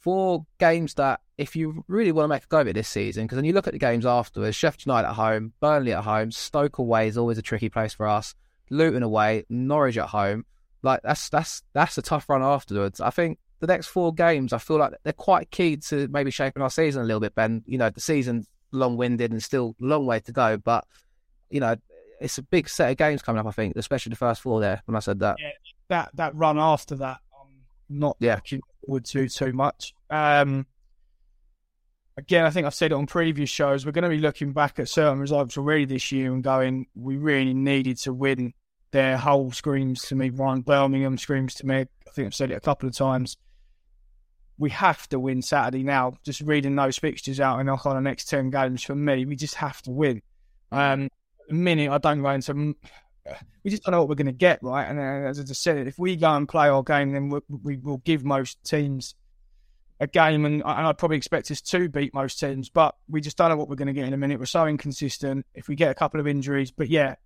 Four 0.00 0.46
games 0.58 0.94
that, 0.94 1.20
if 1.36 1.54
you 1.54 1.84
really 1.88 2.12
want 2.12 2.24
to 2.24 2.28
make 2.28 2.44
a 2.44 2.46
go 2.46 2.60
of 2.60 2.68
it 2.68 2.72
this 2.72 2.88
season, 2.88 3.24
because 3.24 3.36
then 3.36 3.44
you 3.44 3.52
look 3.52 3.66
at 3.66 3.74
the 3.74 3.78
games 3.78 4.06
afterwards, 4.06 4.56
Sheffield 4.56 4.86
United 4.86 5.08
at 5.08 5.14
home, 5.14 5.52
Burnley 5.60 5.92
at 5.92 6.04
home, 6.04 6.30
Stoke 6.30 6.78
away 6.78 7.08
is 7.08 7.18
always 7.18 7.38
a 7.38 7.42
tricky 7.42 7.68
place 7.68 7.92
for 7.92 8.08
us. 8.08 8.34
Luton 8.70 9.02
away, 9.02 9.44
Norwich 9.50 9.98
at 9.98 10.08
home. 10.08 10.46
Like 10.82 11.02
that's 11.02 11.28
that's 11.28 11.62
that's 11.74 11.98
a 11.98 12.02
tough 12.02 12.28
run 12.28 12.42
afterwards. 12.42 13.00
I 13.00 13.10
think 13.10 13.38
the 13.62 13.68
next 13.68 13.86
four 13.86 14.12
games, 14.12 14.52
I 14.52 14.58
feel 14.58 14.78
like 14.78 14.92
they're 15.04 15.12
quite 15.12 15.52
key 15.52 15.76
to 15.76 16.08
maybe 16.08 16.32
shaping 16.32 16.64
our 16.64 16.68
season 16.68 17.00
a 17.00 17.04
little 17.04 17.20
bit, 17.20 17.32
Ben. 17.36 17.62
You 17.64 17.78
know, 17.78 17.90
the 17.90 18.00
season's 18.00 18.48
long 18.72 18.96
winded 18.96 19.30
and 19.30 19.40
still 19.40 19.76
a 19.80 19.84
long 19.84 20.04
way 20.04 20.18
to 20.18 20.32
go, 20.32 20.56
but, 20.56 20.84
you 21.48 21.60
know, 21.60 21.76
it's 22.20 22.38
a 22.38 22.42
big 22.42 22.68
set 22.68 22.90
of 22.90 22.96
games 22.96 23.22
coming 23.22 23.38
up, 23.38 23.46
I 23.46 23.52
think, 23.52 23.76
especially 23.76 24.10
the 24.10 24.16
first 24.16 24.40
four 24.40 24.60
there 24.60 24.82
when 24.86 24.96
I 24.96 24.98
said 24.98 25.20
that. 25.20 25.36
Yeah, 25.38 25.50
that, 25.88 26.10
that 26.14 26.34
run 26.34 26.58
after 26.58 26.96
that, 26.96 27.18
I'm 27.40 27.56
not 27.88 28.16
yeah. 28.18 28.34
looking 28.34 28.62
forward 28.84 29.04
to 29.04 29.28
too 29.28 29.52
much. 29.52 29.94
Um, 30.10 30.66
again, 32.16 32.44
I 32.44 32.50
think 32.50 32.66
I've 32.66 32.74
said 32.74 32.90
it 32.90 32.96
on 32.96 33.06
previous 33.06 33.48
shows. 33.48 33.86
We're 33.86 33.92
going 33.92 34.02
to 34.02 34.08
be 34.08 34.18
looking 34.18 34.52
back 34.52 34.80
at 34.80 34.88
certain 34.88 35.20
results 35.20 35.56
already 35.56 35.84
this 35.84 36.10
year 36.10 36.32
and 36.32 36.42
going, 36.42 36.86
we 36.96 37.16
really 37.16 37.54
needed 37.54 37.98
to 37.98 38.12
win. 38.12 38.54
Their 38.90 39.16
whole 39.16 39.52
screams 39.52 40.02
to 40.08 40.16
me. 40.16 40.30
Ryan 40.30 40.62
Birmingham 40.62 41.16
screams 41.16 41.54
to 41.54 41.66
me. 41.66 41.76
I 41.76 42.10
think 42.12 42.26
I've 42.26 42.34
said 42.34 42.50
it 42.50 42.56
a 42.56 42.60
couple 42.60 42.88
of 42.88 42.94
times 42.94 43.36
we 44.62 44.70
have 44.70 45.08
to 45.08 45.18
win 45.18 45.42
Saturday 45.42 45.82
now. 45.82 46.14
Just 46.22 46.40
reading 46.40 46.76
those 46.76 46.96
fixtures 46.96 47.40
out 47.40 47.58
and 47.58 47.66
knock 47.66 47.84
on 47.84 47.96
the 47.96 48.00
next 48.00 48.28
10 48.28 48.50
games 48.50 48.84
for 48.84 48.94
me, 48.94 49.24
we 49.24 49.34
just 49.34 49.56
have 49.56 49.82
to 49.82 49.90
win. 49.90 50.22
Um, 50.70 51.08
the 51.48 51.54
minute 51.54 51.90
I 51.90 51.98
don't 51.98 52.22
go 52.22 52.30
into, 52.30 52.54
we 53.64 53.70
just 53.70 53.82
don't 53.82 53.90
know 53.90 53.98
what 53.98 54.08
we're 54.08 54.14
going 54.14 54.26
to 54.26 54.32
get, 54.32 54.60
right? 54.62 54.84
And 54.84 55.00
uh, 55.00 55.28
as 55.28 55.40
I 55.40 55.42
just 55.42 55.64
said, 55.64 55.88
if 55.88 55.98
we 55.98 56.14
go 56.14 56.32
and 56.36 56.48
play 56.48 56.68
our 56.68 56.84
game, 56.84 57.12
then 57.12 57.28
we, 57.28 57.40
we 57.48 57.76
will 57.76 57.96
give 57.98 58.24
most 58.24 58.62
teams 58.62 59.16
a 59.98 60.06
game, 60.06 60.44
and, 60.44 60.62
and 60.62 60.64
I'd 60.64 60.96
probably 60.96 61.16
expect 61.16 61.50
us 61.50 61.60
to 61.60 61.88
beat 61.88 62.14
most 62.14 62.38
teams, 62.38 62.70
but 62.70 62.94
we 63.08 63.20
just 63.20 63.36
don't 63.36 63.50
know 63.50 63.56
what 63.56 63.68
we're 63.68 63.74
going 63.74 63.88
to 63.88 63.92
get 63.92 64.06
in 64.06 64.14
a 64.14 64.16
minute. 64.16 64.38
We're 64.38 64.46
so 64.46 64.66
inconsistent. 64.66 65.44
If 65.54 65.66
we 65.66 65.74
get 65.74 65.90
a 65.90 65.94
couple 65.94 66.20
of 66.20 66.28
injuries, 66.28 66.70
but 66.70 66.88
yeah, 66.88 67.16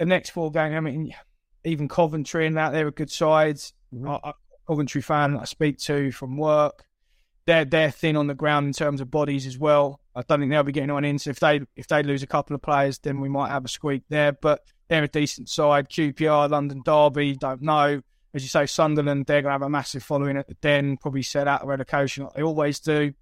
the 0.00 0.04
next 0.04 0.30
four 0.30 0.50
games, 0.50 0.74
I 0.74 0.80
mean, 0.80 1.14
even 1.62 1.86
Coventry 1.86 2.44
and 2.44 2.56
that, 2.56 2.70
they're 2.70 2.88
a 2.88 2.92
good 2.92 3.10
sides. 3.12 3.72
Mm-hmm. 3.94 4.08
I, 4.08 4.32
Coventry 4.68 5.00
fan 5.00 5.32
that 5.32 5.40
I 5.40 5.44
speak 5.44 5.78
to 5.78 6.12
from 6.12 6.36
work, 6.36 6.84
they're 7.46 7.64
they're 7.64 7.90
thin 7.90 8.16
on 8.16 8.26
the 8.26 8.34
ground 8.34 8.66
in 8.66 8.72
terms 8.74 9.00
of 9.00 9.10
bodies 9.10 9.46
as 9.46 9.58
well. 9.58 10.00
I 10.14 10.22
don't 10.22 10.40
think 10.40 10.50
they'll 10.50 10.62
be 10.62 10.72
getting 10.72 10.90
on 10.90 11.04
in. 11.04 11.18
So 11.18 11.30
if 11.30 11.40
they 11.40 11.62
if 11.76 11.88
they 11.88 12.02
lose 12.02 12.22
a 12.22 12.26
couple 12.26 12.54
of 12.54 12.60
players, 12.60 12.98
then 12.98 13.20
we 13.20 13.28
might 13.28 13.48
have 13.48 13.64
a 13.64 13.68
squeak 13.68 14.02
there. 14.10 14.32
But 14.32 14.60
they're 14.88 15.04
a 15.04 15.08
decent 15.08 15.48
side. 15.48 15.88
QPR, 15.88 16.50
London 16.50 16.82
Derby, 16.84 17.36
don't 17.36 17.62
know. 17.62 18.02
As 18.34 18.42
you 18.42 18.48
say, 18.48 18.66
Sunderland, 18.66 19.24
they're 19.24 19.40
going 19.40 19.50
to 19.50 19.54
have 19.54 19.62
a 19.62 19.70
massive 19.70 20.02
following 20.02 20.36
at 20.36 20.46
the 20.46 20.54
Den. 20.54 20.98
Probably 20.98 21.22
set 21.22 21.48
out 21.48 21.62
of 21.62 21.68
relegation 21.68 22.24
like 22.24 22.34
they 22.34 22.42
always 22.42 22.78
do. 22.80 23.14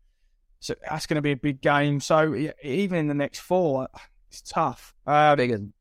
So 0.59 0.75
that's 0.89 1.07
going 1.07 1.17
to 1.17 1.23
be 1.23 1.33
a 1.33 1.37
big 1.37 1.61
game. 1.61 2.01
So 2.01 2.51
even 2.63 2.99
in 2.99 3.07
the 3.07 3.15
next 3.15 3.39
four, 3.39 3.87
it's 4.29 4.43
tough. 4.43 4.95
Um, 5.07 5.73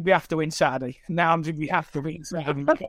we 0.00 0.10
have 0.10 0.28
to 0.28 0.36
win 0.36 0.50
Saturday. 0.50 0.98
Now 1.08 1.36
we 1.36 1.68
have 1.68 1.90
to 1.92 2.00
win 2.00 2.24
Saturday. 2.24 2.64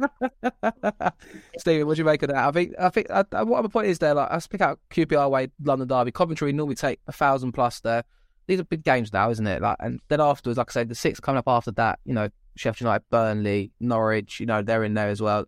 Stephen, 1.57 1.87
what 1.87 1.95
do 1.95 2.01
you 2.01 2.05
make 2.05 2.23
of 2.23 2.29
that? 2.29 2.37
I 2.37 2.51
think 2.51 2.73
I 2.79 2.89
think 2.89 3.07
uh, 3.09 3.23
uh, 3.31 3.45
what 3.45 3.63
my 3.63 3.69
point 3.69 3.87
is 3.87 3.99
there. 3.99 4.13
Like, 4.13 4.31
let's 4.31 4.47
pick 4.47 4.61
out 4.61 4.79
QPR 4.91 5.25
away, 5.25 5.49
London 5.63 5.87
Derby, 5.87 6.11
Coventry. 6.11 6.51
Normally 6.53 6.75
take 6.75 6.99
a 7.07 7.11
thousand 7.11 7.53
plus 7.53 7.79
there. 7.79 8.03
These 8.47 8.59
are 8.59 8.65
big 8.65 8.83
games 8.83 9.13
now, 9.13 9.29
isn't 9.29 9.47
it? 9.47 9.61
Like, 9.61 9.77
and 9.79 9.99
then 10.09 10.19
afterwards, 10.19 10.57
like 10.57 10.71
I 10.71 10.73
said, 10.73 10.89
the 10.89 10.95
six 10.95 11.19
coming 11.19 11.39
up 11.39 11.47
after 11.47 11.71
that. 11.71 11.99
You 12.05 12.13
know, 12.13 12.29
Sheffield 12.55 12.81
United, 12.81 13.05
Burnley, 13.09 13.71
Norwich. 13.79 14.39
You 14.39 14.45
know, 14.45 14.61
they're 14.61 14.83
in 14.83 14.93
there 14.93 15.09
as 15.09 15.21
well. 15.21 15.45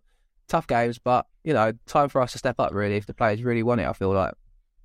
Tough 0.48 0.66
games, 0.66 0.98
but 0.98 1.26
you 1.44 1.52
know, 1.52 1.72
time 1.86 2.08
for 2.08 2.20
us 2.20 2.32
to 2.32 2.38
step 2.38 2.58
up. 2.58 2.72
Really, 2.72 2.96
if 2.96 3.06
the 3.06 3.14
players 3.14 3.42
really 3.42 3.62
want 3.62 3.80
it, 3.80 3.86
I 3.86 3.92
feel 3.92 4.12
like. 4.12 4.34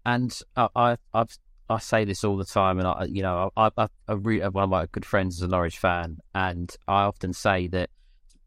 And 0.06 0.38
uh, 0.56 0.68
I, 0.76 0.98
I've 1.14 1.38
I 1.72 1.80
say 1.80 2.06
this 2.06 2.24
all 2.24 2.38
the 2.38 2.46
time, 2.46 2.80
and 2.80 2.88
I, 2.88 3.06
you 3.06 3.22
know, 3.22 3.52
I, 3.56 3.70
I, 3.78 3.88
I 4.08 4.14
re- 4.14 4.42
one 4.42 4.64
of 4.64 4.70
my 4.70 4.86
good 4.92 5.06
friends 5.06 5.38
is 5.38 5.42
a 5.42 5.48
Norwich 5.48 5.80
fan, 5.80 6.18
and 6.36 6.74
I 6.88 7.04
often 7.04 7.34
say 7.34 7.68
that 7.68 7.90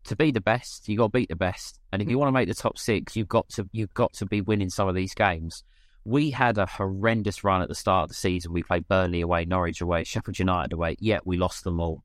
to 0.05 0.17
be 0.17 0.31
the 0.31 0.41
best, 0.41 0.89
you 0.89 0.99
got 0.99 1.07
to 1.07 1.19
beat 1.19 1.29
the 1.29 1.37
best, 1.37 1.81
and 1.93 2.03
if 2.03 2.09
you 2.09 2.19
want 2.19 2.29
to 2.29 2.33
make 2.33 2.49
the 2.49 2.55
top 2.55 2.79
six, 2.79 3.17
you've 3.17 3.29
got 3.29 3.49
to 3.51 3.69
you've 3.73 3.95
got 3.95 4.13
to 4.15 4.27
be 4.27 4.41
winning 4.41 4.71
some 4.71 4.89
of 4.89 4.95
these 4.95 5.15
games. 5.15 5.65
We 6.05 6.31
had 6.31 6.59
a 6.59 6.67
horrendous 6.67 7.43
run 7.43 7.63
at 7.63 7.69
the 7.69 7.75
start 7.75 8.05
of 8.05 8.09
the 8.11 8.15
season. 8.15 8.53
We 8.53 8.63
played 8.63 8.87
Burnley 8.87 9.23
away, 9.23 9.47
Norwich 9.47 9.81
away, 9.81 10.05
Sheffield 10.05 10.39
United 10.39 10.75
away, 10.75 10.97
yet 11.01 11.27
we 11.27 11.39
lost 11.39 11.65
them 11.65 11.81
all. 11.81 12.03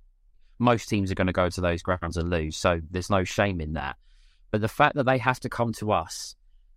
Most 0.58 0.88
teams 0.88 1.12
are 1.12 1.16
going 1.16 1.28
to 1.28 1.34
go 1.34 1.50
to 1.50 1.62
those 1.62 1.82
grounds 1.82 2.16
and 2.16 2.30
lose, 2.30 2.56
so 2.56 2.80
there's 2.90 3.10
no 3.10 3.24
shame 3.24 3.60
in 3.60 3.74
that. 3.74 3.98
But 4.52 4.62
the 4.62 4.68
fact 4.68 4.96
that 4.96 5.06
they 5.06 5.18
have 5.18 5.40
to 5.42 5.50
come 5.50 5.74
to 5.74 5.92
us 5.92 6.36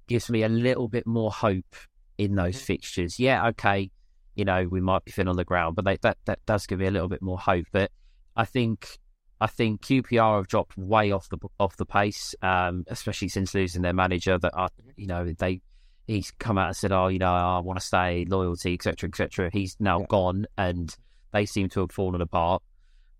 gives 0.08 0.28
me 0.28 0.42
a 0.42 0.48
little 0.48 0.88
bit 0.88 1.06
more 1.06 1.30
hope 1.30 1.76
in 2.18 2.34
those 2.34 2.56
mm-hmm. 2.56 2.64
fixtures. 2.64 3.18
Yeah, 3.18 3.48
okay, 3.48 3.90
you 4.34 4.44
know, 4.44 4.66
we 4.70 4.80
might 4.80 5.04
be 5.04 5.12
thin 5.12 5.28
on 5.28 5.36
the 5.36 5.44
ground, 5.44 5.76
but 5.76 5.84
they, 5.84 5.96
that 6.02 6.18
that 6.24 6.44
does 6.46 6.66
give 6.66 6.78
me 6.78 6.86
a 6.86 6.90
little 6.90 7.08
bit 7.08 7.22
more 7.22 7.38
hope. 7.38 7.66
But 7.72 7.90
I 8.36 8.44
think 8.44 8.98
I 9.40 9.46
think 9.46 9.82
QPR 9.82 10.36
have 10.36 10.48
dropped 10.48 10.76
way 10.78 11.10
off 11.10 11.28
the 11.28 11.38
off 11.58 11.76
the 11.76 11.86
pace, 11.86 12.34
um, 12.42 12.84
especially 12.86 13.28
since 13.28 13.54
losing 13.54 13.82
their 13.82 13.92
manager. 13.92 14.38
That 14.38 14.54
are, 14.54 14.70
you 14.96 15.06
know 15.06 15.32
they 15.38 15.60
he's 16.06 16.30
come 16.38 16.58
out 16.58 16.68
and 16.68 16.76
said, 16.76 16.92
"Oh, 16.92 17.08
you 17.08 17.18
know, 17.18 17.32
I 17.32 17.58
want 17.60 17.78
to 17.78 17.84
stay, 17.84 18.24
loyalty, 18.28 18.74
etc., 18.74 19.08
etc." 19.08 19.50
He's 19.52 19.76
now 19.80 20.00
yeah. 20.00 20.06
gone, 20.08 20.46
and 20.56 20.94
they 21.32 21.46
seem 21.46 21.68
to 21.70 21.80
have 21.80 21.92
fallen 21.92 22.20
apart. 22.20 22.62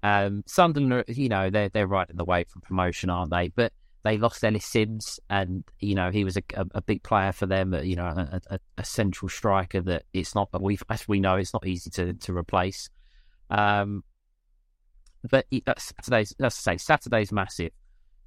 Um, 0.02 0.42
Sunderland, 0.46 1.04
you 1.08 1.28
know, 1.28 1.50
they're 1.50 1.68
they're 1.68 1.86
right 1.86 2.08
in 2.08 2.16
the 2.16 2.24
way 2.24 2.44
for 2.44 2.60
promotion, 2.60 3.10
aren't 3.10 3.30
they? 3.30 3.48
But 3.48 3.72
they 4.04 4.18
lost 4.18 4.42
Ellis 4.42 4.64
Simms, 4.64 5.20
and 5.30 5.64
you 5.78 5.94
know 5.94 6.10
he 6.10 6.24
was 6.24 6.36
a, 6.36 6.42
a, 6.54 6.66
a 6.76 6.82
big 6.82 7.02
player 7.02 7.32
for 7.32 7.46
them. 7.46 7.74
You 7.74 7.96
know, 7.96 8.06
a, 8.06 8.40
a, 8.50 8.58
a, 8.78 8.84
central 8.84 9.28
striker 9.28 9.80
that 9.82 10.04
it's 10.12 10.34
not. 10.34 10.48
We 10.60 10.78
as 10.88 11.06
we 11.06 11.20
know, 11.20 11.36
it's 11.36 11.52
not 11.52 11.66
easy 11.66 11.90
to 11.90 12.12
to 12.14 12.36
replace. 12.36 12.88
Um, 13.50 14.02
but 15.30 15.46
Saturday's. 15.78 16.34
Let's 16.38 16.56
say 16.56 16.76
Saturday's 16.76 17.32
massive. 17.32 17.70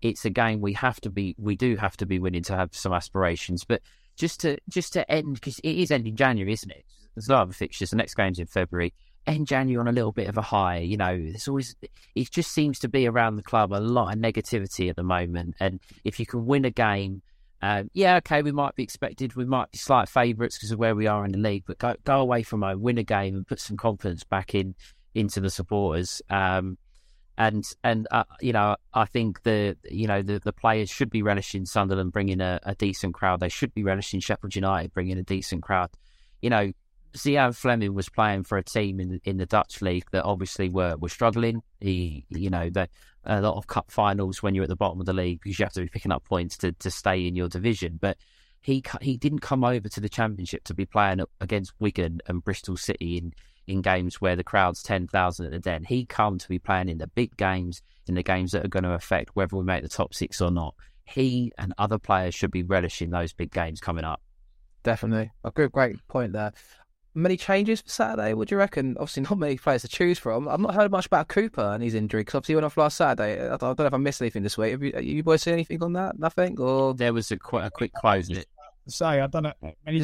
It's 0.01 0.23
a 0.23 0.29
game 0.29 0.61
we 0.61 0.73
have 0.73 1.01
to 1.01 1.09
be. 1.09 1.35
We 1.37 1.55
do 1.55 1.75
have 1.75 1.97
to 1.97 2.05
be 2.05 2.19
winning 2.19 2.43
to 2.43 2.55
have 2.55 2.73
some 2.73 2.93
aspirations. 2.93 3.65
But 3.65 3.81
just 4.15 4.39
to 4.41 4.57
just 4.69 4.93
to 4.93 5.09
end 5.11 5.35
because 5.35 5.59
it 5.59 5.75
is 5.75 5.91
ending 5.91 6.15
January, 6.15 6.53
isn't 6.53 6.71
it? 6.71 6.85
There's 7.15 7.27
a 7.27 7.33
lot 7.33 7.49
of 7.49 7.55
fixtures. 7.55 7.89
The 7.89 7.97
next 7.97 8.15
game's 8.15 8.39
in 8.39 8.47
February 8.47 8.93
end 9.27 9.47
January 9.47 9.79
on 9.79 9.87
a 9.87 9.91
little 9.91 10.11
bit 10.11 10.27
of 10.27 10.37
a 10.37 10.41
high. 10.41 10.77
You 10.77 10.97
know, 10.97 11.17
there's 11.17 11.47
always 11.47 11.75
it 12.15 12.31
just 12.31 12.51
seems 12.51 12.79
to 12.79 12.87
be 12.87 13.07
around 13.07 13.35
the 13.35 13.43
club 13.43 13.71
a 13.71 13.79
lot 13.79 14.13
of 14.13 14.19
negativity 14.19 14.89
at 14.89 14.95
the 14.95 15.03
moment. 15.03 15.55
And 15.59 15.79
if 16.03 16.19
you 16.19 16.25
can 16.25 16.45
win 16.45 16.65
a 16.65 16.71
game, 16.71 17.21
um, 17.61 17.89
yeah, 17.93 18.17
okay, 18.17 18.41
we 18.41 18.51
might 18.51 18.75
be 18.75 18.83
expected, 18.83 19.35
we 19.35 19.45
might 19.45 19.71
be 19.71 19.77
slight 19.77 20.09
favourites 20.09 20.57
because 20.57 20.71
of 20.71 20.79
where 20.79 20.95
we 20.95 21.07
are 21.07 21.25
in 21.25 21.31
the 21.31 21.37
league, 21.37 21.63
but 21.65 21.77
go 21.77 21.95
go 22.03 22.19
away 22.19 22.43
from 22.43 22.61
home, 22.61 22.81
win 22.81 22.97
a 22.97 23.03
game, 23.03 23.35
and 23.35 23.47
put 23.47 23.59
some 23.59 23.77
confidence 23.77 24.23
back 24.23 24.53
in 24.53 24.75
into 25.13 25.39
the 25.39 25.49
supporters. 25.49 26.21
Um, 26.29 26.77
and 27.37 27.65
and 27.83 28.07
uh, 28.11 28.23
you 28.39 28.53
know, 28.53 28.75
I 28.93 29.05
think 29.05 29.43
the 29.43 29.77
you 29.89 30.07
know 30.07 30.21
the, 30.21 30.39
the 30.39 30.53
players 30.53 30.89
should 30.89 31.09
be 31.09 31.21
relishing 31.21 31.65
Sunderland 31.65 32.11
bringing 32.11 32.41
a, 32.41 32.59
a 32.63 32.75
decent 32.75 33.13
crowd. 33.13 33.39
They 33.39 33.49
should 33.49 33.73
be 33.73 33.83
relishing 33.83 34.19
Sheffield 34.19 34.55
United 34.55 34.93
bringing 34.93 35.17
a 35.17 35.23
decent 35.23 35.63
crowd. 35.63 35.89
You 36.41 36.49
know, 36.49 36.71
Zian 37.15 37.55
Flemming 37.55 37.93
was 37.93 38.09
playing 38.09 38.43
for 38.43 38.57
a 38.57 38.63
team 38.63 38.99
in 38.99 39.21
in 39.23 39.37
the 39.37 39.45
Dutch 39.45 39.81
league 39.81 40.05
that 40.11 40.23
obviously 40.23 40.69
were 40.69 40.97
were 40.97 41.09
struggling. 41.09 41.63
He, 41.79 42.25
you 42.29 42.49
know, 42.49 42.69
the, 42.69 42.89
a 43.23 43.41
lot 43.41 43.57
of 43.57 43.67
cup 43.67 43.89
finals 43.89 44.43
when 44.43 44.53
you're 44.53 44.63
at 44.63 44.69
the 44.69 44.75
bottom 44.75 44.99
of 44.99 45.05
the 45.05 45.13
league 45.13 45.41
because 45.41 45.57
you 45.57 45.65
have 45.65 45.73
to 45.73 45.81
be 45.81 45.87
picking 45.87 46.11
up 46.11 46.25
points 46.25 46.57
to, 46.57 46.73
to 46.73 46.91
stay 46.91 47.25
in 47.25 47.35
your 47.35 47.47
division. 47.47 47.97
But 47.99 48.17
he 48.61 48.83
he 49.01 49.17
didn't 49.17 49.39
come 49.39 49.63
over 49.63 49.87
to 49.87 49.99
the 49.99 50.09
championship 50.09 50.63
to 50.65 50.73
be 50.73 50.85
playing 50.85 51.21
against 51.39 51.73
Wigan 51.79 52.19
and 52.27 52.43
Bristol 52.43 52.77
City 52.77 53.17
in 53.17 53.33
in 53.67 53.81
games 53.81 54.21
where 54.21 54.35
the 54.35 54.43
crowd's 54.43 54.83
ten 54.83 55.07
thousand 55.07 55.45
at 55.45 55.51
the 55.51 55.59
Den. 55.59 55.85
He 55.85 56.05
come 56.05 56.37
to 56.37 56.49
be 56.49 56.59
playing 56.59 56.89
in 56.89 56.97
the 56.97 57.07
big 57.07 57.35
games, 57.37 57.81
in 58.07 58.15
the 58.15 58.23
games 58.23 58.51
that 58.51 58.65
are 58.65 58.69
going 58.69 58.83
to 58.83 58.93
affect 58.93 59.35
whether 59.35 59.55
we 59.55 59.63
make 59.63 59.83
the 59.83 59.89
top 59.89 60.13
six 60.13 60.41
or 60.41 60.51
not. 60.51 60.75
He 61.05 61.51
and 61.57 61.73
other 61.77 61.99
players 61.99 62.35
should 62.35 62.51
be 62.51 62.63
relishing 62.63 63.11
those 63.11 63.31
big 63.31 63.51
games 63.51 63.79
coming 63.79 64.03
up. 64.03 64.21
Definitely, 64.83 65.31
a 65.43 65.51
good, 65.51 65.71
great 65.71 65.95
point 66.07 66.33
there 66.33 66.51
many 67.15 67.37
changes 67.37 67.81
for 67.81 67.89
Saturday? 67.89 68.33
What 68.33 68.49
do 68.49 68.55
you 68.55 68.59
reckon? 68.59 68.95
Obviously, 68.99 69.23
not 69.23 69.37
many 69.37 69.57
players 69.57 69.81
to 69.81 69.87
choose 69.87 70.19
from. 70.19 70.47
I've 70.47 70.59
not 70.59 70.75
heard 70.75 70.91
much 70.91 71.05
about 71.05 71.27
Cooper 71.27 71.73
and 71.73 71.81
his 71.81 71.95
injury 71.95 72.21
because 72.21 72.35
obviously 72.35 72.53
he 72.53 72.55
went 72.57 72.65
off 72.65 72.77
last 72.77 72.97
Saturday. 72.97 73.41
I 73.41 73.57
don't 73.57 73.79
know 73.79 73.85
if 73.85 73.93
I 73.93 73.97
missed 73.97 74.21
anything 74.21 74.43
this 74.43 74.57
week. 74.57 74.71
Have 74.71 74.83
you, 74.83 74.91
have 74.93 75.03
you 75.03 75.23
boys 75.23 75.41
seen 75.41 75.53
anything 75.53 75.81
on 75.81 75.93
that? 75.93 76.19
Nothing? 76.19 76.59
Or 76.59 76.93
there 76.93 77.13
was 77.13 77.31
a 77.31 77.37
quite 77.37 77.65
a 77.65 77.71
quick 77.71 77.93
close. 77.93 78.29
Say, 78.87 79.05
I 79.05 79.27
don't 79.27 79.43
know. 79.43 79.53
Many 79.85 80.01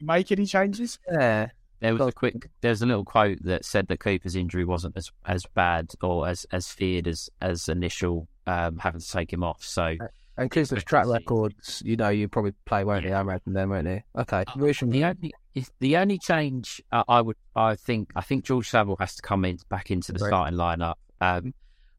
make 0.00 0.30
any 0.32 0.46
changes? 0.46 0.98
Yeah. 1.10 1.48
There 1.80 1.94
was 1.94 2.08
a 2.08 2.12
quick. 2.12 2.48
There's 2.62 2.82
a 2.82 2.86
little 2.86 3.04
quote 3.04 3.38
that 3.42 3.64
said 3.64 3.88
that 3.88 4.00
Cooper's 4.00 4.36
injury 4.36 4.64
wasn't 4.64 4.96
as 4.96 5.10
as 5.26 5.44
bad 5.54 5.90
or 6.02 6.26
as 6.26 6.46
as 6.50 6.68
feared 6.68 7.06
as 7.06 7.28
as 7.42 7.68
initial 7.68 8.26
um, 8.46 8.78
having 8.78 9.00
to 9.00 9.10
take 9.10 9.32
him 9.32 9.44
off. 9.44 9.62
So 9.62 9.96
and 10.36 10.50
because 10.50 10.70
Cooper's 10.70 10.84
track 10.84 11.06
records, 11.06 11.82
you 11.84 11.96
know, 11.96 12.08
you 12.08 12.28
probably 12.28 12.52
play, 12.64 12.84
won't 12.84 13.04
you? 13.04 13.12
I 13.12 13.20
imagine 13.20 13.52
then, 13.52 13.70
won't 13.70 13.86
you? 13.86 14.00
Okay. 14.18 14.44
Uh, 14.46 14.54
the 14.56 15.04
only 15.04 15.32
the 15.78 15.96
only 15.96 16.18
change 16.18 16.82
uh, 16.90 17.04
I 17.08 17.20
would, 17.20 17.36
I 17.54 17.76
think, 17.76 18.10
I 18.16 18.20
think 18.20 18.44
George 18.44 18.68
Saville 18.68 18.96
has 18.98 19.14
to 19.16 19.22
come 19.22 19.44
in 19.44 19.58
back 19.68 19.90
into 19.90 20.12
the 20.12 20.18
starting 20.18 20.58
lineup. 20.58 20.94
Um, 21.20 21.54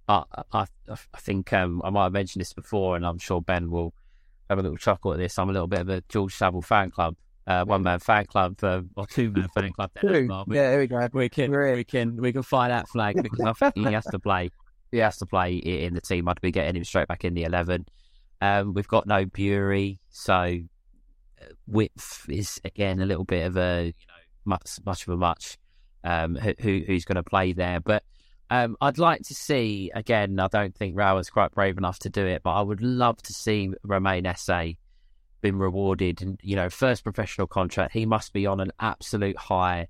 I, 0.07 0.23
I, 0.51 0.65
I 0.91 0.95
think 1.17 1.51
um, 1.53 1.81
I 1.83 1.89
might 1.89 2.03
have 2.03 2.13
mentioned 2.13 2.41
this 2.41 2.53
before, 2.53 2.95
and 2.95 3.05
I'm 3.05 3.17
sure 3.17 3.41
Ben 3.41 3.71
will 3.71 3.93
have 4.49 4.59
a 4.59 4.61
little 4.61 4.77
chuckle 4.77 5.13
at 5.13 5.17
this. 5.17 5.39
I'm 5.39 5.49
a 5.49 5.53
little 5.53 5.67
bit 5.67 5.79
of 5.79 5.89
a 5.89 6.03
George 6.09 6.35
Saville 6.35 6.61
fan 6.61 6.91
club, 6.91 7.15
uh, 7.47 7.63
one 7.65 7.81
man 7.81 7.99
fan 7.99 8.25
club, 8.25 8.61
uh, 8.61 8.81
or 8.95 9.07
two 9.07 9.31
man 9.31 9.47
fan 9.55 9.71
club. 9.71 9.91
Two. 9.99 10.27
Yeah, 10.49 10.71
here 10.71 10.79
we 10.79 10.87
go. 10.87 11.09
We 11.13 11.29
can, 11.29 11.51
we 11.51 11.83
can, 11.83 12.17
we 12.17 12.33
can 12.33 12.43
fly 12.43 12.67
that 12.67 12.87
flag 12.89 13.15
because 13.23 13.39
I 13.39 13.53
think 13.71 13.87
he 13.87 13.93
has 13.93 14.05
to 14.05 14.19
play. 14.19 14.51
He 14.91 14.99
has 14.99 15.17
to 15.17 15.25
play 15.25 15.55
in 15.55 15.93
the 15.95 16.01
team. 16.01 16.27
I'd 16.27 16.39
be 16.41 16.51
getting 16.51 16.75
him 16.75 16.83
straight 16.83 17.07
back 17.07 17.25
in 17.25 17.33
the 17.33 17.43
eleven. 17.43 17.85
Um, 18.45 18.73
we've 18.73 18.87
got 18.87 19.07
no 19.07 19.25
Burey, 19.25 19.99
so 20.09 20.33
uh, 20.33 21.45
width 21.67 22.25
is 22.29 22.59
again 22.63 23.01
a 23.01 23.05
little 23.05 23.23
bit 23.23 23.45
of 23.45 23.57
a 23.57 23.85
you 23.85 24.07
know 24.07 24.13
much 24.45 24.79
much 24.85 25.07
of 25.07 25.13
a 25.13 25.17
much. 25.17 25.57
Um, 26.03 26.35
who 26.35 26.83
who's 26.85 27.05
going 27.05 27.15
to 27.15 27.23
play 27.23 27.53
there? 27.53 27.79
But 27.79 28.03
um, 28.51 28.77
I'd 28.79 28.99
like 28.99 29.23
to 29.23 29.33
see 29.33 29.91
again. 29.95 30.39
I 30.39 30.47
don't 30.47 30.75
think 30.75 30.95
Rowett's 30.95 31.31
quite 31.31 31.51
brave 31.51 31.77
enough 31.77 31.99
to 31.99 32.09
do 32.09 32.25
it, 32.25 32.43
but 32.43 32.51
I 32.51 32.61
would 32.61 32.81
love 32.81 33.21
to 33.23 33.33
see 33.33 33.71
Romain 33.83 34.25
Esse 34.27 34.75
been 35.41 35.57
rewarded. 35.57 36.21
And 36.21 36.39
you 36.43 36.55
know, 36.55 36.69
first 36.69 37.03
professional 37.03 37.47
contract, 37.47 37.93
he 37.93 38.05
must 38.05 38.33
be 38.33 38.45
on 38.45 38.59
an 38.59 38.71
absolute 38.79 39.37
high. 39.37 39.87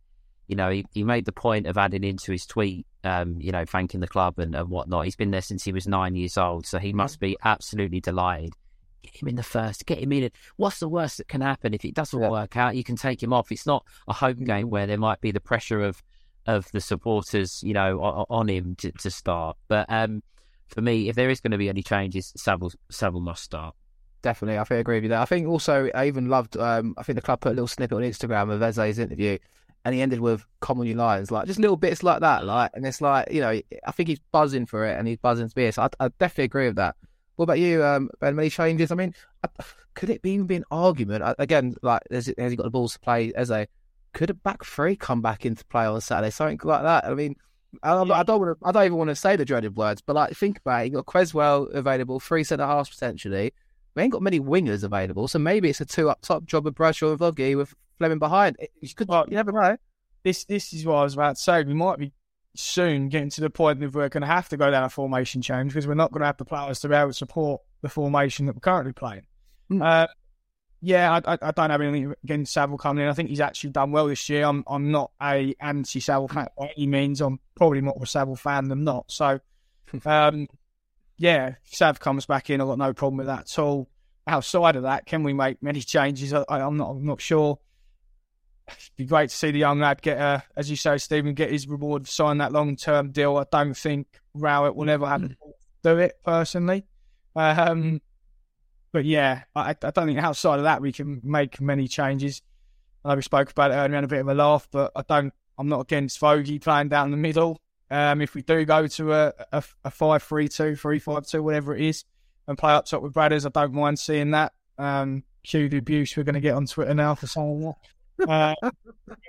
You 0.48 0.56
know, 0.56 0.70
he, 0.70 0.86
he 0.94 1.04
made 1.04 1.26
the 1.26 1.32
point 1.32 1.68
of 1.68 1.78
adding 1.78 2.04
into 2.04 2.32
his 2.32 2.46
tweet 2.46 2.86
um, 3.04 3.38
you 3.40 3.52
know, 3.52 3.66
thanking 3.66 4.00
the 4.00 4.08
club 4.08 4.40
and, 4.40 4.56
and 4.56 4.70
whatnot. 4.70 5.06
He's 5.06 5.16
been 5.16 5.32
there 5.32 5.42
since 5.42 5.64
he 5.64 5.72
was 5.72 5.88
nine 5.88 6.16
years 6.16 6.38
old, 6.38 6.66
so 6.66 6.80
he 6.80 6.92
must 6.92 7.20
be 7.20 7.38
absolutely 7.44 8.02
delighted. 8.02 8.54
get 9.04 9.22
him 9.22 9.28
in 9.28 9.36
the 9.36 9.44
first, 9.44 9.86
get 9.86 10.00
him 10.00 10.12
in. 10.12 10.32
What's 10.58 10.80
the 10.80 10.90
worst 10.90 11.18
that 11.20 11.28
can 11.28 11.42
happen 11.42 11.76
if 11.76 11.86
it 11.86 11.94
doesn't 11.94 12.20
Yeah. 12.20 12.30
work 12.32 12.58
out? 12.58 12.76
You 12.76 12.84
can 12.84 12.96
take 12.96 13.22
him 13.22 13.32
off. 13.32 13.52
It's 13.52 13.68
not 13.68 13.86
a 14.08 14.14
home 14.14 14.44
game 14.44 14.72
where 14.72 14.88
there 14.88 14.98
might 14.98 15.22
be 15.22 15.32
the 15.32 15.40
pressure 15.40 15.84
of 15.84 16.02
of 16.48 16.72
the 16.74 16.82
supporters, 16.82 17.62
you 17.64 17.74
know, 17.74 18.02
on, 18.04 18.26
on 18.30 18.48
him 18.48 18.76
to, 18.76 18.92
to 18.92 19.10
start. 19.10 19.58
But 19.68 19.88
um, 19.90 20.22
for 20.68 20.82
me, 20.82 21.10
if 21.10 21.16
there 21.16 21.30
is 21.32 21.40
going 21.40 21.52
to 21.52 21.58
be 21.58 21.70
any 21.70 21.82
changes, 21.84 22.34
Saville 22.36 22.72
Saville 22.90 23.22
must 23.22 23.44
start. 23.44 23.76
Definitely, 24.24 24.58
I 24.58 24.64
think 24.64 24.78
I 24.78 24.82
agree 24.82 24.98
with 24.98 25.04
you 25.04 25.10
there. 25.10 25.20
I 25.20 25.26
think 25.26 25.48
also 25.48 25.90
I 25.94 26.08
even 26.08 26.30
loved. 26.30 26.58
Um, 26.58 26.96
I 26.98 27.04
think 27.04 27.16
the 27.18 27.22
club 27.22 27.42
put 27.42 27.50
a 27.52 27.56
little 27.56 27.68
snippet 27.68 27.96
on 27.96 28.04
Instagram 28.04 28.50
of 28.52 28.62
Esse's 28.64 28.98
interview, 28.98 29.38
and 29.86 29.94
he 29.94 30.02
ended 30.02 30.20
with 30.20 30.46
"Common 30.60 30.88
New 30.88 30.96
Lions," 30.96 31.32
like 31.32 31.46
just 31.46 31.60
little 31.60 31.78
bits 31.78 32.04
like 32.04 32.20
that. 32.22 32.44
Like, 32.44 32.72
and 32.74 32.86
it's 32.86 33.00
like 33.00 33.32
you 33.32 33.40
know, 33.40 33.62
I 33.86 33.92
think 33.92 34.10
he's 34.10 34.20
buzzing 34.32 34.66
for 34.66 34.86
it, 34.86 34.98
and 34.98 35.08
he's 35.08 35.18
buzzing 35.18 35.48
to 35.48 35.56
be. 35.56 35.72
So 35.72 35.84
I, 35.84 35.90
I 36.00 36.08
definitely 36.20 36.46
agree 36.46 36.66
with 36.68 36.76
that. 36.78 36.96
What 37.36 37.44
about 37.44 37.60
you, 37.60 37.84
um, 37.84 38.10
Ben? 38.20 38.36
Many 38.36 38.50
changes? 38.50 38.92
I 38.92 38.96
mean, 38.96 39.14
I, 39.44 39.50
could 39.94 40.10
it 40.10 40.22
be 40.22 40.32
even 40.32 40.48
be 40.48 40.56
an 40.56 40.66
argument 40.72 41.24
I, 41.24 41.36
again? 41.38 41.76
Like, 41.82 42.02
has, 42.10 42.34
has 42.38 42.52
he 42.52 42.58
got 42.58 42.64
the 42.64 42.72
balls 42.72 42.94
to 42.94 43.00
play? 43.00 43.32
As 43.36 43.52
a 43.52 43.68
could 44.14 44.30
a 44.32 44.34
back 44.34 44.66
three 44.66 44.96
come 44.96 45.22
back 45.22 45.46
into 45.46 45.64
play 45.66 45.86
on 45.86 46.02
Saturday? 46.02 46.32
Something 46.32 46.60
like 46.64 46.84
that. 46.84 47.06
I 47.06 47.14
mean. 47.14 47.36
I, 47.84 47.92
I 47.92 48.24
don't 48.24 48.40
want 48.40 48.58
to. 48.58 48.66
I 48.66 48.72
don't 48.72 48.86
even 48.86 48.98
want 48.98 49.10
to 49.10 49.18
say 49.18 49.36
the 49.36 49.44
dreaded 49.44 49.76
words, 49.76 50.00
but 50.00 50.16
like, 50.16 50.32
think 50.32 50.60
about 50.60 50.84
it. 50.84 50.86
You 50.86 50.92
got 50.92 51.08
Cresswell 51.08 51.64
available, 51.74 52.22
three 52.22 52.46
centre 52.46 52.66
halves 52.66 52.90
potentially 52.90 53.52
we 53.96 54.04
ain't 54.04 54.12
got 54.12 54.22
many 54.22 54.40
wingers 54.40 54.84
available, 54.84 55.28
so 55.28 55.40
maybe 55.40 55.70
it's 55.70 55.82
a 55.82 55.86
two 55.86 56.10
up 56.10 56.22
top 56.22 56.46
job 56.46 56.68
of 56.68 56.76
Bradshaw 56.76 57.10
and 57.12 57.20
Voggy 57.20 57.56
with 57.56 57.74
Flemming 57.98 58.20
behind. 58.20 58.58
It- 58.60 58.72
You 58.82 58.94
could, 58.94 59.08
Well, 59.08 59.26
you 59.30 59.36
never 59.36 59.52
know. 59.52 59.78
this 60.24 60.46
this 60.46 60.74
is 60.74 60.86
what 60.86 60.96
I 60.96 61.04
was 61.04 61.14
about 61.14 61.36
to 61.38 61.42
say. 61.42 61.64
We 61.64 61.74
might 61.74 61.98
be 62.00 62.12
soon 62.58 63.10
getting 63.10 63.30
to 63.30 63.42
the 63.42 63.50
point 63.50 63.80
that 63.82 63.94
we're 63.94 64.08
going 64.10 64.22
to 64.22 64.28
have 64.28 64.48
to 64.50 64.58
go 64.58 64.72
down 64.72 64.84
a 64.84 64.90
formation 64.90 65.42
change 65.42 65.72
because 65.74 65.88
we're 65.88 65.94
not 65.94 66.12
going 66.12 66.22
to 66.22 66.26
have 66.28 66.38
the 66.38 66.46
players 66.46 66.80
to 66.82 66.88
be 66.90 66.96
able 66.96 67.10
to 67.10 67.14
support 67.14 67.62
the 67.82 67.90
formation 67.90 68.46
that 68.46 68.56
we're 68.56 68.62
currently 68.62 68.94
playing. 68.94 69.24
Hmm. 69.70 69.82
Uh, 69.82 70.08
yeah, 70.82 71.20
I, 71.26 71.34
I, 71.34 71.38
I 71.42 71.52
don't 71.52 71.70
have 71.70 71.82
anything 71.82 72.14
against 72.24 72.54
Saville 72.54 72.78
coming 72.78 73.04
in. 73.04 73.10
I 73.10 73.14
think 73.14 73.30
he's 73.30 73.40
actually 73.42 73.72
done 73.72 73.92
well 73.92 74.08
this 74.08 74.30
year. 74.30 74.46
I'm 74.46 74.64
I'm 74.68 74.92
not 74.92 75.12
a 75.22 75.56
anti 75.60 76.00
Saville 76.00 76.28
fan 76.28 76.48
by 76.58 76.72
any 76.78 76.86
means. 76.88 77.22
I'm 77.22 77.40
probably 77.56 77.82
more 77.82 77.96
of 77.96 78.04
a 78.04 78.06
Saville 78.06 78.36
fan 78.36 78.68
than 78.68 78.84
not. 78.84 79.06
So, 79.12 79.40
um, 80.06 80.48
yeah, 81.18 81.56
Sav 81.64 82.00
comes 82.00 82.26
back 82.26 82.50
in. 82.50 82.62
I've 82.62 82.68
got 82.68 82.78
no 82.78 82.94
problem 82.94 83.18
with 83.18 83.28
that 83.28 83.42
at 83.52 83.60
all. 83.60 83.90
Outside 84.28 84.76
of 84.76 84.84
that, 84.84 85.06
can 85.06 85.24
we 85.24 85.34
make 85.34 85.62
many 85.62 85.82
changes? 85.82 86.34
I, 86.34 86.44
I- 86.50 86.62
I'm 86.62 86.78
not. 86.78 86.90
I'm 86.92 87.06
not 87.06 87.22
sure. 87.22 87.60
It'd 88.68 88.96
be 88.98 89.06
great 89.06 89.30
to 89.30 89.36
see 89.36 89.52
the 89.52 89.60
young 89.60 89.80
lad 89.80 90.02
get, 90.02 90.18
a, 90.18 90.44
as 90.58 90.72
you 90.72 90.76
say, 90.76 90.98
Stephen, 90.98 91.36
get 91.36 91.52
his 91.52 91.68
reward, 91.68 92.08
sign 92.08 92.40
that 92.40 92.52
long 92.52 92.76
term 92.76 93.12
deal. 93.12 93.38
I 93.38 93.46
don't 93.52 93.78
think 93.78 94.08
Rowett 94.34 94.76
will 94.76 94.90
ever 94.90 95.06
have 95.06 95.22
to 95.22 95.36
do 95.84 95.98
it 96.00 96.16
personally. 96.26 96.86
Um, 97.36 98.02
but 98.92 99.06
yeah, 99.06 99.44
I, 99.56 99.76
I 99.80 99.92
don't 99.92 100.08
think 100.08 100.18
outside 100.18 100.58
of 100.58 100.64
that 100.64 100.82
we 100.82 100.92
can 100.92 101.22
make 101.24 101.62
many 101.62 101.88
changes. 101.88 102.42
I 103.04 103.10
know 103.10 103.16
we 103.18 103.22
spoke 103.22 103.52
about 103.52 103.70
it 103.70 103.76
earlier, 103.76 103.96
had 103.96 104.04
a 104.04 104.08
bit 104.08 104.22
of 104.22 104.28
a 104.30 104.34
laugh, 104.34 104.68
but 104.72 104.92
I 104.96 105.04
don't. 105.08 105.32
I'm 105.60 105.70
not 105.70 105.82
against 105.82 106.18
Voggy 106.20 106.58
playing 106.60 106.90
down 106.90 107.12
the 107.12 107.18
middle. 107.18 107.62
Um, 107.92 108.22
if 108.22 108.34
we 108.34 108.42
do 108.42 108.66
go 108.66 108.88
to 108.88 109.14
a 109.14 109.34
a, 109.52 109.64
a 109.84 109.92
five 109.92 110.24
three 110.24 110.48
two, 110.48 110.76
three 110.76 111.00
five 111.00 111.26
two, 111.28 111.44
whatever 111.44 111.76
it 111.76 111.82
is, 111.82 112.04
and 112.48 112.58
play 112.58 112.74
up 112.74 112.86
top 112.86 113.02
with 113.02 113.14
Bradders, 113.14 113.46
I 113.46 113.50
don't 113.50 113.74
mind 113.74 114.00
seeing 114.00 114.32
that. 114.32 114.54
Um, 114.78 115.24
cue 115.44 115.70
the 115.70 115.78
abuse 115.78 116.18
we're 116.18 116.24
going 116.24 116.36
to 116.36 116.42
get 116.42 116.56
on 116.56 116.66
Twitter 116.66 116.94
now 116.94 117.16
for 117.16 117.28
saying 117.28 117.62
that. 117.62 117.76
Uh, 118.30 118.56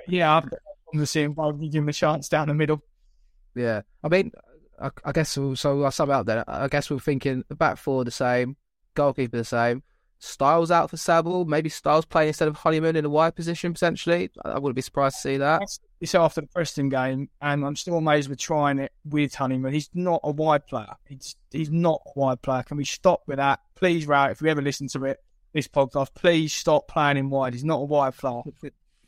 yeah, 0.07 0.33
I'm 0.33 0.45
got 0.45 0.53
no 0.53 0.59
problem 0.85 1.01
with 1.01 1.09
seeing 1.09 1.35
Voggy 1.35 1.69
give 1.69 1.83
him 1.83 1.89
a 1.89 1.93
chance 1.93 2.29
down 2.29 2.47
the 2.47 2.55
middle. 2.55 2.81
Yeah, 3.57 3.83
I 4.05 4.09
mean, 4.09 4.31
I, 4.81 4.91
I 5.05 5.11
guess 5.11 5.37
we'll, 5.37 5.57
so. 5.57 5.83
I'll 5.83 5.91
sum 5.91 6.11
it 6.11 6.13
up 6.13 6.27
then. 6.27 6.45
I 6.47 6.69
guess 6.69 6.89
we're 6.89 7.01
thinking 7.01 7.43
the 7.49 7.57
back 7.57 7.79
four 7.79 8.05
the 8.05 8.13
same, 8.13 8.57
goalkeeper 8.95 9.39
the 9.39 9.45
same. 9.45 9.83
Styles 10.19 10.71
out 10.71 10.91
for 10.91 10.97
Saville. 10.97 11.45
Maybe 11.45 11.69
Styles 11.69 12.05
playing 12.05 12.29
instead 12.29 12.49
of 12.49 12.57
Honeyman 12.57 12.97
in 12.97 13.05
a 13.05 13.11
wide 13.11 13.35
position 13.35 13.73
potentially. 13.73 14.31
I, 14.45 14.53
I 14.53 14.59
wouldn't 14.59 14.77
be 14.77 14.83
surprised 14.83 15.17
to 15.17 15.21
see 15.21 15.37
that. 15.39 15.63
It's 16.01 16.15
after 16.15 16.43
the 16.43 16.47
Preston 16.47 16.89
game, 16.89 17.31
and 17.41 17.65
I'm 17.65 17.77
still 17.77 17.97
amazed 17.97 18.29
with 18.29 18.39
trying 18.39 18.79
it 18.79 18.93
with 19.05 19.35
Honeyman. 19.35 19.73
He's 19.73 19.91
not 19.95 20.21
a 20.25 20.31
wide 20.31 20.67
player. 20.67 20.95
He's 21.09 21.37
he's 21.51 21.71
not 21.71 22.03
a 22.07 22.19
wide 22.19 22.43
player. 22.43 22.63
Can 22.63 22.77
we 22.77 22.85
stop 22.85 23.23
with 23.27 23.37
that, 23.39 23.61
please, 23.75 24.07
Rowett? 24.07 24.33
If 24.33 24.43
you 24.43 24.49
ever 24.49 24.63
listen 24.63 24.89
to 24.89 25.05
it, 25.05 25.23
this 25.53 25.69
podcast, 25.69 26.15
please 26.15 26.53
stop 26.53 26.89
playing 26.89 27.17
him 27.17 27.31
wide. 27.31 27.55
He's 27.55 27.65
not 27.65 27.77
a 27.77 27.85
wide 27.85 28.17
player. 28.17 28.43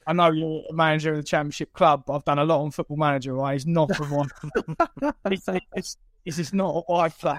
I 0.07 0.15
know 0.15 0.33
you're 0.33 0.63
a 0.71 0.73
manager 0.73 1.11
of 1.11 1.19
the 1.19 1.23
Championship 1.23 1.75
club, 1.75 2.05
but 2.07 2.15
I've 2.15 2.25
done 2.25 2.39
a 2.39 2.45
lot 2.45 2.63
on 2.63 2.71
Football 2.71 2.97
Manager. 2.97 3.35
Right, 3.35 3.53
he's 3.53 3.67
not 3.67 3.91
a 3.91 4.05
wide. 4.05 5.15
he's, 5.29 5.49
he's, 5.75 5.97
he's 6.25 6.37
just 6.37 6.55
not 6.55 6.71
a 6.71 6.83
wide 6.91 7.17
player. 7.19 7.39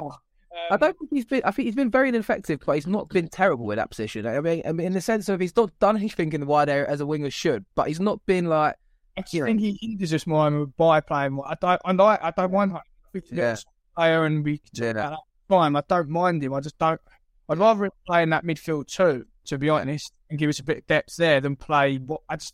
I 0.71 0.77
don't 0.77 0.89
um, 0.89 0.95
think 0.97 1.09
he's 1.11 1.25
been. 1.25 1.41
I 1.45 1.51
think 1.51 1.67
he's 1.67 1.75
been 1.75 1.91
very 1.91 2.09
ineffective, 2.09 2.59
but 2.65 2.73
he's 2.73 2.87
not 2.87 3.09
been 3.09 3.27
terrible 3.27 3.69
in 3.71 3.77
that 3.77 3.89
position. 3.89 4.25
I 4.25 4.39
mean, 4.39 4.63
I 4.65 4.71
mean, 4.71 4.87
in 4.87 4.93
the 4.93 5.01
sense 5.01 5.29
of 5.29 5.39
he's 5.39 5.55
not 5.55 5.77
done 5.79 5.97
anything 5.97 6.33
in 6.33 6.41
the 6.41 6.47
wide 6.47 6.69
area 6.69 6.87
as 6.87 7.01
a 7.01 7.05
winger 7.05 7.29
should, 7.29 7.65
but 7.75 7.87
he's 7.87 7.99
not 7.99 8.25
been 8.25 8.45
like 8.45 8.75
I 9.17 9.21
just 9.21 9.33
think 9.33 9.59
he 9.59 9.77
hinders 9.81 10.13
us 10.13 10.25
more 10.25 10.65
by 10.65 11.01
playing. 11.01 11.39
I 11.45 11.55
don't. 11.59 11.81
I 11.83 11.91
like. 11.91 12.23
I 12.23 12.31
don't 12.31 12.51
mind. 12.53 12.71
him. 12.71 13.21
Yeah. 13.31 13.55
player, 13.95 14.25
and 14.25 14.43
we 14.43 14.61
Yeah. 14.73 14.93
that. 14.93 15.19
Fine. 15.47 15.75
I 15.75 15.83
don't 15.87 16.09
mind 16.09 16.43
him. 16.43 16.53
I 16.53 16.61
just 16.61 16.77
don't. 16.77 17.01
I'd 17.49 17.57
rather 17.57 17.85
him 17.85 17.91
play 18.07 18.23
in 18.23 18.29
that 18.29 18.45
midfield 18.45 18.87
too, 18.87 19.25
to 19.45 19.57
be 19.57 19.69
honest, 19.69 20.13
and 20.29 20.37
give 20.39 20.49
us 20.49 20.59
a 20.59 20.63
bit 20.63 20.77
of 20.79 20.87
depth 20.87 21.15
there 21.17 21.41
than 21.41 21.55
play. 21.55 21.97
What 21.97 22.21
I 22.29 22.37
just. 22.37 22.53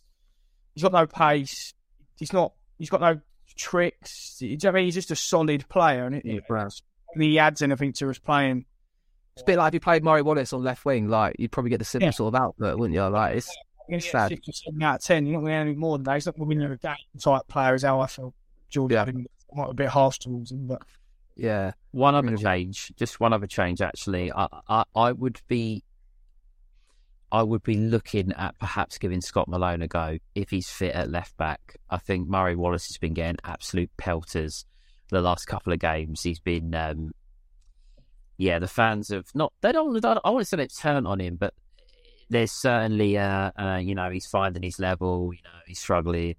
He's 0.74 0.82
got 0.82 0.92
no 0.92 1.06
pace. 1.06 1.72
He's 2.18 2.32
not. 2.32 2.52
He's 2.78 2.90
got 2.90 3.00
no 3.00 3.20
tricks. 3.56 4.36
Do 4.38 4.46
you 4.46 4.56
know 4.56 4.68
what 4.68 4.68
I 4.68 4.72
mean? 4.72 4.84
He's 4.86 4.94
just 4.94 5.10
a 5.10 5.16
solid 5.16 5.68
player, 5.68 6.06
and 6.06 6.16
it, 6.16 6.24
Yeah. 6.24 6.40
He 7.22 7.38
adds 7.38 7.62
anything 7.62 7.92
to 7.94 8.10
us 8.10 8.18
playing. 8.18 8.64
It's 9.34 9.42
a 9.42 9.44
bit 9.44 9.58
like 9.58 9.68
if 9.68 9.74
you 9.74 9.80
played 9.80 10.02
Murray 10.02 10.22
Wallace 10.22 10.52
on 10.52 10.62
left 10.64 10.84
wing, 10.84 11.08
like 11.08 11.36
you'd 11.38 11.52
probably 11.52 11.70
get 11.70 11.78
the 11.78 11.84
same 11.84 12.02
Yeah. 12.02 12.10
sort 12.10 12.34
of 12.34 12.40
output, 12.40 12.78
wouldn't 12.78 12.94
you? 12.94 13.02
Like 13.04 13.36
it's 13.36 13.54
You're 13.88 14.00
get 14.00 14.10
Sad. 14.10 14.28
Six 14.30 14.62
or 14.66 14.84
out 14.86 14.96
of 14.96 15.00
ten. 15.02 15.26
You're 15.26 15.34
not 15.34 15.40
going 15.40 15.50
to 15.52 15.56
get 15.56 15.60
any 15.68 15.74
more 15.74 15.98
than 15.98 16.04
that. 16.04 16.14
He's 16.14 16.26
not 16.26 16.36
going 16.36 16.48
to 16.50 16.56
win 16.56 16.72
a 16.72 16.76
game 16.76 16.94
type 17.22 17.42
player. 17.48 17.74
Is 17.74 17.82
how 17.82 18.00
I 18.00 18.06
feel. 18.06 18.34
Jordan, 18.70 18.94
Yeah. 18.96 19.02
I 19.02 19.04
think 19.04 19.26
might 19.54 19.64
be 19.66 19.70
a 19.70 19.74
bit 19.74 19.88
harsh 19.88 20.18
towards 20.18 20.50
him, 20.52 20.66
but 20.66 20.82
yeah, 21.36 21.72
One 21.92 22.14
other 22.14 22.36
change, 22.36 22.92
just 22.96 23.20
one 23.20 23.32
other 23.34 23.46
change. 23.46 23.80
Actually, 23.82 24.32
I, 24.32 24.48
I 24.68 24.84
I 24.94 25.12
would 25.12 25.40
be, 25.48 25.84
I 27.30 27.42
would 27.42 27.62
be 27.62 27.76
looking 27.76 28.32
at 28.32 28.58
perhaps 28.58 28.98
giving 28.98 29.20
Scott 29.20 29.48
Malone 29.48 29.82
a 29.82 29.88
go 29.88 30.18
if 30.34 30.50
he's 30.50 30.68
fit 30.70 30.94
at 30.94 31.10
left 31.10 31.36
back. 31.36 31.76
I 31.90 31.98
think 31.98 32.28
Murray 32.28 32.56
Wallace 32.56 32.88
has 32.88 32.98
been 32.98 33.12
getting 33.14 33.36
absolute 33.44 33.90
pelters 33.98 34.64
the 35.10 35.20
last 35.20 35.46
couple 35.46 35.72
of 35.72 35.78
games. 35.78 36.22
He's 36.22 36.40
been, 36.40 36.74
um, 36.74 37.12
yeah, 38.38 38.58
the 38.58 38.68
fans 38.68 39.08
have 39.08 39.26
not. 39.34 39.52
They 39.62 39.72
don't. 39.72 40.00
they 40.00 40.08
I 40.08 40.30
want 40.30 40.42
to 40.42 40.44
say 40.44 40.56
they've 40.56 40.74
turned 40.76 41.06
on 41.06 41.20
him, 41.20 41.36
but 41.36 41.54
there's 42.28 42.52
certainly, 42.52 43.16
uh, 43.16 43.50
uh, 43.58 43.80
you 43.82 43.94
know, 43.94 44.10
he's 44.10 44.26
finding 44.26 44.62
his 44.62 44.78
level. 44.78 45.32
You 45.32 45.42
know, 45.44 45.58
he's 45.66 45.78
struggling. 45.78 46.34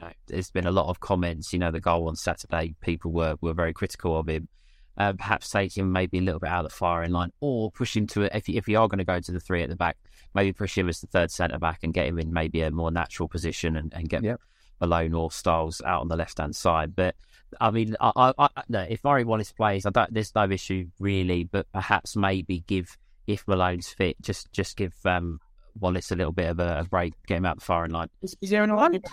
You 0.00 0.06
know, 0.06 0.12
there's 0.28 0.50
been 0.50 0.66
a 0.66 0.70
lot 0.72 0.88
of 0.88 1.00
comments. 1.00 1.52
You 1.52 1.58
know, 1.58 1.70
the 1.70 1.80
goal 1.80 2.08
on 2.08 2.16
Saturday, 2.16 2.74
people 2.80 3.10
were 3.10 3.36
were 3.40 3.54
very 3.54 3.72
critical 3.72 4.18
of 4.18 4.28
him. 4.28 4.48
Uh, 4.96 5.12
perhaps 5.12 5.50
take 5.50 5.76
him 5.76 5.90
maybe 5.90 6.18
a 6.18 6.20
little 6.20 6.38
bit 6.38 6.48
out 6.50 6.64
of 6.64 6.70
the 6.70 6.76
firing 6.76 7.10
line, 7.10 7.30
or 7.40 7.72
push 7.72 7.96
him 7.96 8.06
to 8.06 8.22
a, 8.22 8.36
if 8.36 8.48
you- 8.48 8.56
if 8.56 8.68
you 8.68 8.78
are 8.78 8.86
going 8.86 8.98
to 8.98 9.04
go 9.04 9.18
to 9.18 9.32
the 9.32 9.40
three 9.40 9.60
at 9.60 9.68
the 9.68 9.74
back, 9.74 9.96
maybe 10.36 10.52
push 10.52 10.78
him 10.78 10.88
as 10.88 11.00
the 11.00 11.08
third 11.08 11.32
centre 11.32 11.58
back 11.58 11.80
and 11.82 11.92
get 11.92 12.06
him 12.06 12.16
in 12.20 12.32
maybe 12.32 12.60
a 12.60 12.70
more 12.70 12.92
natural 12.92 13.28
position 13.28 13.74
and, 13.74 13.92
and 13.92 14.08
get 14.08 14.22
Yep. 14.22 14.40
Malone 14.84 15.14
or 15.14 15.30
Styles 15.30 15.80
out 15.84 16.02
on 16.02 16.08
the 16.08 16.16
left 16.16 16.38
hand 16.38 16.54
side. 16.54 16.94
But 16.94 17.14
I 17.60 17.70
mean, 17.70 17.96
I, 18.00 18.12
I, 18.16 18.32
I 18.38 18.48
no, 18.68 18.80
if 18.88 19.02
Murray 19.04 19.24
Wallace 19.24 19.52
plays, 19.52 19.86
I 19.86 19.90
don't. 19.90 20.12
There's 20.12 20.34
no 20.34 20.44
issue 20.50 20.88
really, 20.98 21.44
but 21.44 21.66
perhaps 21.72 22.16
maybe 22.16 22.64
give 22.66 22.96
if 23.26 23.46
Malone's 23.48 23.88
fit, 23.88 24.20
just 24.20 24.52
just 24.52 24.76
give 24.76 24.94
um, 25.04 25.40
Wallace 25.78 26.10
a 26.10 26.16
little 26.16 26.32
bit 26.32 26.50
of 26.50 26.60
a, 26.60 26.80
a 26.80 26.84
break, 26.84 27.14
get 27.26 27.38
him 27.38 27.46
out 27.46 27.58
the 27.58 27.64
firing 27.64 27.92
line. 27.92 28.08
Is, 28.22 28.36
is 28.40 28.50
there 28.50 28.62
an 28.62 28.70
argument? 28.70 29.06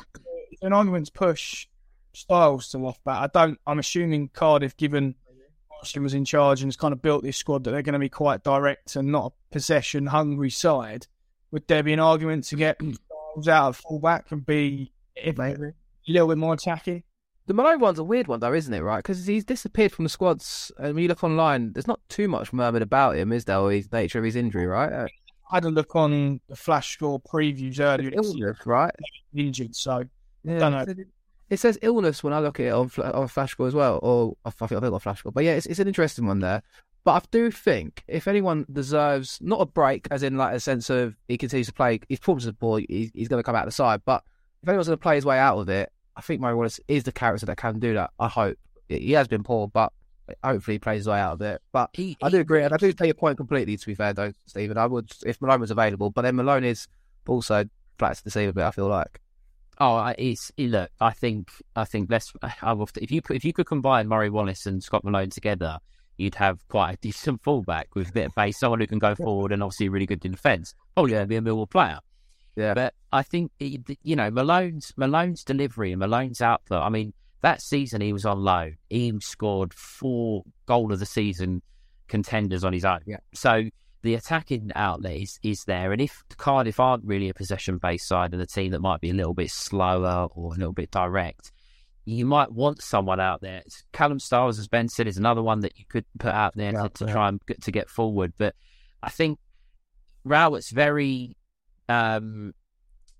Is 0.51 0.59
there 0.59 0.67
an 0.67 0.73
argument 0.73 1.05
to 1.07 1.11
push 1.11 1.67
Styles 2.13 2.69
to 2.69 2.77
left 2.77 3.03
back? 3.03 3.21
I 3.21 3.27
don't. 3.27 3.59
I'm 3.65 3.79
assuming 3.79 4.29
Cardiff, 4.29 4.75
given 4.75 5.15
Austin 5.81 6.03
was 6.03 6.13
in 6.13 6.25
charge 6.25 6.61
and 6.61 6.67
has 6.67 6.75
kind 6.75 6.93
of 6.93 7.01
built 7.01 7.23
this 7.23 7.37
squad, 7.37 7.63
that 7.63 7.71
they're 7.71 7.81
going 7.81 7.93
to 7.93 7.99
be 7.99 8.09
quite 8.09 8.43
direct 8.43 8.95
and 8.95 9.11
not 9.11 9.27
a 9.31 9.53
possession 9.53 10.07
hungry 10.07 10.49
side. 10.49 11.07
Would 11.51 11.67
there 11.67 11.83
be 11.83 11.93
an 11.93 11.99
argument 11.99 12.45
to 12.45 12.55
get 12.55 12.77
Styles 12.79 13.47
out 13.47 13.69
of 13.69 13.77
fullback 13.77 14.31
and 14.31 14.45
be 14.45 14.91
if, 15.23 15.37
a 15.37 15.41
maybe. 15.41 15.71
little 16.07 16.27
bit 16.27 16.37
more 16.37 16.53
attacking? 16.53 17.03
The 17.47 17.53
Malone 17.53 17.79
one's 17.79 17.99
a 17.99 18.03
weird 18.03 18.27
one, 18.27 18.39
though, 18.39 18.53
isn't 18.53 18.73
it? 18.73 18.81
Right? 18.81 18.99
Because 18.99 19.25
he's 19.25 19.43
disappeared 19.43 19.91
from 19.91 20.03
the 20.05 20.09
squads. 20.09 20.71
And 20.77 20.93
when 20.93 21.01
you 21.03 21.09
look 21.09 21.23
online, 21.23 21.73
there's 21.73 21.87
not 21.87 21.99
too 22.07 22.27
much 22.27 22.53
murmured 22.53 22.81
about 22.83 23.15
him, 23.15 23.31
is 23.31 23.45
there? 23.45 23.57
Or 23.57 23.71
his 23.71 23.91
nature 23.91 24.19
of 24.19 24.25
his 24.25 24.35
injury, 24.35 24.67
right? 24.67 24.91
Uh, 24.91 25.07
I 25.51 25.55
had 25.55 25.65
a 25.65 25.69
look 25.69 25.95
on 25.95 26.39
the 26.47 26.55
flash 26.55 26.93
score 26.93 27.19
previews 27.19 27.79
earlier. 27.79 28.09
It's 28.09 28.27
illness, 28.27 28.65
right? 28.65 28.93
injured, 29.35 29.75
so 29.75 30.03
Yeah. 30.43 30.59
Don't 30.59 30.71
know. 30.71 31.03
It 31.49 31.59
says 31.59 31.77
illness 31.81 32.23
when 32.23 32.31
I 32.31 32.39
look 32.39 32.61
at 32.61 32.67
it 32.67 32.69
on 32.69 32.87
Fla- 32.87 33.11
on 33.11 33.27
Flashscore 33.27 33.67
as 33.67 33.73
well, 33.73 33.99
or 34.01 34.37
I 34.45 34.51
think 34.51 34.71
I've 34.71 34.89
got 34.89 35.03
Flashscore. 35.03 35.33
But 35.33 35.43
yeah, 35.43 35.55
it's, 35.55 35.65
it's 35.65 35.79
an 35.79 35.87
interesting 35.87 36.25
one 36.25 36.39
there. 36.39 36.63
But 37.03 37.23
I 37.23 37.25
do 37.31 37.51
think 37.51 38.03
if 38.07 38.27
anyone 38.27 38.65
deserves 38.71 39.37
not 39.41 39.59
a 39.59 39.65
break, 39.65 40.07
as 40.11 40.23
in 40.23 40.37
like 40.37 40.55
a 40.55 40.61
sense 40.61 40.89
of 40.89 41.15
he 41.27 41.37
continues 41.37 41.67
to 41.67 41.73
play, 41.73 41.99
his 42.07 42.19
performance 42.19 42.45
is 42.45 42.53
poor, 42.57 42.79
he's, 42.87 43.11
he's 43.13 43.27
going 43.27 43.39
to 43.39 43.43
come 43.43 43.55
out 43.55 43.63
of 43.63 43.67
the 43.67 43.73
side. 43.73 44.01
But 44.05 44.23
if 44.63 44.69
anyone's 44.69 44.87
going 44.87 44.97
to 44.97 45.01
play 45.01 45.15
his 45.15 45.25
way 45.25 45.37
out 45.39 45.57
of 45.57 45.69
it, 45.69 45.91
I 46.15 46.21
think 46.21 46.41
Murray 46.41 46.55
Wallace 46.55 46.79
is 46.87 47.03
the 47.03 47.11
character 47.11 47.45
that 47.45 47.57
can 47.57 47.79
do 47.79 47.93
that. 47.95 48.11
I 48.19 48.27
hope 48.27 48.57
he 48.89 49.11
has 49.13 49.27
been 49.27 49.43
poor, 49.43 49.67
but 49.67 49.91
hopefully 50.43 50.75
he 50.75 50.79
plays 50.79 50.99
his 50.99 51.07
way 51.07 51.19
out 51.19 51.33
of 51.33 51.41
it. 51.41 51.61
But 51.71 51.89
He- 51.93 52.17
I 52.21 52.29
do 52.29 52.39
agree, 52.39 52.63
and 52.63 52.73
I 52.73 52.77
do 52.77 52.91
take 52.93 53.07
your 53.07 53.13
point 53.15 53.37
completely. 53.37 53.77
To 53.77 53.85
be 53.85 53.95
fair, 53.95 54.13
though, 54.13 54.33
Stephen, 54.45 54.77
I 54.77 54.85
would 54.85 55.11
if 55.25 55.41
Malone 55.41 55.61
was 55.61 55.71
available, 55.71 56.09
but 56.09 56.23
then 56.23 56.35
Malone 56.35 56.63
is 56.63 56.87
also 57.27 57.65
flat 57.97 58.17
to 58.17 58.23
deceive 58.23 58.49
a 58.49 58.53
bit. 58.53 58.63
I 58.63 58.71
feel 58.71 58.87
like. 58.87 59.19
Oh, 59.79 60.13
it's 60.17 60.51
it- 60.57 60.69
look. 60.69 60.91
I 60.99 61.11
think 61.11 61.49
I 61.75 61.85
think 61.85 62.11
let's. 62.11 62.31
I 62.61 62.73
will, 62.73 62.89
if 63.01 63.09
you 63.09 63.21
if 63.31 63.43
you 63.45 63.53
could 63.53 63.65
combine 63.65 64.07
Murray 64.07 64.29
Wallace 64.29 64.65
and 64.65 64.83
Scott 64.83 65.03
Malone 65.03 65.29
together, 65.31 65.79
you'd 66.17 66.35
have 66.35 66.67
quite 66.67 66.91
a 66.93 66.97
decent 66.97 67.41
fullback 67.41 67.95
with 67.95 68.09
a 68.09 68.13
bit 68.13 68.25
of 68.27 68.35
base, 68.35 68.59
someone 68.59 68.79
who 68.81 68.87
can 68.87 68.99
go 68.99 69.15
forward 69.15 69.51
and 69.51 69.63
obviously 69.63 69.89
really 69.89 70.05
good 70.05 70.23
in 70.25 70.31
defence. 70.33 70.75
Probably 70.93 71.13
going 71.13 71.23
to 71.23 71.27
be 71.27 71.37
a 71.37 71.41
Millwall 71.41 71.69
player. 71.69 71.99
Yeah. 72.55 72.73
But 72.73 72.93
I 73.11 73.23
think 73.23 73.51
eh, 73.59 73.77
you 74.03 74.15
know 74.15 74.29
Malone's 74.29 74.93
Malone's 74.97 75.43
delivery 75.43 75.91
and 75.91 75.99
Malone's 75.99 76.41
output. 76.41 76.81
I 76.81 76.89
mean, 76.89 77.13
that 77.41 77.61
season 77.61 78.01
he 78.01 78.13
was 78.13 78.25
on 78.25 78.43
loan. 78.43 78.77
He 78.89 79.13
scored 79.21 79.73
four 79.73 80.43
goal 80.65 80.91
of 80.91 80.99
the 80.99 81.05
season 81.05 81.61
contenders 82.07 82.63
on 82.63 82.73
his 82.73 82.85
own. 82.85 82.99
Yeah. 83.05 83.17
So 83.33 83.63
the 84.03 84.15
attacking 84.15 84.71
outlet 84.75 85.17
is, 85.17 85.39
is 85.43 85.63
there, 85.65 85.91
and 85.91 86.01
if 86.01 86.23
Cardiff 86.37 86.79
aren't 86.79 87.05
really 87.05 87.29
a 87.29 87.33
possession 87.33 87.77
based 87.77 88.07
side 88.07 88.33
and 88.33 88.41
a 88.41 88.47
team 88.47 88.71
that 88.71 88.81
might 88.81 88.99
be 88.99 89.11
a 89.11 89.13
little 89.13 89.33
bit 89.33 89.51
slower 89.51 90.27
or 90.33 90.53
a 90.53 90.57
little 90.57 90.73
bit 90.73 90.91
direct, 90.91 91.51
you 92.05 92.25
might 92.25 92.51
want 92.51 92.81
someone 92.81 93.19
out 93.19 93.41
there. 93.41 93.61
Callum 93.93 94.19
Styles, 94.19 94.57
as 94.57 94.67
Ben 94.67 94.89
said, 94.89 95.07
is 95.07 95.17
another 95.17 95.43
one 95.43 95.59
that 95.59 95.77
you 95.77 95.85
could 95.87 96.05
put 96.19 96.33
out 96.33 96.55
there 96.55 96.73
Yeah, 96.73 96.83
to, 96.83 96.89
to 96.89 97.05
yeah. 97.05 97.11
try 97.13 97.29
and 97.29 97.39
get, 97.45 97.61
to 97.63 97.71
get 97.71 97.89
forward. 97.89 98.33
But 98.37 98.55
I 99.03 99.09
think 99.09 99.37
Rowett's 100.23 100.71
very 100.71 101.37
um, 101.89 102.53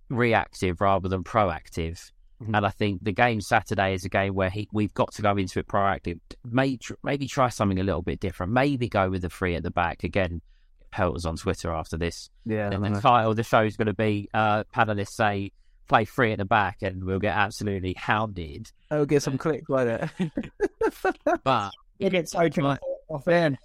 reactive 0.10 0.82
rather 0.82 1.08
than 1.10 1.24
proactive. 1.24 2.12
Mhm. 2.42 2.56
And 2.58 2.66
I 2.66 2.70
think 2.70 3.04
the 3.04 3.12
game 3.12 3.40
Saturday 3.40 3.94
is 3.94 4.04
a 4.04 4.10
game 4.10 4.34
where 4.34 4.50
he, 4.50 4.68
we've 4.74 4.94
got 4.94 5.14
to 5.14 5.22
go 5.22 5.38
into 5.38 5.60
it 5.60 5.68
proactive. 5.68 6.20
Maybe, 6.44 6.80
maybe 7.04 7.28
try 7.28 7.50
something 7.50 7.80
a 7.80 7.84
little 7.84 8.02
bit 8.02 8.20
different. 8.20 8.52
Maybe 8.52 8.90
go 8.90 9.10
with 9.10 9.22
the 9.22 9.30
three 9.30 9.56
at 9.56 9.64
the 9.64 9.70
back. 9.72 10.04
Again, 10.04 10.42
Pelters 10.92 11.26
on 11.26 11.38
Twitter 11.38 11.72
after 11.72 11.98
this. 11.98 12.30
Yeah, 12.46 12.72
And 12.72 12.84
the 12.84 13.00
title 13.00 13.32
of 13.32 13.38
the 13.38 13.44
show 13.44 13.62
is 13.64 13.78
going 13.78 13.88
to 13.88 13.94
be 13.94 14.28
uh, 14.34 14.64
panelists 14.76 15.12
say 15.14 15.52
play 15.88 16.04
three 16.06 16.32
at 16.32 16.38
the 16.40 16.46
back 16.46 16.78
and 16.82 17.04
we'll 17.04 17.20
get 17.20 17.36
absolutely 17.36 17.94
hounded. 17.94 18.72
I'll 18.90 19.06
get 19.06 19.22
some 19.24 19.38
clicks, 19.38 19.70
won't 19.70 19.90
it? 20.20 20.32
But 21.44 21.72
It 22.00 22.10
gets 22.10 22.32
taken 22.32 22.66
off, 22.66 22.80
off 23.08 23.28
air. 23.28 23.58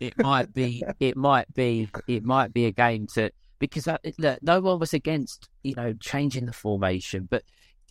it 0.00 0.14
might 0.18 0.52
be 0.54 0.82
it 1.00 1.16
might 1.16 1.52
be 1.54 1.88
it 2.06 2.24
might 2.24 2.52
be 2.52 2.66
a 2.66 2.72
game 2.72 3.06
to 3.14 3.30
because 3.58 3.84
that, 3.84 4.00
look, 4.18 4.42
no 4.42 4.60
one 4.60 4.78
was 4.78 4.94
against 4.94 5.48
you 5.62 5.74
know 5.74 5.92
changing 5.94 6.46
the 6.46 6.52
formation, 6.52 7.26
but 7.30 7.42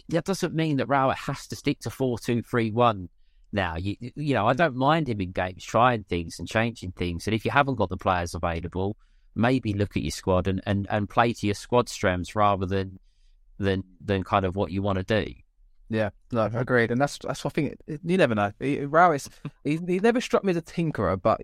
that 0.09 0.26
doesn't 0.26 0.53
mean 0.53 0.78
that 0.78 0.88
Rowett 0.88 1.18
has 1.18 1.47
to 1.47 1.55
stick 1.55 1.80
to 1.82 1.89
four 1.89 2.18
two 2.18 2.41
three 2.41 2.72
one. 2.72 3.09
Now 3.51 3.78
you 3.78 3.95
you 3.99 4.34
know 4.34 4.47
I 4.47 4.53
don't 4.53 4.76
mind 4.76 5.07
him 5.09 5.22
in 5.22 5.32
games 5.32 5.63
trying 5.63 6.03
things 6.03 6.39
and 6.39 6.47
changing 6.47 6.91
things, 6.93 7.28
and 7.28 7.34
if 7.34 7.45
you 7.45 7.51
haven't 7.51 7.76
got 7.76 7.89
the 7.89 7.97
players 7.97 8.34
available, 8.34 8.97
maybe 9.36 9.74
look 9.74 9.95
at 9.95 10.03
your 10.03 10.11
squad 10.11 10.47
and, 10.47 10.61
and, 10.65 10.88
and 10.89 11.09
play 11.09 11.32
to 11.32 11.45
your 11.45 11.55
squad 11.55 11.88
strengths 11.88 12.36
rather 12.36 12.65
than 12.65 12.99
than 13.57 13.84
than 14.03 14.24
kind 14.24 14.45
of 14.45 14.55
what 14.55 14.72
you 14.72 14.82
want 14.82 14.97
to 14.97 15.24
do. 15.24 15.34
Yeah, 15.89 16.09
no, 16.32 16.49
agreed, 16.53 16.91
and 16.91 16.99
that's 16.99 17.18
that's 17.20 17.43
what 17.43 17.53
I 17.53 17.55
think. 17.55 17.78
You 17.88 18.18
never 18.18 18.36
know. 18.36 18.51
He, 18.59 18.78
Rowis, 18.80 19.30
he, 19.63 19.80
he 19.88 19.99
never 19.99 20.20
struck 20.20 20.43
me 20.43 20.51
as 20.51 20.57
a 20.57 20.61
tinkerer, 20.61 21.22
but 21.22 21.39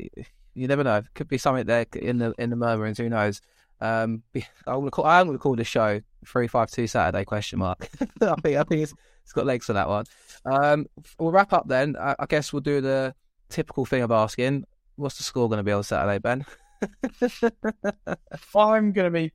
you 0.54 0.68
never 0.68 0.84
know. 0.84 0.98
It 0.98 1.14
Could 1.14 1.30
be 1.30 1.38
something 1.38 1.66
there 1.66 1.86
in 1.96 2.18
the 2.18 2.34
in 2.38 2.50
the 2.50 2.58
murmurings. 2.58 2.98
Who 2.98 3.10
knows? 3.10 3.40
Um, 3.82 4.24
I'm 4.68 4.80
gonna 4.80 4.92
call. 4.92 5.06
I'm 5.06 5.28
gonna 5.28 5.38
call 5.38 5.56
this 5.56 5.68
show 5.68 6.02
three 6.26 6.48
five 6.48 6.72
two 6.72 6.88
Saturday 6.88 7.26
question 7.26 7.60
mark. 7.60 7.90
I 8.22 8.36
think 8.36 8.58
I 8.58 8.64
think 8.64 8.84
it's 8.84 8.94
it's 9.24 9.34
got 9.34 9.46
legs 9.46 9.66
for 9.66 9.74
that 9.74 9.88
one. 9.88 10.06
Um, 10.46 10.86
we'll 11.18 11.32
wrap 11.32 11.54
up 11.54 11.68
then. 11.68 11.96
I, 11.98 12.16
I 12.20 12.26
guess 12.26 12.52
we'll 12.52 12.62
do 12.62 12.82
the 12.82 13.16
typical 13.50 13.86
thing 13.86 14.02
of 14.02 14.12
asking, 14.12 14.66
what's 14.96 15.18
the 15.18 15.24
score 15.24 15.48
going 15.48 15.58
to 15.58 15.64
be 15.64 15.72
on 15.72 15.84
Saturday, 15.84 16.20
Ben? 16.20 16.46
I'm 18.56 18.92
going 18.92 19.06
to 19.06 19.12
be 19.12 19.32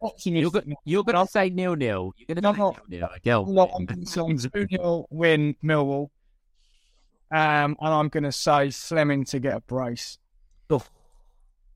You're 0.00 0.10
optimistic. 0.10 0.52
go- 0.66 0.74
you're 0.84 1.04
going 1.04 1.26
to 1.26 1.30
say 1.30 1.50
nil 1.50 1.76
nil. 1.76 2.12
You're 2.16 2.34
going 2.34 2.42
to 2.42 2.58
no. 2.58 2.72
say 2.72 2.80
nil 2.88 3.08
nil. 3.24 3.44
Well, 3.46 3.70
I'm 3.76 3.84
going 3.86 4.04
to 4.04 4.38
say 4.38 4.48
2 4.50 4.66
0 4.68 5.06
win 5.10 5.54
Millwall. 5.62 6.08
Um, 7.30 7.76
and 7.80 7.94
I'm 7.94 8.08
going 8.08 8.24
to 8.24 8.32
say 8.32 8.70
Flemming 8.70 9.24
to 9.26 9.38
get 9.38 9.56
a 9.56 9.60
brace. 9.60 10.18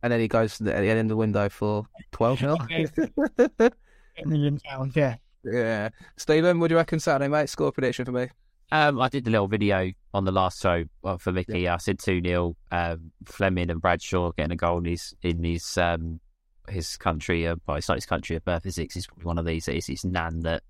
And 0.07 0.13
then 0.13 0.21
he 0.21 0.29
goes 0.29 0.59
to 0.59 0.63
the, 0.63 0.73
at 0.73 0.83
the 0.83 0.89
end 0.89 1.01
of 1.01 1.09
the 1.09 1.17
window 1.17 1.49
for 1.49 1.85
twelve 2.13 2.41
mil. 2.41 2.57
Million 4.25 4.61
pounds, 4.61 4.95
yeah. 4.95 5.17
yeah, 5.43 5.89
Stephen, 6.17 6.61
what 6.61 6.69
do 6.69 6.75
you 6.75 6.77
reckon 6.77 7.01
Saturday, 7.01 7.27
mate? 7.27 7.49
Score 7.49 7.73
prediction 7.73 8.05
for 8.05 8.13
me. 8.13 8.29
Um, 8.71 9.01
I 9.01 9.09
did 9.09 9.27
a 9.27 9.31
little 9.31 9.49
video 9.49 9.91
on 10.15 10.25
the 10.25 10.31
last 10.31 10.63
show 10.63 10.85
for 11.19 11.33
Mickey. 11.33 11.67
I 11.67 11.79
said 11.79 11.99
two 11.99 12.23
0 12.23 12.55
um, 12.71 13.11
Flemming 13.25 13.69
and 13.69 13.81
Bradshaw 13.81 14.31
getting 14.37 14.53
a 14.53 14.57
goal 14.57 14.79
in 14.79 14.85
his 14.85 15.13
in 15.23 15.43
his 15.43 15.77
um, 15.77 16.21
his 16.69 16.97
country. 16.97 17.49
Uh, 17.49 17.57
well, 17.67 17.77
it's 17.79 17.89
not 17.89 17.97
his 17.97 18.07
country 18.07 18.37
of 18.37 18.45
birth, 18.45 18.65
is 18.65 18.79
it? 18.79 18.87
'Cause 18.87 18.95
he's 18.95 19.07
probably 19.09 19.25
one 19.25 19.39
of 19.39 19.45
these. 19.45 19.67
It's 19.67 19.89
his 19.89 20.05
nan 20.05 20.39
that 20.43 20.63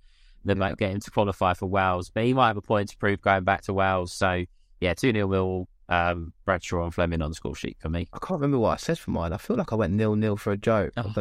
that 0.46 0.56
might 0.56 0.78
get 0.78 0.92
him 0.92 1.00
to 1.00 1.10
qualify 1.10 1.52
for 1.52 1.66
Wales, 1.66 2.08
but 2.08 2.24
he 2.24 2.32
might 2.32 2.46
have 2.46 2.56
a 2.56 2.62
point 2.62 2.88
to 2.88 2.96
prove 2.96 3.20
going 3.20 3.44
back 3.44 3.60
to 3.64 3.74
Wales. 3.74 4.14
So 4.14 4.44
yeah, 4.80 4.94
two 4.94 5.12
0 5.12 5.26
Will 5.26 5.68
um, 5.88 6.32
Bradshaw 6.44 6.84
and 6.84 6.94
Flemming 6.94 7.22
on 7.22 7.30
the 7.30 7.34
score 7.34 7.54
sheet 7.54 7.76
for 7.80 7.88
me. 7.88 8.08
I 8.12 8.18
can't 8.18 8.40
remember 8.40 8.58
what 8.58 8.70
I 8.72 8.76
said 8.76 8.98
for 8.98 9.10
mine. 9.10 9.32
I 9.32 9.36
feel 9.36 9.56
like 9.56 9.72
I 9.72 9.76
went 9.76 9.92
nil 9.94 10.16
nil 10.16 10.36
for 10.36 10.52
a 10.52 10.56
joke. 10.56 10.92
Oh, 10.96 11.12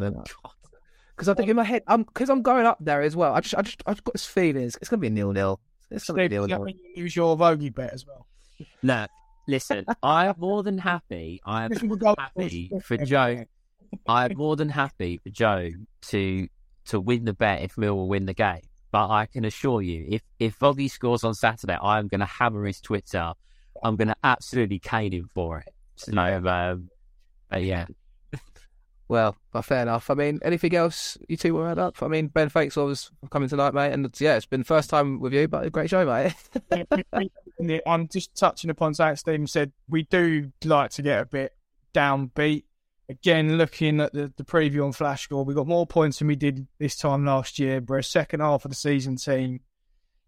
Because 1.16 1.30
I 1.30 1.34
think 1.34 1.50
in 1.50 1.56
my 1.56 1.64
head, 1.64 1.84
I'm 1.88 2.04
because 2.04 2.30
I'm 2.30 2.42
going 2.42 2.66
up 2.66 2.78
there 2.80 3.02
as 3.02 3.16
well. 3.16 3.34
I 3.34 3.42
just, 3.42 3.56
I 3.56 3.62
just, 3.62 3.84
I've 3.86 4.04
got 4.04 4.14
this 4.14 4.26
feeling 4.26 4.64
it's, 4.64 4.76
it's 4.78 4.90
going 4.90 5.00
to 5.00 5.02
be 5.02 5.08
a 5.08 5.12
nil 5.12 5.32
nil. 5.32 5.60
It's 5.92 6.08
going 6.08 6.18
to 6.18 6.22
Steve, 6.24 6.30
be 6.30 6.36
nil 6.36 6.48
nil. 6.48 6.64
mean 6.66 6.80
you 6.96 7.04
lose 7.04 7.16
your 7.16 7.36
Voggy 7.38 7.70
bet 7.70 7.94
as 7.94 8.06
well? 8.06 8.28
No, 8.82 9.08
listen, 9.48 9.86
I 10.04 10.28
am 10.28 10.36
more 10.38 10.64
than 10.64 10.78
happy. 10.78 11.42
I 11.46 11.66
am 11.66 11.70
This 11.70 11.82
will 11.84 12.16
happy 12.18 12.72
for 12.84 12.98
Joe. 12.98 13.46
I'm 14.08 14.36
more 14.36 14.56
than 14.56 14.70
happy 14.70 15.20
for 15.24 15.30
Joe 15.30 15.70
to 16.10 16.48
to 16.86 17.00
win 17.00 17.26
the 17.26 17.34
bet 17.34 17.62
if 17.62 17.76
Millwall 17.76 18.08
win 18.08 18.26
the 18.26 18.34
game. 18.34 18.62
But 18.92 19.10
I 19.10 19.26
can 19.26 19.46
assure 19.46 19.82
you, 19.82 20.06
if 20.10 20.22
if 20.40 20.56
Voggy 20.56 20.88
scores 20.88 21.24
on 21.24 21.34
Saturday, 21.34 21.78
I 21.82 22.00
am 22.00 22.08
going 22.08 22.20
to 22.20 22.26
hammer 22.26 22.66
his 22.66 22.82
Twitter. 22.82 23.34
I'm 23.84 23.96
going 23.96 24.08
to 24.10 24.16
absolutely 24.24 24.80
cane 24.80 25.12
him 25.12 25.30
for 25.34 25.60
it. 25.60 25.74
So, 25.96 26.14
um, 26.18 26.90
but 27.50 27.64
yeah, 27.64 27.86
Well, 29.08 29.36
but 29.52 29.62
fair 29.62 29.84
enough. 29.84 30.10
I 30.10 30.16
mean, 30.16 30.40
anything 30.44 30.76
else 30.76 31.18
you 31.28 31.38
two 31.38 31.54
want 31.54 31.68
to 31.68 31.72
add 31.72 31.86
up? 31.86 32.02
I 32.02 32.08
mean, 32.08 32.28
Ben, 32.28 32.50
thanks 32.50 32.76
always 32.76 33.12
for 33.22 33.28
coming 33.30 33.50
tonight, 33.50 33.74
mate. 33.74 33.92
And 33.92 34.10
yeah, 34.20 34.36
it's 34.36 34.48
been 34.48 34.62
the 34.62 34.66
first 34.66 34.90
time 34.90 35.20
with 35.20 35.32
you, 35.32 35.48
but 35.48 35.66
a 35.66 35.70
great 35.70 35.92
show, 35.92 36.06
mate. 36.06 36.34
I'm 37.86 38.08
just 38.08 38.36
touching 38.36 38.72
upon 38.72 38.96
something 38.96 39.16
Stephen 39.16 39.48
said. 39.48 39.72
We 39.88 40.04
do 40.04 40.52
like 40.64 40.90
to 40.92 41.04
get 41.04 41.22
a 41.22 41.26
bit 41.26 41.54
downbeat. 41.94 42.64
Again, 43.08 43.60
looking 43.60 44.02
at 44.02 44.14
the, 44.14 44.34
the 44.36 44.44
preview 44.44 44.84
on 44.84 44.92
Flash 44.92 45.24
Score, 45.26 45.46
we 45.46 45.54
got 45.54 45.68
more 45.68 45.86
points 45.86 46.18
than 46.18 46.28
we 46.28 46.36
did 46.36 46.66
this 46.80 46.96
time 46.96 47.26
last 47.26 47.60
year. 47.60 47.82
We're 47.86 48.00
a 48.00 48.04
second 48.04 48.40
half 48.40 48.66
of 48.66 48.72
the 48.72 48.76
season 48.76 49.18
team. 49.18 49.60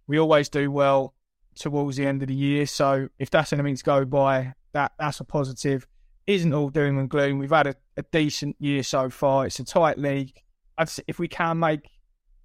We 0.06 0.20
always 0.20 0.50
do 0.50 0.72
well 0.72 1.16
towards 1.58 1.97
the 1.97 2.05
end 2.05 2.22
of 2.22 2.28
the 2.28 2.36
year. 2.36 2.66
So 2.66 3.10
if 3.20 3.30
that's 3.30 3.53
anything 3.53 3.76
to 3.76 3.84
go 3.84 4.05
by, 4.05 4.53
that 4.74 4.93
that's 4.99 5.20
a 5.20 5.24
positive. 5.24 5.88
Isn't 6.26 6.53
all 6.53 6.70
doom 6.70 6.99
and 6.99 7.10
gloom. 7.10 7.39
We've 7.39 7.49
had 7.49 7.68
a, 7.68 7.76
a 7.95 8.03
decent 8.03 8.58
year 8.60 8.84
so 8.84 9.10
far. 9.10 9.45
It's 9.45 9.60
a 9.60 9.64
tight 9.64 9.97
league. 9.97 10.34
I'd 10.78 10.89
if 11.08 11.20
we 11.20 11.28
can 11.28 11.60
make 11.60 11.89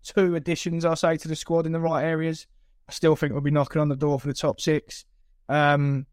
two 0.03 0.35
additions, 0.37 0.85
I'll 0.85 0.97
say, 0.97 1.17
to 1.17 1.29
the 1.29 1.37
squad 1.37 1.67
in 1.67 1.73
the 1.73 1.81
right 1.81 2.05
areas, 2.05 2.47
I 2.89 2.93
still 2.93 3.17
think 3.17 3.33
we'll 3.33 3.43
be 3.43 3.51
knocking 3.51 3.81
on 3.81 3.89
the 3.89 3.97
door 3.97 4.19
for 4.21 4.29
the 4.29 4.35
top 4.35 4.61
six. 4.61 5.05
Um, 5.49 6.07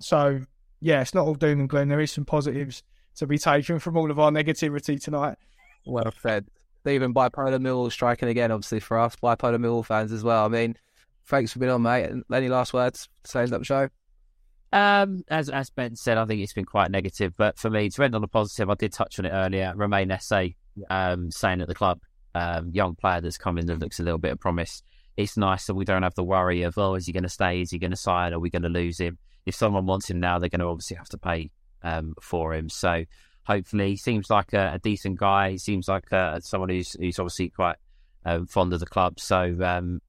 so 0.00 0.40
yeah, 0.80 1.00
it's 1.00 1.14
not 1.14 1.26
all 1.26 1.34
doom 1.34 1.60
and 1.60 1.68
gloom. 1.68 1.88
There 1.88 2.00
is 2.00 2.12
some 2.12 2.24
positives 2.24 2.82
to 3.16 3.26
be 3.26 3.38
taken 3.38 3.78
from 3.78 3.96
all 3.96 4.10
of 4.10 4.18
our 4.18 4.30
negativity 4.30 5.02
tonight. 5.02 5.36
well 5.86 6.12
said. 6.20 6.46
Even 6.86 7.12
bipolar 7.12 7.60
Millwall 7.60 7.92
striking 7.92 8.28
again, 8.28 8.50
obviously 8.50 8.80
for 8.80 8.98
us 8.98 9.16
bipolar 9.16 9.60
Mill 9.60 9.82
fans 9.82 10.12
as 10.12 10.22
well. 10.24 10.44
I 10.46 10.48
mean, 10.48 10.76
thanks 11.28 11.52
for 11.52 11.58
being 11.58 11.72
on, 11.72 11.82
mate. 11.82 12.04
And 12.04 12.24
any 12.32 12.48
last 12.48 12.72
words 12.72 13.08
to 13.24 13.30
say 13.30 13.42
up 13.44 13.50
the 13.50 13.64
show? 13.64 13.88
Um, 14.72 15.22
as 15.28 15.48
as 15.48 15.70
Ben 15.70 15.96
said, 15.96 16.18
I 16.18 16.26
think 16.26 16.42
it's 16.42 16.52
been 16.52 16.64
quite 16.64 16.90
negative. 16.90 17.34
But 17.36 17.58
for 17.58 17.70
me, 17.70 17.88
to 17.90 18.02
end 18.02 18.14
on 18.14 18.24
a 18.24 18.28
positive, 18.28 18.68
I 18.68 18.74
did 18.74 18.92
touch 18.92 19.18
on 19.18 19.24
it 19.24 19.30
earlier. 19.30 19.72
Romain 19.74 20.10
Esse, 20.10 20.54
um, 20.90 21.30
saying 21.30 21.60
at 21.60 21.68
the 21.68 21.74
club, 21.74 22.00
um, 22.34 22.70
young 22.72 22.94
player 22.94 23.20
that's 23.20 23.38
come 23.38 23.58
in 23.58 23.66
that 23.66 23.78
looks 23.78 24.00
a 24.00 24.02
little 24.02 24.18
bit 24.18 24.32
of 24.32 24.40
promise. 24.40 24.82
It's 25.16 25.36
nice 25.36 25.66
that 25.66 25.74
we 25.74 25.84
don't 25.84 26.02
have 26.02 26.14
the 26.14 26.24
worry 26.24 26.62
of 26.62 26.76
oh, 26.78 26.94
is 26.94 27.06
he 27.06 27.12
going 27.12 27.22
to 27.22 27.28
stay? 27.28 27.60
Is 27.60 27.70
he 27.70 27.78
going 27.78 27.90
to 27.90 27.96
sign? 27.96 28.32
Are 28.32 28.38
we 28.38 28.50
going 28.50 28.62
to 28.62 28.68
lose 28.68 28.98
him? 28.98 29.18
If 29.46 29.54
someone 29.54 29.86
wants 29.86 30.10
him 30.10 30.20
now, 30.20 30.38
they're 30.38 30.50
going 30.50 30.60
to 30.60 30.66
obviously 30.66 30.96
have 30.96 31.08
to 31.08 31.18
pay 31.18 31.50
um, 31.82 32.14
for 32.20 32.54
him. 32.54 32.68
So 32.68 33.04
hopefully, 33.44 33.90
he 33.90 33.96
seems 33.96 34.28
like 34.28 34.52
a, 34.52 34.72
a 34.74 34.78
decent 34.78 35.18
guy. 35.18 35.52
He 35.52 35.58
seems 35.58 35.88
like 35.88 36.12
uh, 36.12 36.40
someone 36.40 36.68
who's 36.68 36.92
who's 36.92 37.18
obviously 37.18 37.48
quite 37.48 37.76
um, 38.26 38.46
fond 38.46 38.72
of 38.74 38.80
the 38.80 38.86
club. 38.86 39.18
So 39.18 39.56
um, 39.62 40.00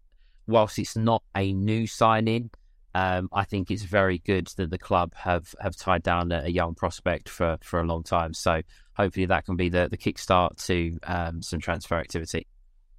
whilst 0.50 0.80
it's 0.80 0.96
not 0.96 1.24
a 1.36 1.54
new 1.54 1.88
signing, 1.88 2.50
um, 2.96 3.30
I 3.32 3.46
think 3.46 3.70
it's 3.70 3.84
very 3.84 4.20
good 4.20 4.48
that 4.58 4.72
the 4.72 4.78
club 4.78 5.14
have, 5.16 5.54
have 5.62 5.76
tied 5.76 6.04
down 6.04 6.32
a, 6.32 6.44
a 6.46 6.50
young 6.50 6.76
prospect 6.76 7.30
for, 7.30 7.58
for 7.62 7.80
a 7.80 7.84
long 7.84 8.04
time. 8.04 8.34
So 8.34 8.62
hopefully 8.94 9.26
that 9.28 9.46
can 9.46 9.56
be 9.56 9.70
the, 9.70 9.88
the 9.90 9.98
kickstart 9.98 10.64
to 10.66 10.98
um, 11.04 11.42
some 11.42 11.60
transfer 11.60 11.96
activity. 11.96 12.48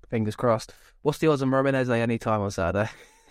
Fingers 0.08 0.36
crossed. 0.36 0.72
What's 1.02 1.18
the 1.18 1.28
odds 1.28 1.42
on 1.42 1.50
Romain 1.50 1.74
Esse 1.74 1.90
any 1.90 2.18
time 2.18 2.40
on 2.40 2.50
Saturday? 2.50 2.90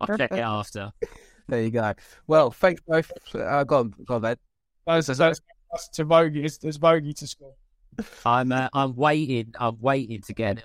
I'll 0.00 0.16
check 0.16 0.32
it 0.32 0.38
after. 0.38 0.92
there 1.48 1.62
you 1.62 1.70
go. 1.70 1.94
Well, 2.26 2.50
thanks 2.50 2.80
both. 2.86 3.10
Uh, 3.34 3.64
go 3.64 3.78
on, 3.80 3.94
go 4.04 4.16
on, 4.16 4.22
Ben. 4.22 4.36
That's, 4.86 5.06
that's, 5.06 5.40
that's 5.70 5.88
to 5.90 6.04
Bogey. 6.04 6.44
It's, 6.44 6.58
it's 6.62 6.78
Bogey 6.78 7.12
to 7.14 7.26
score. 7.26 7.54
I'm 8.24 8.52
uh, 8.52 8.68
I'm 8.72 8.94
waiting. 8.94 9.54
I'm 9.58 9.78
waiting 9.80 10.20
to 10.22 10.34
get 10.34 10.62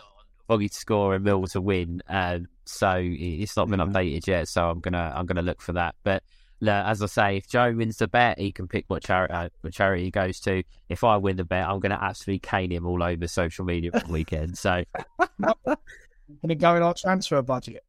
Boggy 0.51 0.67
to 0.67 0.75
score 0.75 1.15
and 1.15 1.23
Mill 1.23 1.47
to 1.47 1.61
win. 1.61 2.01
Um, 2.09 2.47
so 2.65 2.99
it's 3.01 3.55
not 3.55 3.69
been 3.69 3.79
updated 3.79 4.27
yet. 4.27 4.49
So 4.49 4.69
I'm 4.69 4.81
gonna 4.81 5.13
I'm 5.15 5.25
gonna 5.25 5.41
look 5.41 5.61
for 5.61 5.71
that. 5.71 5.95
But 6.03 6.23
look, 6.59 6.73
as 6.73 7.01
I 7.01 7.05
say, 7.05 7.37
if 7.37 7.47
Joe 7.47 7.73
wins 7.73 7.95
the 7.95 8.09
bet, 8.09 8.37
he 8.37 8.51
can 8.51 8.67
pick 8.67 8.83
what 8.89 9.01
charity 9.01 9.33
uh, 9.33 9.47
what 9.61 9.71
charity 9.71 10.03
he 10.03 10.11
goes 10.11 10.41
to. 10.41 10.61
If 10.89 11.05
I 11.05 11.15
win 11.15 11.37
the 11.37 11.45
bet, 11.45 11.69
I'm 11.69 11.79
gonna 11.79 11.97
absolutely 12.01 12.39
cane 12.39 12.69
him 12.69 12.85
all 12.85 13.01
over 13.01 13.27
social 13.27 13.63
media 13.63 13.91
for 13.91 14.05
the 14.05 14.11
weekend. 14.11 14.57
So 14.57 14.83
Gonna 15.39 16.55
go 16.57 16.75
in 16.75 16.83
our 16.83 16.95
transfer 16.95 17.41
budget. 17.41 17.85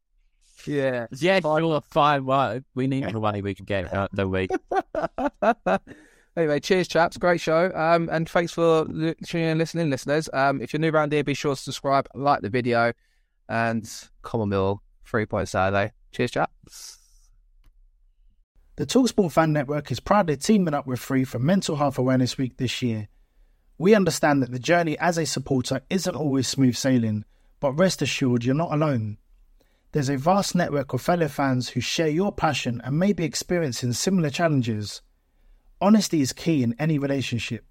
Yeah. 0.64 1.08
yeah, 1.18 1.40
sure, 1.40 1.82
fine. 1.90 2.24
Well, 2.24 2.60
we 2.76 2.86
need 2.86 3.08
the 3.08 3.18
money 3.18 3.42
we 3.42 3.56
can 3.56 3.64
get, 3.64 3.92
uh, 3.92 4.06
don't 4.14 4.30
we? 4.30 4.48
Anyway, 6.36 6.60
cheers, 6.60 6.88
chaps. 6.88 7.16
Great 7.16 7.40
show. 7.40 7.70
Um, 7.74 8.08
and 8.10 8.28
thanks 8.28 8.52
for 8.52 8.84
tuning 8.86 9.48
in, 9.48 9.58
listening, 9.58 9.90
listeners. 9.90 10.28
Um, 10.32 10.60
if 10.60 10.72
you're 10.72 10.80
new 10.80 10.90
around 10.90 11.12
here, 11.12 11.24
be 11.24 11.34
sure 11.34 11.54
to 11.54 11.60
subscribe, 11.60 12.08
like 12.14 12.40
the 12.40 12.50
video, 12.50 12.92
and 13.48 13.88
Common 14.22 14.48
Mill 14.48 14.82
three 15.04 15.26
point 15.26 15.48
Saturday. 15.48 15.92
Cheers, 16.12 16.30
chaps. 16.30 16.98
The 18.76 18.86
Talksport 18.86 19.32
Fan 19.32 19.52
Network 19.52 19.92
is 19.92 20.00
proudly 20.00 20.36
teaming 20.36 20.74
up 20.74 20.86
with 20.86 20.98
Free 20.98 21.24
for 21.24 21.38
Mental 21.38 21.76
Health 21.76 21.98
Awareness 21.98 22.38
Week 22.38 22.56
this 22.56 22.80
year. 22.80 23.08
We 23.76 23.94
understand 23.94 24.42
that 24.42 24.50
the 24.50 24.58
journey 24.58 24.98
as 24.98 25.18
a 25.18 25.26
supporter 25.26 25.82
isn't 25.90 26.14
always 26.16 26.48
smooth 26.48 26.76
sailing, 26.76 27.24
but 27.60 27.72
rest 27.72 28.00
assured 28.00 28.44
you're 28.44 28.54
not 28.54 28.72
alone. 28.72 29.18
There's 29.92 30.08
a 30.08 30.16
vast 30.16 30.54
network 30.54 30.94
of 30.94 31.02
fellow 31.02 31.28
fans 31.28 31.68
who 31.68 31.80
share 31.80 32.08
your 32.08 32.32
passion 32.32 32.80
and 32.82 32.98
may 32.98 33.12
be 33.12 33.24
experiencing 33.24 33.92
similar 33.92 34.30
challenges. 34.30 35.02
Honesty 35.82 36.20
is 36.20 36.32
key 36.32 36.62
in 36.62 36.76
any 36.78 36.96
relationship. 36.96 37.64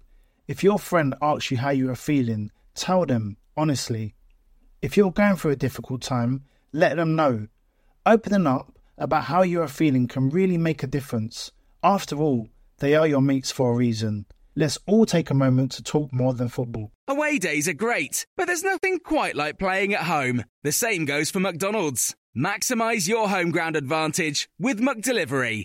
If 0.46 0.62
your 0.62 0.78
friend 0.78 1.14
asks 1.22 1.50
you 1.50 1.56
how 1.56 1.70
you 1.70 1.88
are 1.88 1.94
feeling, 1.94 2.50
tell 2.74 3.06
them 3.06 3.38
honestly. 3.56 4.14
If 4.82 4.98
you're 4.98 5.10
going 5.10 5.36
through 5.36 5.52
a 5.52 5.56
difficult 5.56 6.02
time, 6.02 6.44
let 6.72 6.96
them 6.96 7.16
know. 7.16 7.46
Opening 8.04 8.46
up 8.46 8.78
about 8.98 9.24
how 9.24 9.40
you 9.40 9.62
are 9.62 9.68
feeling 9.68 10.08
can 10.08 10.28
really 10.28 10.58
make 10.58 10.82
a 10.82 10.86
difference. 10.86 11.52
After 11.82 12.16
all, 12.16 12.48
they 12.80 12.94
are 12.94 13.06
your 13.06 13.22
mates 13.22 13.50
for 13.50 13.72
a 13.72 13.76
reason. 13.76 14.26
Let's 14.54 14.78
all 14.86 15.06
take 15.06 15.30
a 15.30 15.34
moment 15.34 15.72
to 15.72 15.82
talk 15.82 16.12
more 16.12 16.34
than 16.34 16.50
football. 16.50 16.92
Away 17.08 17.38
days 17.38 17.66
are 17.66 17.72
great, 17.72 18.26
but 18.36 18.44
there's 18.44 18.62
nothing 18.62 18.98
quite 18.98 19.36
like 19.36 19.58
playing 19.58 19.94
at 19.94 20.02
home. 20.02 20.44
The 20.64 20.72
same 20.72 21.06
goes 21.06 21.30
for 21.30 21.40
McDonald's. 21.40 22.14
Maximize 22.36 23.08
your 23.08 23.30
home 23.30 23.50
ground 23.50 23.74
advantage 23.74 24.50
with 24.58 24.80
McDelivery. 24.80 25.64